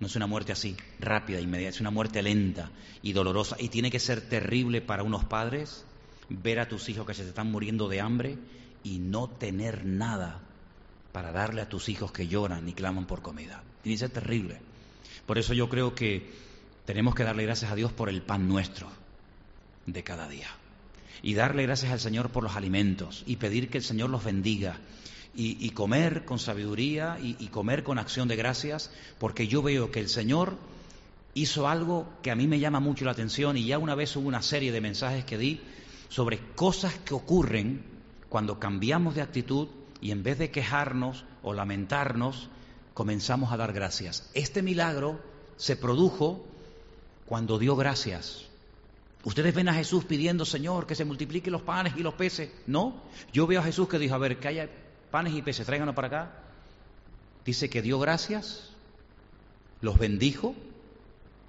no 0.00 0.06
es 0.06 0.16
una 0.16 0.26
muerte 0.26 0.52
así, 0.52 0.76
rápida, 1.00 1.40
inmediata, 1.40 1.74
es 1.76 1.80
una 1.80 1.90
muerte 1.90 2.22
lenta 2.22 2.70
y 3.02 3.12
dolorosa. 3.12 3.56
Y 3.58 3.68
tiene 3.68 3.90
que 3.90 3.98
ser 3.98 4.20
terrible 4.20 4.80
para 4.80 5.02
unos 5.02 5.24
padres 5.24 5.84
ver 6.28 6.60
a 6.60 6.68
tus 6.68 6.88
hijos 6.88 7.06
que 7.06 7.14
se 7.14 7.26
están 7.26 7.50
muriendo 7.50 7.88
de 7.88 8.00
hambre 8.00 8.38
y 8.84 8.98
no 8.98 9.28
tener 9.28 9.84
nada 9.84 10.40
para 11.12 11.32
darle 11.32 11.62
a 11.62 11.68
tus 11.68 11.88
hijos 11.88 12.12
que 12.12 12.28
lloran 12.28 12.68
y 12.68 12.74
claman 12.74 13.06
por 13.06 13.22
comida. 13.22 13.62
Tiene 13.82 13.96
que 13.96 14.00
ser 14.00 14.10
terrible. 14.10 14.60
Por 15.26 15.38
eso 15.38 15.52
yo 15.52 15.68
creo 15.68 15.94
que 15.94 16.30
tenemos 16.84 17.14
que 17.14 17.24
darle 17.24 17.44
gracias 17.44 17.72
a 17.72 17.74
Dios 17.74 17.92
por 17.92 18.08
el 18.08 18.22
pan 18.22 18.48
nuestro 18.48 18.88
de 19.86 20.04
cada 20.04 20.28
día. 20.28 20.48
Y 21.22 21.34
darle 21.34 21.64
gracias 21.64 21.90
al 21.90 21.98
Señor 21.98 22.30
por 22.30 22.44
los 22.44 22.54
alimentos 22.54 23.24
y 23.26 23.36
pedir 23.36 23.68
que 23.68 23.78
el 23.78 23.84
Señor 23.84 24.10
los 24.10 24.22
bendiga 24.22 24.78
y, 25.40 25.70
comer 25.70 26.24
con 26.24 26.40
sabiduría 26.40 27.16
y, 27.22 27.36
y 27.38 27.46
comer 27.46 27.84
con 27.84 28.00
acción 28.00 28.26
de 28.26 28.34
gracias, 28.34 28.90
porque 29.20 29.46
yo 29.46 29.62
veo 29.62 29.92
que 29.92 30.00
el 30.00 30.08
Señor 30.08 30.56
hizo 31.34 31.68
algo 31.68 32.08
que 32.22 32.32
a 32.32 32.34
mí 32.34 32.48
me 32.48 32.58
llama 32.58 32.80
mucho 32.80 33.04
la 33.04 33.12
atención 33.12 33.56
y 33.56 33.64
ya 33.64 33.78
una 33.78 33.94
vez 33.94 34.16
hubo 34.16 34.26
una 34.26 34.42
serie 34.42 34.72
de 34.72 34.80
mensajes 34.80 35.24
que 35.24 35.38
di 35.38 35.60
sobre 36.08 36.40
cosas 36.56 36.94
que 37.04 37.14
ocurren 37.14 37.84
cuando 38.28 38.58
cambiamos 38.58 39.14
de 39.14 39.22
actitud 39.22 39.68
y 40.00 40.10
en 40.10 40.24
vez 40.24 40.38
de 40.38 40.50
quejarnos 40.50 41.24
o 41.44 41.54
lamentarnos, 41.54 42.48
comenzamos 42.92 43.52
a 43.52 43.56
dar 43.56 43.72
gracias. 43.72 44.28
Este 44.34 44.60
milagro 44.60 45.20
se 45.56 45.76
produjo 45.76 46.44
cuando 47.26 47.60
dio 47.60 47.76
gracias. 47.76 48.44
Ustedes 49.22 49.54
ven 49.54 49.68
a 49.68 49.74
Jesús 49.74 50.04
pidiendo, 50.04 50.44
Señor, 50.44 50.86
que 50.86 50.96
se 50.96 51.04
multipliquen 51.04 51.52
los 51.52 51.62
panes 51.62 51.94
y 51.96 52.02
los 52.02 52.14
peces. 52.14 52.50
No, 52.66 53.02
yo 53.32 53.46
veo 53.46 53.60
a 53.60 53.64
Jesús 53.64 53.88
que 53.88 54.00
dijo, 54.00 54.16
a 54.16 54.18
ver, 54.18 54.40
que 54.40 54.48
haya 54.48 54.68
panes 55.10 55.34
y 55.34 55.42
peces, 55.42 55.66
tráiganlo 55.66 55.94
para 55.94 56.08
acá. 56.08 56.30
Dice 57.44 57.70
que 57.70 57.82
dio 57.82 57.98
gracias, 57.98 58.70
los 59.80 59.98
bendijo 59.98 60.54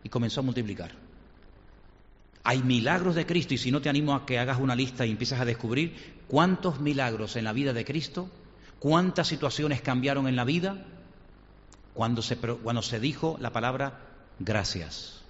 y 0.04 0.10
comenzó 0.10 0.40
a 0.40 0.44
multiplicar. 0.44 0.92
Hay 2.44 2.64
milagros 2.64 3.16
de 3.16 3.26
Cristo 3.26 3.54
y 3.54 3.58
si 3.58 3.72
no 3.72 3.82
te 3.82 3.90
animo 3.90 4.16
a 4.16 4.26
que 4.26 4.40
hagas 4.40 4.60
una 4.60 4.76
lista 4.76 5.06
y 5.06 5.12
empieces 5.12 5.40
a 5.40 5.46
descubrir 5.46 6.16
cuántos 6.28 6.80
milagros 6.80 7.36
en 7.36 7.44
la 7.44 7.54
vida 7.54 7.74
de 7.74 7.86
Cristo, 7.86 8.30
cuántas 8.80 9.28
situaciones 9.28 9.82
cambiaron 9.82 10.28
en 10.28 10.36
la 10.36 10.46
vida 10.46 10.86
cuando 11.94 12.22
se, 12.22 12.38
cuando 12.38 12.82
se 12.82 13.00
dijo 13.00 13.38
la 13.42 13.52
palabra 13.52 14.00
gracias. 14.40 15.22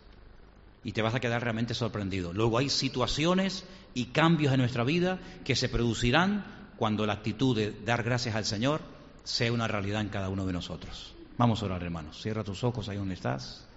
Y 0.84 0.92
te 0.94 1.02
vas 1.02 1.16
a 1.16 1.20
quedar 1.20 1.44
realmente 1.44 1.74
sorprendido. 1.74 2.32
Luego 2.32 2.58
hay 2.58 2.70
situaciones 2.70 3.66
y 3.94 4.06
cambios 4.06 4.54
en 4.54 4.60
nuestra 4.60 4.84
vida 4.84 5.20
que 5.44 5.56
se 5.56 5.68
producirán 5.68 6.59
cuando 6.80 7.06
la 7.06 7.12
actitud 7.12 7.58
de 7.58 7.74
dar 7.84 8.04
gracias 8.04 8.36
al 8.36 8.46
Señor 8.46 8.80
sea 9.26 9.52
una 9.52 9.68
realidad 9.68 10.00
en 10.00 10.08
cada 10.08 10.30
uno 10.30 10.46
de 10.46 10.54
nosotros. 10.54 11.14
Vamos 11.38 11.62
a 11.62 11.66
orar, 11.66 11.84
hermanos. 11.84 12.22
Cierra 12.22 12.46
tus 12.46 12.64
ojos 12.64 12.88
ahí 12.88 12.96
donde 12.96 13.16
estás. 13.16 13.68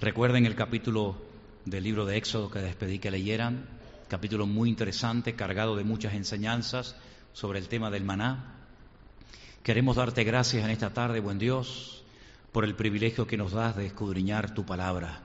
Recuerden 0.00 0.44
el 0.44 0.56
capítulo 0.56 1.14
del 1.64 1.84
libro 1.84 2.06
de 2.06 2.16
Éxodo 2.16 2.50
que 2.50 2.60
les 2.60 2.74
pedí 2.74 2.98
que 2.98 3.12
leyeran, 3.12 3.68
capítulo 4.08 4.48
muy 4.48 4.68
interesante, 4.68 5.36
cargado 5.36 5.76
de 5.76 5.84
muchas 5.84 6.14
enseñanzas 6.14 6.96
sobre 7.34 7.60
el 7.60 7.68
tema 7.68 7.88
del 7.88 8.02
maná. 8.02 8.56
Queremos 9.62 9.94
darte 9.94 10.24
gracias 10.24 10.64
en 10.64 10.70
esta 10.70 10.92
tarde, 10.92 11.20
buen 11.20 11.38
Dios, 11.38 12.02
por 12.50 12.64
el 12.64 12.74
privilegio 12.74 13.28
que 13.28 13.36
nos 13.36 13.52
das 13.52 13.76
de 13.76 13.86
escudriñar 13.86 14.54
tu 14.54 14.66
palabra. 14.66 15.20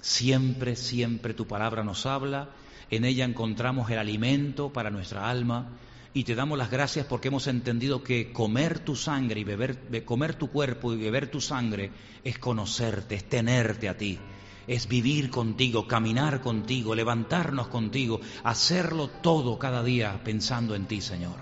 Siempre, 0.00 0.74
siempre 0.74 1.34
tu 1.34 1.46
palabra 1.46 1.84
nos 1.84 2.06
habla, 2.06 2.48
en 2.90 3.04
ella 3.04 3.26
encontramos 3.26 3.90
el 3.90 3.98
alimento 3.98 4.72
para 4.72 4.88
nuestra 4.88 5.28
alma, 5.28 5.68
y 6.12 6.24
te 6.24 6.34
damos 6.34 6.58
las 6.58 6.70
gracias 6.70 7.06
porque 7.06 7.28
hemos 7.28 7.46
entendido 7.46 8.02
que 8.02 8.32
comer 8.32 8.80
tu 8.80 8.96
sangre 8.96 9.40
y 9.40 9.44
beber, 9.44 10.04
comer 10.04 10.34
tu 10.34 10.48
cuerpo 10.50 10.92
y 10.92 10.96
beber 10.96 11.30
tu 11.30 11.40
sangre 11.40 11.92
es 12.24 12.38
conocerte, 12.38 13.14
es 13.14 13.28
tenerte 13.28 13.88
a 13.88 13.96
ti, 13.96 14.18
es 14.66 14.88
vivir 14.88 15.30
contigo, 15.30 15.86
caminar 15.86 16.40
contigo, 16.40 16.94
levantarnos 16.94 17.68
contigo, 17.68 18.20
hacerlo 18.42 19.08
todo 19.08 19.58
cada 19.58 19.84
día 19.84 20.20
pensando 20.24 20.74
en 20.74 20.86
ti, 20.86 21.00
Señor. 21.00 21.38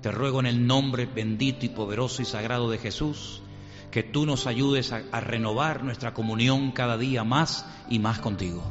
Te 0.00 0.10
ruego 0.10 0.40
en 0.40 0.46
el 0.46 0.66
nombre 0.66 1.04
bendito 1.04 1.66
y 1.66 1.68
poderoso 1.68 2.22
y 2.22 2.24
sagrado 2.24 2.70
de 2.70 2.78
Jesús 2.78 3.42
que 3.90 4.02
tú 4.02 4.24
nos 4.24 4.46
ayudes 4.46 4.92
a 4.92 5.20
renovar 5.20 5.82
nuestra 5.82 6.14
comunión 6.14 6.70
cada 6.70 6.96
día 6.96 7.24
más 7.24 7.66
y 7.90 7.98
más 7.98 8.20
contigo. 8.20 8.62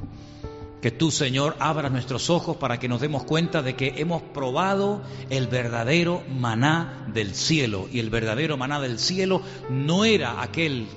Que 0.82 0.92
tú, 0.92 1.12
Señor, 1.12 1.58
abras 1.60 1.92
nuestros 1.92 2.30
ojos 2.30 2.56
para 2.56 2.80
que 2.80 2.88
nos 2.88 3.02
demos 3.02 3.24
cuenta 3.24 3.62
de 3.62 3.76
que 3.76 3.96
hemos 3.98 4.22
probado 4.22 5.02
el 5.30 5.48
verdadero 5.48 6.24
maná 6.30 7.06
del 7.14 7.36
cielo. 7.36 7.90
Y 7.92 8.00
el 8.00 8.10
verdadero 8.10 8.56
maná 8.56 8.80
del 8.80 8.98
cielo 8.98 9.42
no 9.70 10.06
era 10.06 10.42
aquel 10.42 10.88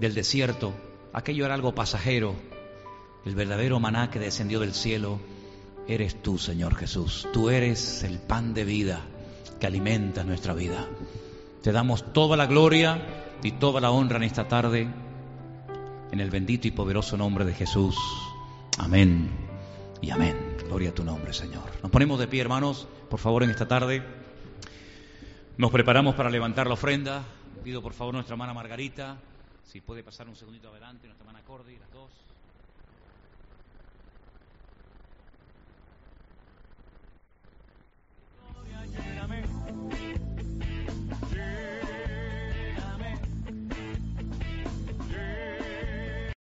del 0.00 0.14
desierto, 0.14 0.74
aquello 1.12 1.46
era 1.46 1.54
algo 1.54 1.74
pasajero. 1.74 2.34
El 3.24 3.34
verdadero 3.34 3.80
maná 3.80 4.10
que 4.10 4.18
descendió 4.18 4.60
del 4.60 4.74
cielo 4.74 5.18
eres 5.88 6.22
tú, 6.22 6.38
Señor 6.38 6.74
Jesús. 6.74 7.26
Tú 7.32 7.50
eres 7.50 8.02
el 8.02 8.18
pan 8.18 8.52
de 8.52 8.64
vida 8.64 9.00
que 9.58 9.66
alimenta 9.66 10.24
nuestra 10.24 10.54
vida. 10.54 10.86
Te 11.62 11.72
damos 11.72 12.12
toda 12.12 12.36
la 12.36 12.46
gloria 12.46 13.02
y 13.42 13.52
toda 13.52 13.80
la 13.80 13.90
honra 13.90 14.16
en 14.16 14.24
esta 14.24 14.48
tarde 14.48 14.88
en 16.12 16.20
el 16.20 16.30
bendito 16.30 16.66
y 16.68 16.70
poderoso 16.70 17.16
nombre 17.16 17.44
de 17.44 17.54
Jesús. 17.54 17.96
Amén 18.82 19.28
y 20.00 20.08
amén. 20.10 20.56
Gloria 20.64 20.88
a 20.88 20.94
tu 20.94 21.04
nombre, 21.04 21.34
Señor. 21.34 21.64
Nos 21.82 21.90
ponemos 21.90 22.18
de 22.18 22.26
pie, 22.26 22.40
hermanos, 22.40 22.88
por 23.10 23.20
favor, 23.20 23.42
en 23.42 23.50
esta 23.50 23.68
tarde. 23.68 24.02
Nos 25.58 25.70
preparamos 25.70 26.14
para 26.14 26.30
levantar 26.30 26.66
la 26.66 26.72
ofrenda. 26.72 27.22
Pido 27.62 27.82
por 27.82 27.92
favor 27.92 28.14
a 28.14 28.16
nuestra 28.16 28.32
hermana 28.32 28.54
Margarita, 28.54 29.18
si 29.64 29.82
puede 29.82 30.02
pasar 30.02 30.28
un 30.28 30.34
segundito 30.34 30.70
adelante, 30.70 31.06
nuestra 31.08 31.26
hermana 31.26 31.44
Cordy, 31.44 31.76
las 31.76 31.92
dos. 31.92 32.10